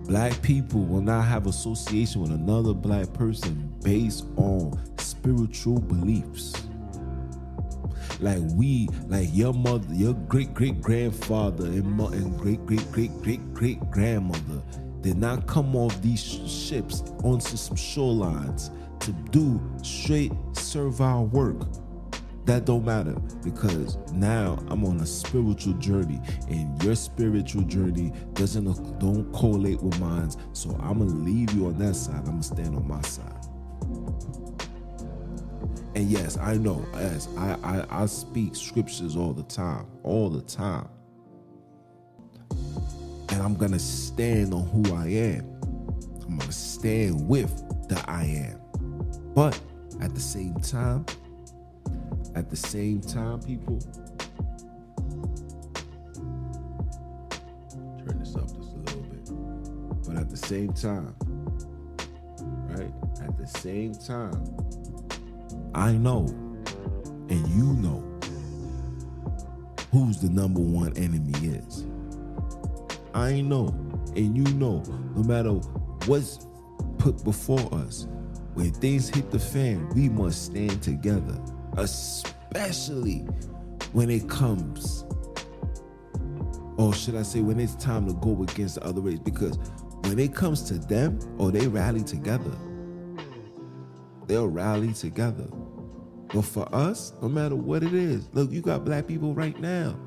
Black 0.07 0.41
people 0.43 0.85
will 0.85 1.03
not 1.03 1.25
have 1.27 1.47
association 1.47 2.23
with 2.23 2.33
another 2.33 2.73
black 2.73 3.13
person 3.13 3.73
based 3.83 4.25
on 4.37 4.79
spiritual 4.99 5.79
beliefs. 5.81 6.55
Like 8.19 8.41
we, 8.55 8.89
like 9.09 9.29
your 9.33 9.55
mother, 9.55 9.87
your 9.95 10.15
great 10.15 10.53
great 10.53 10.81
grandfather 10.83 11.67
and, 11.67 12.01
and 12.01 12.39
great 12.39 12.65
great 12.67 12.91
great 12.93 13.11
great 13.23 13.55
great 13.55 13.91
grandmother 13.91 14.63
did 15.01 15.17
not 15.17 15.47
come 15.47 15.75
off 15.75 16.01
these 16.03 16.23
ships 16.23 17.03
onto 17.25 17.57
some 17.57 17.77
shorelines 17.77 18.71
to 19.01 19.13
do 19.31 19.61
straight 19.83 20.33
servile 20.53 21.27
work. 21.27 21.57
That 22.47 22.65
don't 22.65 22.85
matter 22.85 23.15
because 23.45 23.97
now 24.13 24.59
I'm 24.69 24.85
on 24.85 25.01
a 25.01 25.07
spiritual 25.07 25.75
journey, 25.75 26.21
and 26.49 26.83
your 26.83 26.95
spiritual 26.95 27.63
journey 27.63 28.13
doesn't 28.33 28.99
don't 28.99 29.31
correlate 29.33 29.83
with 29.83 29.99
mine. 30.01 30.31
So 30.53 30.71
I'm 30.81 30.99
gonna 30.99 31.05
leave 31.05 31.53
you 31.53 31.67
on 31.67 31.79
that 31.79 31.95
side. 31.95 32.17
I'm 32.21 32.25
gonna 32.25 32.43
stand 32.43 32.75
on 32.75 32.89
my 32.89 33.01
side. 33.03 33.47
And 35.95 36.09
yes, 36.09 36.39
I 36.39 36.57
know. 36.57 36.85
Yes, 36.95 37.29
I, 37.37 37.57
I 37.63 38.03
I 38.03 38.07
speak 38.07 38.57
scriptures 38.57 39.17
all 39.17 39.33
the 39.33 39.45
time, 39.45 39.87
all 40.03 40.29
the 40.31 40.43
time 40.43 40.89
and 43.31 43.43
I'm 43.43 43.55
gonna 43.55 43.79
stand 43.79 44.53
on 44.53 44.67
who 44.69 44.95
I 44.95 45.07
am. 45.07 45.61
I'm 46.23 46.39
gonna 46.39 46.53
stand 46.53 47.29
with 47.29 47.55
the 47.89 48.03
I 48.09 48.25
am. 48.25 48.61
But 49.35 49.59
at 50.01 50.15
the 50.15 50.21
same 50.21 50.55
time, 50.61 51.07
at 52.35 52.51
the 52.51 52.57
same 52.57 53.01
time, 53.01 53.41
people, 53.41 53.79
turn 57.99 58.19
this 58.19 58.37
up 58.37 58.47
just 58.47 58.75
a 58.75 58.79
little 58.79 59.03
bit. 59.03 60.07
But 60.07 60.17
at 60.17 60.31
the 60.31 60.37
same 60.37 60.73
time, 60.73 61.15
right? 62.69 62.93
At 63.23 63.37
the 63.37 63.47
same 63.47 63.95
time, 63.95 64.45
I 65.75 65.93
know 65.93 66.27
and 67.29 67.49
you 67.49 67.75
know 67.75 68.05
who's 69.93 70.21
the 70.21 70.29
number 70.29 70.61
one 70.61 70.97
enemy 70.97 71.33
is. 71.47 71.87
I 73.15 73.41
know, 73.41 73.69
and 74.15 74.37
you 74.37 74.55
know, 74.55 74.83
no 75.15 75.23
matter 75.23 75.51
what's 76.07 76.47
put 76.99 77.23
before 77.25 77.75
us, 77.75 78.07
when 78.55 78.73
things 78.73 79.09
hit 79.09 79.31
the 79.31 79.39
fan, 79.39 79.89
we 79.91 80.09
must 80.09 80.47
stand 80.47 80.83
together, 80.83 81.41
especially 81.77 83.19
when 83.93 84.11
it 84.11 84.29
comes, 84.29 85.05
or 86.77 86.95
should 86.95 87.17
I 87.17 87.23
say, 87.23 87.41
when 87.41 87.59
it's 87.59 87.75
time 87.77 88.07
to 88.07 88.15
go 88.15 88.43
against 88.43 88.77
the 88.77 88.85
other 88.85 89.01
race. 89.01 89.19
Because 89.19 89.59
when 90.05 90.19
it 90.19 90.35
comes 90.35 90.63
to 90.65 90.79
them, 90.79 91.19
or 91.39 91.51
they 91.51 91.67
rally 91.67 92.03
together, 92.03 92.53
they'll 94.27 94.49
rally 94.49 94.93
together. 94.93 95.49
But 96.33 96.43
for 96.43 96.73
us, 96.75 97.13
no 97.21 97.29
matter 97.29 97.57
what 97.57 97.83
it 97.83 97.93
is, 97.93 98.29
look, 98.33 98.53
you 98.53 98.61
got 98.61 98.85
black 98.85 99.09
people 99.09 99.35
right 99.35 99.59
now 99.59 99.99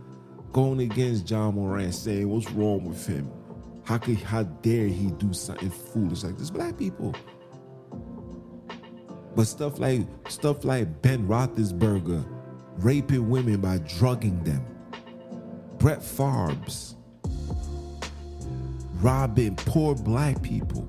going 0.54 0.80
against 0.82 1.30
Ja 1.30 1.52
Morant, 1.52 1.94
saying 1.94 2.30
what's 2.30 2.50
wrong 2.52 2.86
with 2.86 3.06
him. 3.06 3.30
How 3.84 3.98
could 3.98 4.18
how 4.20 4.44
dare 4.44 4.88
he 4.88 5.08
do 5.12 5.34
something 5.34 5.70
foolish 5.70 6.24
like 6.24 6.38
this? 6.38 6.50
Black 6.50 6.78
people. 6.78 7.14
But 9.36 9.46
stuff 9.46 9.80
like 9.80 10.02
stuff 10.30 10.64
like 10.64 11.02
Ben 11.02 11.28
Roethlisberger 11.28 12.24
raping 12.78 13.30
women 13.30 13.62
by 13.62 13.80
drugging 13.80 14.42
them. 14.44 14.64
Brett 15.80 16.04
Favre's 16.04 16.96
robbing 19.02 19.56
poor 19.56 19.96
black 19.96 20.42
people. 20.42 20.88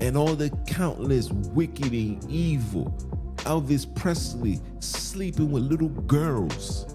And 0.00 0.16
all 0.16 0.34
the 0.34 0.50
countless 0.66 1.30
wicked 1.30 1.92
and 1.92 2.28
evil. 2.28 2.94
Elvis 3.44 3.92
Presley 3.94 4.60
sleeping 4.80 5.50
with 5.50 5.62
little 5.62 5.88
girls 5.88 6.94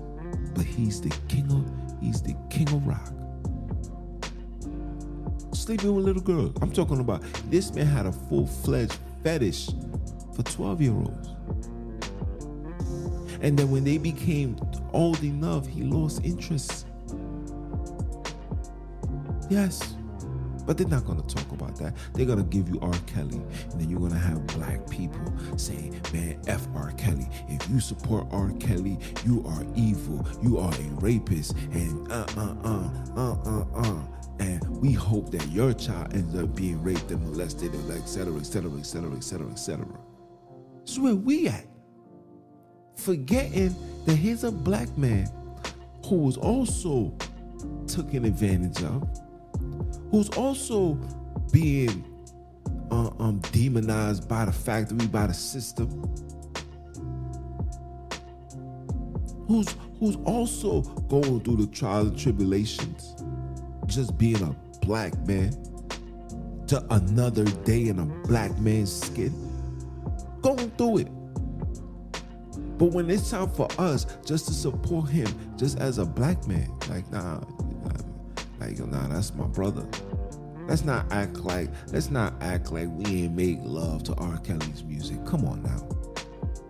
but 0.56 0.66
he's 0.66 1.02
the 1.02 1.16
king 1.28 1.52
of 1.52 2.02
he's 2.02 2.22
the 2.22 2.36
king 2.50 2.68
of 2.70 2.88
rock. 2.88 3.12
Sleeping 5.54 5.96
with 5.96 6.06
little 6.06 6.22
girls. 6.22 6.54
I'm 6.62 6.72
talking 6.72 7.00
about 7.00 7.22
this 7.50 7.74
man 7.74 7.86
had 7.86 8.06
a 8.06 8.12
full-fledged 8.12 8.98
fetish 9.24 9.70
for 10.36 10.44
12 10.44 10.82
year 10.82 10.94
olds. 10.94 11.30
And 13.42 13.60
then 13.60 13.70
when 13.70 13.84
they 13.84 13.98
became 13.98 14.58
old 14.94 15.24
enough, 15.24 15.68
he 15.68 15.84
lost 15.84 16.24
interest. 16.24 16.88
Yes. 19.50 19.96
But 20.66 20.78
they're 20.78 20.88
not 20.88 21.06
going 21.06 21.22
to 21.22 21.36
talk 21.36 21.52
about 21.52 21.76
that. 21.78 21.94
They're 22.14 22.26
going 22.26 22.40
to 22.40 22.44
give 22.44 22.70
you 22.70 22.80
R. 22.82 22.94
Kelly. 23.06 23.42
And 23.72 23.80
then 23.80 23.90
you're 23.90 24.00
going 24.00 24.12
to 24.12 24.18
have 24.18 24.46
black 24.48 24.90
people 24.90 25.34
saying, 25.58 26.02
man, 26.12 26.42
F 26.48 26.68
R. 26.76 26.92
Kelly. 26.94 27.28
If 27.48 27.70
you 27.70 27.80
support 27.80 28.28
R. 28.32 28.52
Kelly, 28.60 28.98
you 29.26 29.44
are 29.48 29.66
evil. 29.76 30.28
You 30.42 30.58
are 30.58 30.74
a 30.74 30.90
rapist. 31.02 31.56
And 31.72 32.12
uh, 32.12 32.26
uh, 32.36 32.56
uh, 32.64 32.90
uh, 33.16 33.36
uh, 33.46 33.66
uh. 33.76 34.02
And 34.40 34.82
we 34.82 34.92
hope 34.92 35.32
that 35.32 35.48
your 35.50 35.74
child 35.74 36.14
ends 36.14 36.36
up 36.36 36.56
being 36.56 36.82
raped 36.84 37.10
and 37.12 37.24
molested 37.24 37.74
and 37.74 37.92
et 37.92 38.06
cetera, 38.06 38.36
et 38.36 38.46
cetera, 38.46 38.72
et 38.78 38.86
cetera, 38.86 39.16
et 39.16 39.24
cetera, 39.24 39.50
et 39.50 39.60
cetera. 39.60 40.00
This 40.82 40.92
is 40.92 41.00
where 41.00 41.16
we 41.16 41.48
at. 41.48 41.66
Forgetting 42.96 43.76
that 44.06 44.16
here's 44.16 44.44
a 44.44 44.52
black 44.52 44.98
man 44.98 45.30
who 46.06 46.18
was 46.18 46.38
also 46.38 47.14
taken 47.88 48.26
advantage 48.26 48.84
of 48.84 49.08
who's 50.12 50.30
also 50.30 50.96
being 51.52 52.04
uh, 52.92 53.10
um, 53.20 53.40
demonized 53.52 54.28
by 54.28 54.46
the 54.46 54.52
factory, 54.52 55.08
by 55.08 55.28
the 55.28 55.34
system, 55.34 55.90
who's 59.48 59.76
who's 60.00 60.18
also 60.26 60.82
going 60.82 61.40
through 61.42 61.58
the 61.58 61.68
trials 61.68 62.10
and 62.10 62.20
tribulations, 62.20 63.16
just 63.86 64.18
being 64.18 64.42
a 64.42 64.56
black 64.86 65.16
man 65.26 65.52
to 66.68 66.84
another 66.92 67.46
day 67.64 67.88
in 67.88 68.00
a 68.00 68.06
black 68.28 68.58
man's 68.60 68.94
skin, 68.94 69.34
going 70.42 70.70
through 70.72 71.00
it. 71.00 71.08
But 72.78 72.88
when 72.88 73.10
it's 73.10 73.30
time 73.30 73.50
for 73.52 73.68
us 73.78 74.06
just 74.26 74.48
to 74.48 74.54
support 74.54 75.10
him, 75.10 75.28
just 75.58 75.80
as 75.80 75.98
a 75.98 76.06
black 76.06 76.46
man, 76.48 76.70
like 76.90 77.10
nah, 77.12 77.40
like, 78.60 78.80
nah, 78.80 79.08
that's 79.08 79.34
my 79.36 79.48
brother. 79.48 79.88
Let's 80.68 80.84
not 80.84 81.12
act 81.12 81.38
like 81.40 81.70
let's 81.92 82.10
not 82.10 82.34
act 82.42 82.72
like 82.72 82.88
we 82.90 83.24
ain't 83.24 83.36
make 83.36 83.60
love 83.62 84.04
to 84.06 84.16
R. 84.16 84.38
Kelly's 84.40 84.84
music. 84.84 85.24
Come 85.26 85.46
on 85.46 85.62
now. 85.62 85.88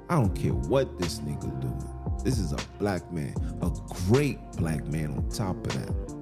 I 0.09 0.15
don't 0.15 0.36
care 0.36 0.53
what 0.53 0.99
this 0.99 1.19
nigga 1.19 1.61
doing. 1.61 1.89
This 2.23 2.38
is 2.38 2.51
a 2.51 2.57
black 2.77 3.09
man, 3.11 3.33
a 3.61 3.71
great 4.07 4.39
black 4.53 4.86
man 4.86 5.11
on 5.11 5.29
top 5.29 5.55
of 5.65 5.73
that. 5.73 6.15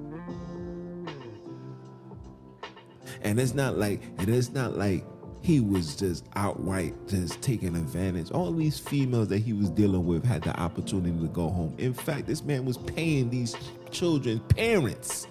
And 3.22 3.40
it's 3.40 3.54
not 3.54 3.76
like 3.76 4.02
and 4.18 4.28
it 4.28 4.34
is 4.34 4.50
not 4.52 4.76
like 4.76 5.04
he 5.40 5.60
was 5.60 5.96
just 5.96 6.24
outright 6.36 6.94
just 7.08 7.42
taking 7.42 7.74
advantage. 7.74 8.30
All 8.30 8.52
these 8.52 8.78
females 8.78 9.28
that 9.28 9.38
he 9.38 9.52
was 9.52 9.68
dealing 9.68 10.06
with 10.06 10.24
had 10.24 10.42
the 10.42 10.58
opportunity 10.58 11.18
to 11.18 11.26
go 11.28 11.50
home. 11.50 11.74
In 11.78 11.92
fact, 11.92 12.26
this 12.26 12.42
man 12.42 12.64
was 12.64 12.78
paying 12.78 13.30
these 13.30 13.56
children 13.90 14.40
parents. 14.40 15.26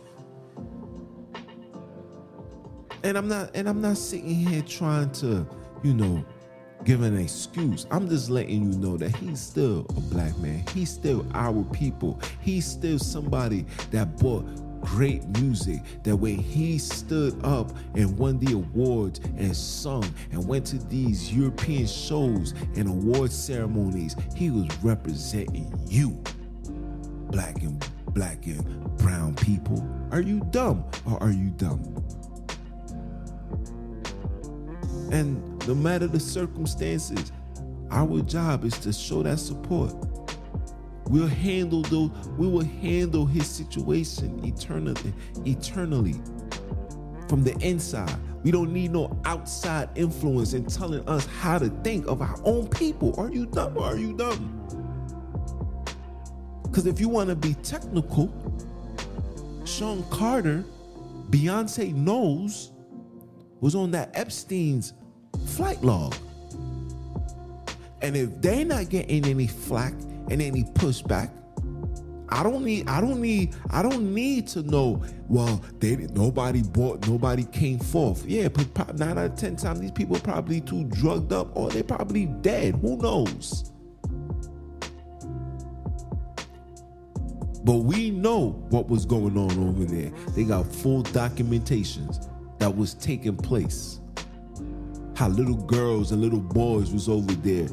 And 3.04 3.18
I'm 3.18 3.28
not 3.28 3.52
and 3.54 3.68
I'm 3.68 3.82
not 3.82 3.98
sitting 3.98 4.34
here 4.34 4.62
trying 4.62 5.12
to, 5.14 5.46
you 5.84 5.94
know, 5.94 6.24
give 6.86 7.02
an 7.02 7.18
excuse. 7.18 7.86
I'm 7.92 8.08
just 8.08 8.30
letting 8.30 8.72
you 8.72 8.80
know 8.80 8.98
that 8.98 9.16
he's 9.18 9.42
still 9.42 9.86
a 9.90 10.02
black 10.02 10.38
man. 10.38 10.64
He's 10.74 10.90
still 10.90 11.26
our 11.34 11.64
people. 11.66 12.20
He's 12.42 12.66
still 12.66 13.00
somebody 13.00 13.66
that 13.92 14.18
brought 14.18 14.46
great 14.82 15.26
music 15.40 15.82
that 16.04 16.16
when 16.16 16.38
he 16.38 16.78
stood 16.78 17.40
up 17.46 17.72
and 17.96 18.18
won 18.18 18.38
the 18.40 18.54
awards 18.54 19.20
and 19.38 19.56
sung 19.56 20.04
and 20.32 20.46
went 20.46 20.66
to 20.68 20.78
these 20.78 21.34
European 21.34 21.88
shows 21.88 22.54
and 22.76 22.88
award 22.88 23.32
ceremonies, 23.32 24.16
he 24.36 24.50
was 24.50 24.68
representing 24.84 25.74
you, 25.88 26.22
black 27.32 27.62
and 27.64 27.86
black 28.10 28.46
and 28.46 28.98
brown 28.98 29.34
people. 29.36 29.88
Are 30.12 30.22
you 30.22 30.42
dumb 30.52 30.86
or 31.06 31.22
are 31.24 31.32
you 31.32 31.50
dumb? 31.52 32.04
And 35.14 35.68
no 35.68 35.76
matter 35.76 36.08
the 36.08 36.20
circumstances, 36.20 37.32
our 37.92 38.22
job 38.24 38.66
is 38.66 38.76
to 38.80 38.92
show 38.92 39.22
that 39.22 39.38
support. 39.38 39.94
We'll 41.06 41.28
handle 41.28 41.84
those, 41.84 42.10
we 42.36 42.48
will 42.48 42.64
handle 42.64 43.28
his 43.28 43.48
situation 43.48 44.44
eternally, 44.44 45.14
eternally. 45.46 46.20
From 47.30 47.44
the 47.44 47.56
inside. 47.60 48.18
We 48.44 48.50
don't 48.50 48.74
need 48.74 48.92
no 48.92 49.16
outside 49.24 49.90
influence 49.96 50.54
in 50.54 50.66
telling 50.66 51.08
us 51.08 51.28
how 51.28 51.60
to 51.60 51.70
think 51.84 52.08
of 52.08 52.22
our 52.24 52.36
own 52.44 52.68
people. 52.68 53.14
Are 53.20 53.32
you 53.32 53.46
dumb 53.46 53.78
or 53.78 53.84
are 53.84 53.98
you 53.98 54.14
dumb? 54.14 54.66
Because 56.64 56.88
if 56.88 57.00
you 57.00 57.08
want 57.08 57.30
to 57.30 57.36
be 57.36 57.54
technical, 57.54 58.34
Sean 59.64 60.04
Carter, 60.10 60.66
Beyonce 61.30 61.94
knows, 61.94 62.72
was 63.62 63.76
on 63.76 63.92
that 63.92 64.10
Epstein's 64.16 64.94
flight 65.44 65.84
log. 65.84 66.16
And 68.02 68.18
if 68.18 68.42
they're 68.42 68.66
not 68.66 68.90
getting 68.90 69.26
any 69.26 69.48
flack 69.48 69.94
and 70.30 70.42
any 70.42 70.64
pushback, 70.64 71.30
I 72.30 72.42
don't 72.42 72.66
need 72.66 72.90
I 72.90 73.00
don't 73.00 73.22
need 73.22 73.56
I 73.70 73.82
don't 73.84 74.14
need 74.14 74.48
to 74.50 74.64
know, 74.64 75.04
well, 75.28 75.64
they 75.80 75.96
nobody 75.96 76.64
bought, 76.64 77.08
nobody 77.08 77.44
came 77.46 77.80
forth. 77.80 78.26
Yeah, 78.26 78.48
but 78.48 78.98
nine 78.98 79.18
out 79.18 79.26
of 79.26 79.36
ten 79.36 79.56
times 79.56 79.82
these 79.82 79.92
people 79.92 80.20
probably 80.20 80.60
too 80.60 80.84
drugged 80.86 81.32
up 81.32 81.56
or 81.56 81.70
they're 81.70 81.84
probably 81.84 82.26
dead. 82.26 82.76
Who 82.78 82.98
knows? 82.98 83.72
But 87.64 87.78
we 87.78 88.10
know 88.10 88.50
what 88.70 88.90
was 88.90 89.06
going 89.06 89.38
on 89.38 89.70
over 89.70 89.86
there. 89.86 90.12
They 90.36 90.44
got 90.44 90.66
full 90.66 91.04
documentations 91.04 92.28
that 92.60 92.76
was 92.76 92.96
taking 92.96 93.38
place. 93.38 94.00
How 95.16 95.28
little 95.28 95.56
girls 95.56 96.12
and 96.12 96.22
little 96.22 96.40
boys 96.40 96.92
was 96.92 97.08
over 97.08 97.32
there 97.34 97.68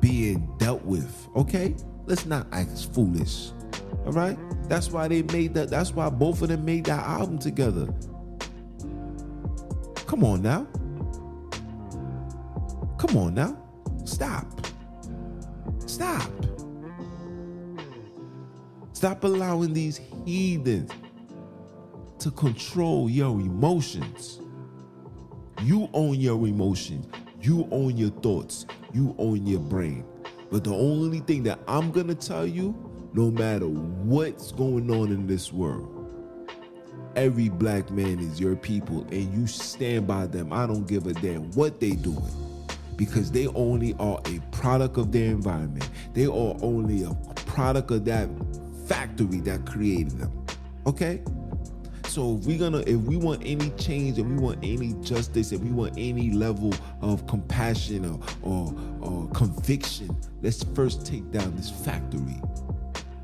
being 0.00 0.52
dealt 0.58 0.84
with. 0.84 1.28
Okay? 1.36 1.76
Let's 2.06 2.26
not 2.26 2.46
act 2.52 2.86
foolish. 2.92 3.52
All 4.06 4.12
right? 4.12 4.36
That's 4.68 4.90
why 4.90 5.08
they 5.08 5.22
made 5.22 5.54
that. 5.54 5.70
That's 5.70 5.92
why 5.92 6.08
both 6.10 6.42
of 6.42 6.48
them 6.48 6.64
made 6.64 6.86
that 6.86 7.04
album 7.04 7.38
together. 7.38 7.86
Come 10.06 10.24
on 10.24 10.42
now. 10.42 10.66
Come 12.98 13.16
on 13.16 13.34
now. 13.34 13.56
Stop. 14.04 14.66
Stop. 15.86 16.30
Stop 18.92 19.24
allowing 19.24 19.72
these 19.72 20.00
heathens 20.26 20.90
to 22.18 22.30
control 22.32 23.08
your 23.08 23.40
emotions. 23.40 24.39
You 25.62 25.90
own 25.92 26.14
your 26.14 26.46
emotions. 26.46 27.06
You 27.42 27.68
own 27.70 27.96
your 27.96 28.10
thoughts. 28.10 28.66
You 28.94 29.14
own 29.18 29.46
your 29.46 29.60
brain. 29.60 30.04
But 30.50 30.64
the 30.64 30.74
only 30.74 31.20
thing 31.20 31.42
that 31.44 31.60
I'm 31.68 31.92
to 31.92 32.14
tell 32.14 32.46
you, 32.46 32.74
no 33.12 33.30
matter 33.30 33.66
what's 33.66 34.52
going 34.52 34.90
on 34.90 35.12
in 35.12 35.26
this 35.26 35.52
world, 35.52 35.96
every 37.14 37.48
black 37.48 37.90
man 37.90 38.18
is 38.20 38.40
your 38.40 38.56
people 38.56 39.06
and 39.10 39.34
you 39.34 39.46
stand 39.46 40.06
by 40.06 40.26
them. 40.26 40.52
I 40.52 40.66
don't 40.66 40.86
give 40.86 41.06
a 41.06 41.12
damn 41.14 41.50
what 41.52 41.78
they 41.78 41.90
doing 41.90 42.22
because 42.96 43.30
they 43.30 43.46
only 43.48 43.94
are 43.98 44.20
a 44.26 44.40
product 44.52 44.96
of 44.96 45.12
their 45.12 45.30
environment. 45.30 45.88
They 46.14 46.26
are 46.26 46.56
only 46.62 47.02
a 47.04 47.14
product 47.34 47.90
of 47.90 48.04
that 48.06 48.28
factory 48.86 49.40
that 49.40 49.66
created 49.66 50.18
them. 50.18 50.46
Okay? 50.86 51.22
So 52.10 52.38
if 52.38 52.44
we're 52.44 52.58
gonna, 52.58 52.80
if 52.88 52.96
we 53.02 53.16
want 53.16 53.40
any 53.44 53.70
change 53.78 54.18
and 54.18 54.36
we 54.36 54.42
want 54.42 54.58
any 54.64 54.94
justice 54.94 55.52
and 55.52 55.62
we 55.62 55.70
want 55.70 55.94
any 55.96 56.32
level 56.32 56.74
of 57.02 57.24
compassion 57.28 58.04
or, 58.04 58.18
or, 58.42 58.74
or 59.00 59.28
conviction, 59.28 60.16
let's 60.42 60.64
first 60.74 61.06
take 61.06 61.30
down 61.30 61.54
this 61.54 61.70
factory. 61.70 62.42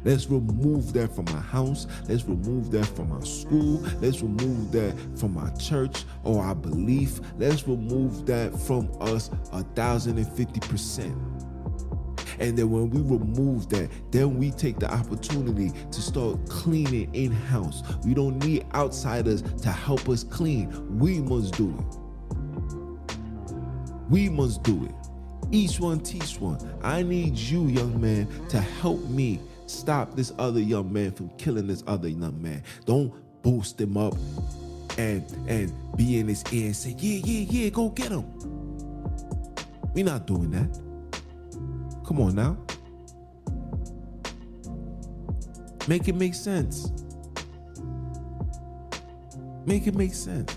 Let's 0.04 0.30
remove 0.30 0.92
that 0.92 1.12
from 1.12 1.26
our 1.34 1.40
house. 1.40 1.88
Let's 2.08 2.26
remove 2.26 2.70
that 2.70 2.86
from 2.86 3.10
our 3.10 3.24
school. 3.24 3.84
Let's 4.00 4.22
remove 4.22 4.70
that 4.70 4.94
from 5.18 5.36
our 5.36 5.50
church 5.56 6.04
or 6.22 6.44
our 6.44 6.54
belief. 6.54 7.18
Let's 7.38 7.66
remove 7.66 8.24
that 8.26 8.56
from 8.56 8.88
us 9.00 9.32
a 9.52 9.64
thousand 9.74 10.18
and 10.18 10.32
fifty 10.34 10.60
percent. 10.60 11.18
And 12.38 12.56
then 12.56 12.70
when 12.70 12.90
we 12.90 13.00
remove 13.00 13.68
that, 13.70 13.90
then 14.10 14.36
we 14.38 14.50
take 14.50 14.78
the 14.78 14.92
opportunity 14.92 15.72
to 15.90 16.02
start 16.02 16.38
cleaning 16.48 17.14
in 17.14 17.32
house. 17.32 17.82
We 18.04 18.14
don't 18.14 18.38
need 18.44 18.66
outsiders 18.74 19.42
to 19.42 19.70
help 19.70 20.08
us 20.08 20.24
clean. 20.24 20.98
We 20.98 21.20
must 21.20 21.54
do 21.56 21.74
it. 21.78 21.96
We 24.08 24.28
must 24.28 24.62
do 24.62 24.84
it. 24.84 24.94
Each 25.52 25.78
one 25.80 26.00
teach 26.00 26.40
one. 26.40 26.58
I 26.82 27.02
need 27.02 27.36
you, 27.36 27.66
young 27.66 28.00
man, 28.00 28.28
to 28.48 28.60
help 28.60 29.04
me 29.08 29.40
stop 29.66 30.14
this 30.16 30.32
other 30.38 30.60
young 30.60 30.92
man 30.92 31.12
from 31.12 31.28
killing 31.30 31.66
this 31.66 31.82
other 31.86 32.08
young 32.08 32.40
man. 32.40 32.62
Don't 32.84 33.12
boost 33.42 33.80
him 33.80 33.96
up 33.96 34.14
and 34.98 35.24
and 35.48 35.72
be 35.96 36.18
in 36.18 36.28
his 36.28 36.44
ear 36.52 36.66
and 36.66 36.76
say, 36.76 36.94
yeah, 36.98 37.20
yeah, 37.24 37.46
yeah, 37.50 37.70
go 37.70 37.90
get 37.90 38.10
him. 38.10 38.24
We're 39.94 40.04
not 40.04 40.26
doing 40.26 40.50
that. 40.50 40.85
Come 42.06 42.20
on 42.20 42.36
now. 42.36 42.56
Make 45.88 46.06
it 46.06 46.14
make 46.14 46.34
sense. 46.34 46.92
Make 49.66 49.88
it 49.88 49.96
make 49.96 50.14
sense. 50.14 50.56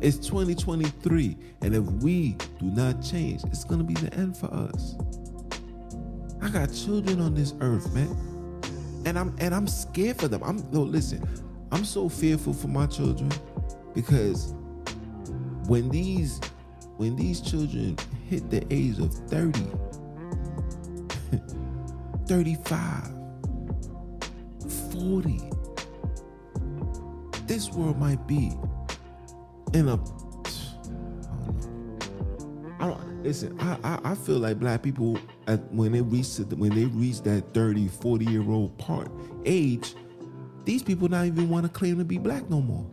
It's 0.00 0.18
2023, 0.18 1.36
and 1.62 1.74
if 1.74 1.82
we 2.02 2.36
do 2.60 2.66
not 2.66 3.02
change, 3.02 3.42
it's 3.44 3.64
gonna 3.64 3.82
be 3.82 3.94
the 3.94 4.12
end 4.14 4.36
for 4.36 4.46
us. 4.46 4.94
I 6.40 6.50
got 6.50 6.72
children 6.72 7.20
on 7.20 7.34
this 7.34 7.54
earth, 7.60 7.92
man, 7.92 8.62
and 9.04 9.18
I'm 9.18 9.34
and 9.40 9.52
I'm 9.52 9.66
scared 9.66 10.20
for 10.20 10.28
them. 10.28 10.44
I'm 10.44 10.58
no 10.70 10.82
listen. 10.82 11.26
I'm 11.72 11.84
so 11.84 12.08
fearful 12.08 12.52
for 12.52 12.68
my 12.68 12.86
children 12.86 13.32
because 13.92 14.54
when 15.66 15.88
these 15.88 16.40
when 16.96 17.16
these 17.16 17.40
children 17.40 17.96
hit 18.28 18.48
the 18.50 18.64
age 18.70 18.98
of 19.00 19.12
30 19.28 19.64
35, 22.26 23.10
40. 24.92 25.50
This 27.46 27.70
world 27.70 27.98
might 27.98 28.26
be 28.26 28.52
in 29.72 29.88
a. 29.88 29.94
I 32.78 32.88
don't, 32.88 33.22
listen. 33.22 33.58
I, 33.60 33.78
I, 33.84 34.00
I 34.10 34.14
feel 34.14 34.38
like 34.38 34.58
black 34.58 34.82
people 34.82 35.18
at, 35.46 35.60
when 35.72 35.92
they 35.92 36.02
reach 36.02 36.38
when 36.56 36.74
they 36.74 36.86
reach 36.86 37.22
that 37.22 37.54
30, 37.54 37.88
40 37.88 38.24
year 38.24 38.42
old 38.50 38.76
part 38.78 39.10
age, 39.44 39.94
these 40.64 40.82
people 40.82 41.08
not 41.08 41.26
even 41.26 41.48
want 41.48 41.64
to 41.64 41.70
claim 41.70 41.98
to 41.98 42.04
be 42.04 42.18
black 42.18 42.48
no 42.50 42.60
more. 42.60 42.86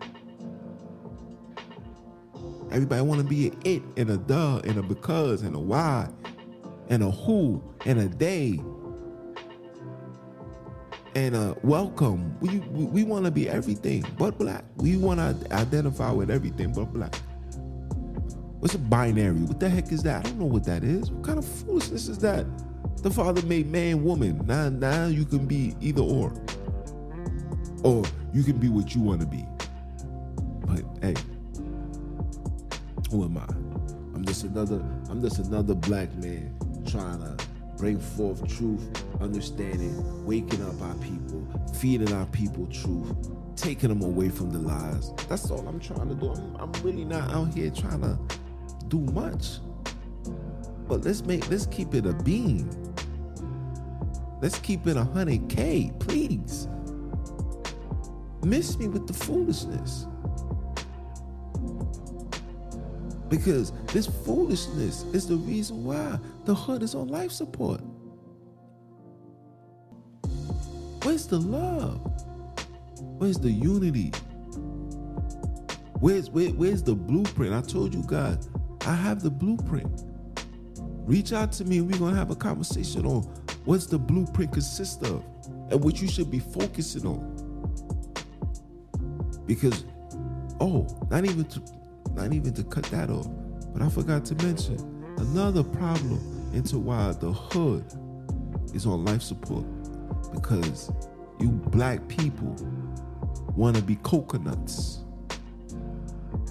Everybody 2.72 3.02
want 3.02 3.22
to 3.22 3.28
be 3.28 3.48
an 3.48 3.60
it 3.66 3.84
and 3.98 4.10
a 4.10 4.18
duh 4.18 4.62
and 4.64 4.78
a 4.78 4.84
because 4.84 5.42
and 5.42 5.56
a 5.56 5.60
why 5.60 6.10
and 6.94 7.02
a 7.02 7.10
who 7.10 7.60
and 7.88 8.00
a 8.00 8.08
they 8.08 8.62
and 11.16 11.36
uh, 11.36 11.56
welcome. 11.64 12.38
We 12.40 12.60
we, 12.60 12.86
we 12.86 13.04
want 13.04 13.26
to 13.26 13.32
be 13.32 13.50
everything 13.50 14.06
but 14.18 14.38
black. 14.38 14.64
We 14.78 14.98
want 14.98 15.20
to 15.20 15.54
identify 15.54 16.12
with 16.12 16.30
everything 16.30 16.72
but 16.72 16.94
black. 16.94 17.16
What's 18.60 18.76
a 18.76 18.80
binary? 18.80 19.40
What 19.40 19.60
the 19.60 19.70
heck 19.70 19.92
is 19.92 20.04
that? 20.04 20.20
I 20.20 20.30
don't 20.30 20.40
know 20.40 20.46
what 20.46 20.66
that 20.66 20.84
is. 20.84 21.10
What 21.10 21.24
kind 21.24 21.40
of 21.40 21.46
foolishness 21.46 22.08
is 22.08 22.20
that? 22.20 22.46
The 22.98 23.10
Father 23.10 23.42
made 23.42 23.72
man, 23.72 24.04
woman. 24.04 24.46
Now, 24.46 24.70
now 24.70 25.08
you 25.08 25.26
can 25.26 25.48
be 25.48 25.76
either 25.82 26.02
or, 26.02 26.32
or 27.84 28.04
you 28.34 28.44
can 28.44 28.58
be 28.58 28.70
what 28.70 28.94
you 28.94 29.02
want 29.02 29.20
to 29.22 29.28
be. 29.28 29.46
But 30.66 30.84
hey, 31.02 31.16
who 33.10 33.26
am 33.26 33.38
I? 33.38 33.46
I'm 34.16 34.24
just 34.24 34.44
another 34.44 34.76
I'm 35.10 35.22
just 35.22 35.40
another 35.40 35.74
black 35.74 36.14
man 36.16 36.56
trying 36.94 37.20
to 37.20 37.46
bring 37.76 38.00
forth 38.00 38.48
truth, 38.48 39.04
understanding, 39.20 40.26
waking 40.26 40.64
up 40.64 40.80
our 40.80 40.94
people, 40.96 41.44
feeding 41.74 42.14
our 42.14 42.28
people 42.28 42.68
truth, 42.68 43.16
taking 43.56 43.90
them 43.90 44.04
away 44.04 44.30
from 44.30 44.52
the 44.52 44.60
lies. 44.60 45.12
That's 45.28 45.50
all 45.50 45.68
I'm 45.68 45.80
trying 45.80 46.10
to 46.10 46.16
do. 46.16 46.30
I'm, 46.30 46.56
I'm 46.58 46.72
really 46.84 47.04
not 47.04 47.34
out 47.34 47.52
here 47.52 47.72
trying 47.72 48.02
to 48.02 48.20
do 48.90 49.00
much. 49.00 49.58
But 50.88 51.04
let's 51.04 51.24
make 51.24 51.50
let's 51.50 51.66
keep 51.66 51.96
it 51.96 52.06
a 52.06 52.14
beam. 52.14 52.70
Let's 54.40 54.60
keep 54.60 54.86
it 54.86 54.96
a 54.96 55.04
hundred 55.04 55.50
K, 55.50 55.92
please. 56.00 56.68
Miss 58.44 58.78
me 58.78 58.88
with 58.88 59.08
the 59.08 59.14
foolishness. 59.14 60.06
Because 63.34 63.72
this 63.88 64.06
foolishness 64.06 65.06
is 65.12 65.28
the 65.28 65.38
reason 65.38 65.84
why 65.84 66.20
the 66.46 66.54
hood 66.54 66.84
is 66.84 66.94
on 66.94 67.08
life 67.08 67.32
support. 67.32 67.82
Where's 71.02 71.26
the 71.26 71.40
love? 71.40 72.00
Where's 73.18 73.40
the 73.40 73.50
unity? 73.50 74.12
Where's 76.00 76.30
where, 76.30 76.50
where's 76.50 76.84
the 76.84 76.94
blueprint? 76.94 77.56
I 77.56 77.62
told 77.62 77.96
you 77.96 78.04
guys, 78.06 78.50
I 78.86 78.94
have 78.94 79.24
the 79.24 79.32
blueprint. 79.32 80.04
Reach 81.08 81.34
out 81.34 81.52
to 81.54 81.66
me 81.66 81.80
and 81.80 81.92
we're 81.92 81.98
gonna 81.98 82.16
have 82.16 82.30
a 82.30 82.36
conversation 82.36 83.04
on 83.08 83.24
what's 83.66 83.88
the 83.88 83.98
blueprint 83.98 84.52
consist 84.52 85.02
of 85.06 85.26
and 85.72 85.84
what 85.84 86.00
you 86.00 86.08
should 86.08 86.30
be 86.30 86.38
focusing 86.38 87.08
on. 87.08 87.34
Because, 89.48 89.86
oh, 90.60 90.86
not 91.10 91.26
even 91.26 91.46
to 91.46 91.83
not 92.14 92.34
even 92.34 92.54
to 92.54 92.64
cut 92.64 92.84
that 92.86 93.10
off, 93.10 93.28
but 93.74 93.82
I 93.82 93.90
forgot 93.90 94.26
to 94.26 94.36
mention 94.36 94.78
another 95.18 95.64
problem 95.64 96.52
into 96.54 96.78
why 96.78 97.12
the 97.14 97.32
hood 97.32 97.86
is 98.74 98.86
on 98.86 99.04
life 99.06 99.22
support 99.22 99.66
because 100.34 100.92
you 101.40 101.50
black 101.50 102.08
people 102.08 102.56
want 103.56 103.76
to 103.76 103.82
be 103.82 103.96
coconuts. 103.98 105.00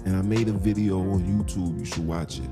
And 0.05 0.15
I 0.15 0.21
made 0.21 0.49
a 0.49 0.53
video 0.53 0.99
on 0.99 1.21
YouTube, 1.21 1.79
you 1.79 1.85
should 1.85 2.05
watch 2.05 2.39
it. 2.39 2.49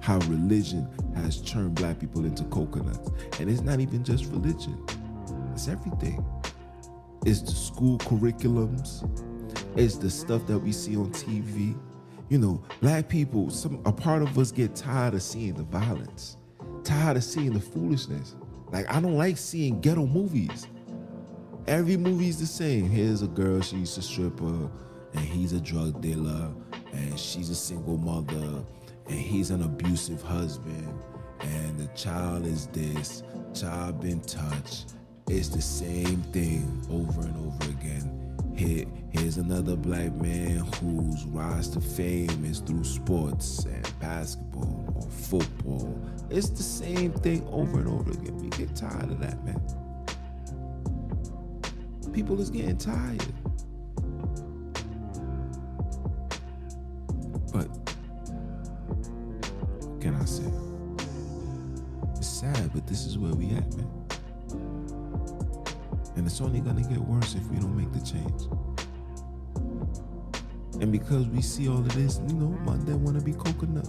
How 0.00 0.18
religion 0.20 0.88
has 1.16 1.40
turned 1.40 1.74
black 1.74 1.98
people 1.98 2.24
into 2.24 2.44
coconuts. 2.44 3.10
And 3.40 3.50
it's 3.50 3.62
not 3.62 3.80
even 3.80 4.04
just 4.04 4.26
religion, 4.26 4.84
it's 5.52 5.68
everything. 5.68 6.24
It's 7.24 7.40
the 7.40 7.50
school 7.50 7.98
curriculums, 7.98 9.08
it's 9.76 9.96
the 9.96 10.10
stuff 10.10 10.46
that 10.46 10.58
we 10.58 10.72
see 10.72 10.96
on 10.96 11.10
TV. 11.10 11.76
You 12.28 12.38
know, 12.38 12.62
black 12.80 13.08
people, 13.08 13.50
some 13.50 13.80
a 13.84 13.92
part 13.92 14.22
of 14.22 14.36
us 14.36 14.50
get 14.50 14.74
tired 14.74 15.14
of 15.14 15.22
seeing 15.22 15.54
the 15.54 15.62
violence, 15.62 16.36
tired 16.82 17.16
of 17.16 17.24
seeing 17.24 17.52
the 17.52 17.60
foolishness. 17.60 18.34
Like 18.72 18.92
I 18.92 19.00
don't 19.00 19.16
like 19.16 19.36
seeing 19.36 19.80
ghetto 19.80 20.06
movies. 20.06 20.66
Every 21.68 21.96
movie's 21.96 22.38
the 22.40 22.46
same. 22.46 22.88
Here's 22.88 23.22
a 23.22 23.28
girl, 23.28 23.60
she's 23.60 23.96
a 23.96 24.02
stripper, 24.02 24.70
and 25.12 25.20
he's 25.20 25.52
a 25.52 25.60
drug 25.60 26.00
dealer, 26.00 26.52
and 26.92 27.18
she's 27.18 27.50
a 27.50 27.54
single 27.54 27.96
mother, 27.96 28.64
and 29.08 29.18
he's 29.18 29.50
an 29.50 29.62
abusive 29.62 30.22
husband, 30.22 30.98
and 31.40 31.78
the 31.78 31.86
child 31.94 32.46
is 32.46 32.66
this, 32.68 33.22
child 33.54 34.00
been 34.00 34.20
touched. 34.20 34.94
It's 35.28 35.48
the 35.48 35.62
same 35.62 36.22
thing 36.32 36.82
over 36.90 37.20
and 37.20 37.36
over 37.46 37.70
again. 37.70 38.15
Here, 38.56 38.86
here's 39.10 39.36
another 39.36 39.76
black 39.76 40.12
man 40.14 40.64
whose 40.80 41.26
rise 41.26 41.68
to 41.70 41.80
fame 41.80 42.42
is 42.42 42.60
through 42.60 42.84
sports 42.84 43.66
and 43.66 44.00
basketball 44.00 44.94
or 44.96 45.10
football. 45.10 46.00
It's 46.30 46.48
the 46.48 46.62
same 46.62 47.12
thing 47.12 47.46
over 47.48 47.80
and 47.80 47.88
over 47.88 48.10
again. 48.12 48.38
We 48.38 48.48
get 48.48 48.74
tired 48.74 49.10
of 49.10 49.20
that, 49.20 49.44
man. 49.44 49.60
People 52.14 52.40
is 52.40 52.48
getting 52.48 52.78
tired. 52.78 53.22
But 57.52 57.68
can 60.00 60.14
I 60.18 60.24
say? 60.24 60.50
It's 62.16 62.26
sad, 62.26 62.70
but 62.72 62.86
this 62.86 63.04
is 63.04 63.18
where 63.18 63.34
we 63.34 63.50
at, 63.50 63.76
man. 63.76 64.05
And 66.16 66.26
it's 66.26 66.40
only 66.40 66.60
gonna 66.60 66.82
get 66.82 66.98
worse 66.98 67.34
if 67.34 67.46
we 67.48 67.58
don't 67.58 67.76
make 67.76 67.92
the 67.92 68.00
change. 68.00 68.42
And 70.80 70.92
because 70.92 71.26
we 71.28 71.40
see 71.40 71.68
all 71.68 71.78
of 71.78 71.94
this, 71.94 72.20
you 72.28 72.34
know, 72.34 72.48
my 72.64 72.76
dad 72.84 72.96
wanna 72.96 73.20
be 73.20 73.32
coconut. 73.32 73.88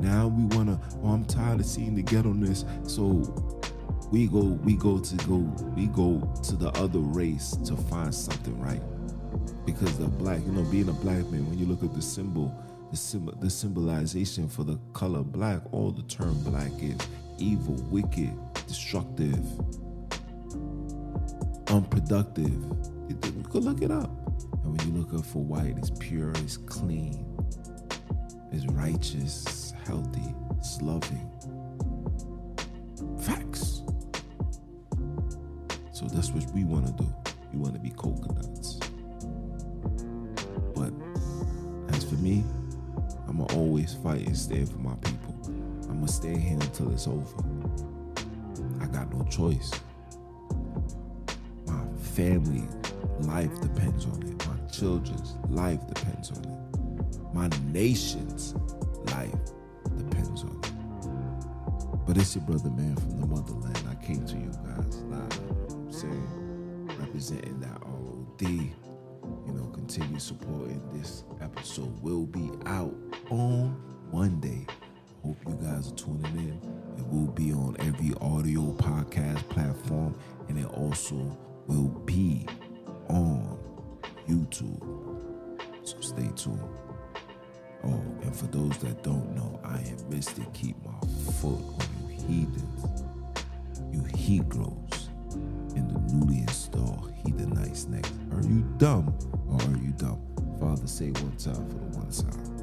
Now 0.00 0.28
we 0.28 0.44
wanna, 0.56 0.80
oh, 1.02 1.08
I'm 1.08 1.24
tired 1.24 1.60
of 1.60 1.66
seeing 1.66 1.94
the 1.94 2.02
ghetto-ness. 2.02 2.64
So 2.86 3.04
we 4.10 4.26
go, 4.26 4.40
we 4.40 4.76
go 4.76 4.98
to 4.98 5.16
go, 5.26 5.36
we 5.76 5.86
go 5.86 6.20
to 6.44 6.56
the 6.56 6.70
other 6.80 7.00
race 7.00 7.56
to 7.64 7.76
find 7.76 8.14
something 8.14 8.60
right. 8.60 8.82
Because 9.64 9.98
the 9.98 10.06
black, 10.06 10.40
you 10.46 10.52
know, 10.52 10.62
being 10.64 10.88
a 10.88 10.92
black 10.92 11.24
man, 11.30 11.48
when 11.48 11.58
you 11.58 11.66
look 11.66 11.82
at 11.82 11.94
the 11.94 12.02
symbol, 12.02 12.54
the 12.90 12.96
symbol, 12.96 13.34
the 13.40 13.50
symbolization 13.50 14.48
for 14.48 14.62
the 14.64 14.78
color 14.92 15.22
black, 15.22 15.60
all 15.72 15.90
the 15.90 16.02
term 16.02 16.38
black 16.44 16.70
is 16.80 16.96
evil, 17.38 17.74
wicked, 17.90 18.32
destructive, 18.66 19.44
unproductive. 21.68 22.52
You 23.08 23.16
could 23.16 23.64
look 23.64 23.82
it 23.82 23.90
up. 23.90 24.10
And 24.64 24.76
when 24.76 24.86
you 24.86 25.00
look 25.00 25.14
up 25.14 25.24
for 25.24 25.42
white, 25.42 25.76
it's 25.78 25.90
pure, 25.98 26.30
it's 26.36 26.56
clean, 26.56 27.24
it's 28.52 28.66
righteous, 28.66 29.72
healthy, 29.86 30.34
it's 30.58 30.82
loving. 30.82 31.30
Facts. 33.20 33.82
So 35.92 36.06
that's 36.06 36.30
what 36.30 36.50
we 36.52 36.64
want 36.64 36.86
to 36.86 36.92
do. 37.04 37.14
We 37.52 37.58
want 37.58 37.74
to 37.74 37.80
be 37.80 37.90
coconuts. 37.90 38.78
But 40.74 40.92
as 41.94 42.04
for 42.04 42.16
me, 42.16 42.44
I'm 43.28 43.38
going 43.38 43.48
to 43.48 43.54
always 43.56 43.94
fight 43.94 44.26
and 44.26 44.36
stand 44.36 44.68
for 44.68 44.78
my 44.78 44.94
people. 44.96 45.34
I'm 45.88 46.00
going 46.00 46.06
to 46.06 46.12
stay 46.12 46.36
here 46.36 46.58
until 46.60 46.92
it's 46.92 47.06
over. 47.06 47.42
I 48.80 48.86
got 48.86 49.12
no 49.12 49.24
choice. 49.30 49.70
Family 52.16 52.66
life 53.20 53.60
depends 53.60 54.06
on 54.06 54.22
it. 54.22 54.46
My 54.48 54.56
children's 54.72 55.34
life 55.50 55.86
depends 55.86 56.30
on 56.30 56.38
it. 56.46 57.34
My 57.34 57.50
nation's 57.70 58.54
life 59.08 59.34
depends 59.98 60.42
on 60.42 60.58
it. 60.64 62.06
But 62.06 62.16
it's 62.16 62.34
your 62.34 62.44
brother, 62.46 62.70
man, 62.70 62.96
from 62.96 63.20
the 63.20 63.26
motherland. 63.26 63.78
I 63.90 64.02
came 64.02 64.24
to 64.24 64.34
you 64.34 64.50
guys 64.64 65.02
live, 65.02 65.40
I'm 65.70 65.92
saying, 65.92 66.88
representing 66.98 67.60
that 67.60 67.82
ROD. 67.84 68.40
You 68.40 69.52
know, 69.52 69.66
continue 69.74 70.18
supporting 70.18 70.80
this 70.94 71.24
episode. 71.42 72.02
Will 72.02 72.24
be 72.24 72.50
out 72.64 72.94
on 73.28 73.78
Monday. 74.10 74.66
Hope 75.22 75.36
you 75.46 75.58
guys 75.62 75.92
are 75.92 75.96
tuning 75.96 76.24
in. 76.38 76.60
It 76.96 77.06
will 77.08 77.30
be 77.32 77.52
on 77.52 77.76
every 77.80 78.14
audio 78.22 78.72
podcast 78.72 79.46
platform, 79.50 80.18
and 80.48 80.58
it 80.58 80.66
also 80.66 81.36
will 81.66 81.88
be 82.04 82.46
on 83.08 83.58
YouTube. 84.28 84.80
So 85.84 86.00
stay 86.00 86.28
tuned. 86.36 86.60
Oh, 87.84 88.02
and 88.22 88.34
for 88.34 88.46
those 88.46 88.76
that 88.78 89.02
don't 89.02 89.34
know, 89.34 89.60
I 89.64 89.78
am 89.78 90.08
Mystic. 90.08 90.52
Keep 90.52 90.76
my 90.84 90.98
foot 91.40 91.60
on 91.60 91.86
you 92.00 92.08
heathens, 92.16 93.04
you 93.92 94.02
Hebrews, 94.16 95.10
in 95.76 95.88
the 95.88 96.00
newly 96.12 96.40
installed 96.40 97.12
heathenites 97.24 97.86
next. 97.88 98.12
Are 98.32 98.42
you 98.42 98.62
dumb 98.78 99.14
or 99.48 99.60
are 99.60 99.78
you 99.78 99.92
dumb? 99.96 100.20
Father, 100.58 100.86
say 100.86 101.10
one 101.10 101.36
time 101.36 101.68
for 101.68 101.78
the 101.78 101.86
one 101.98 102.10
time. 102.10 102.56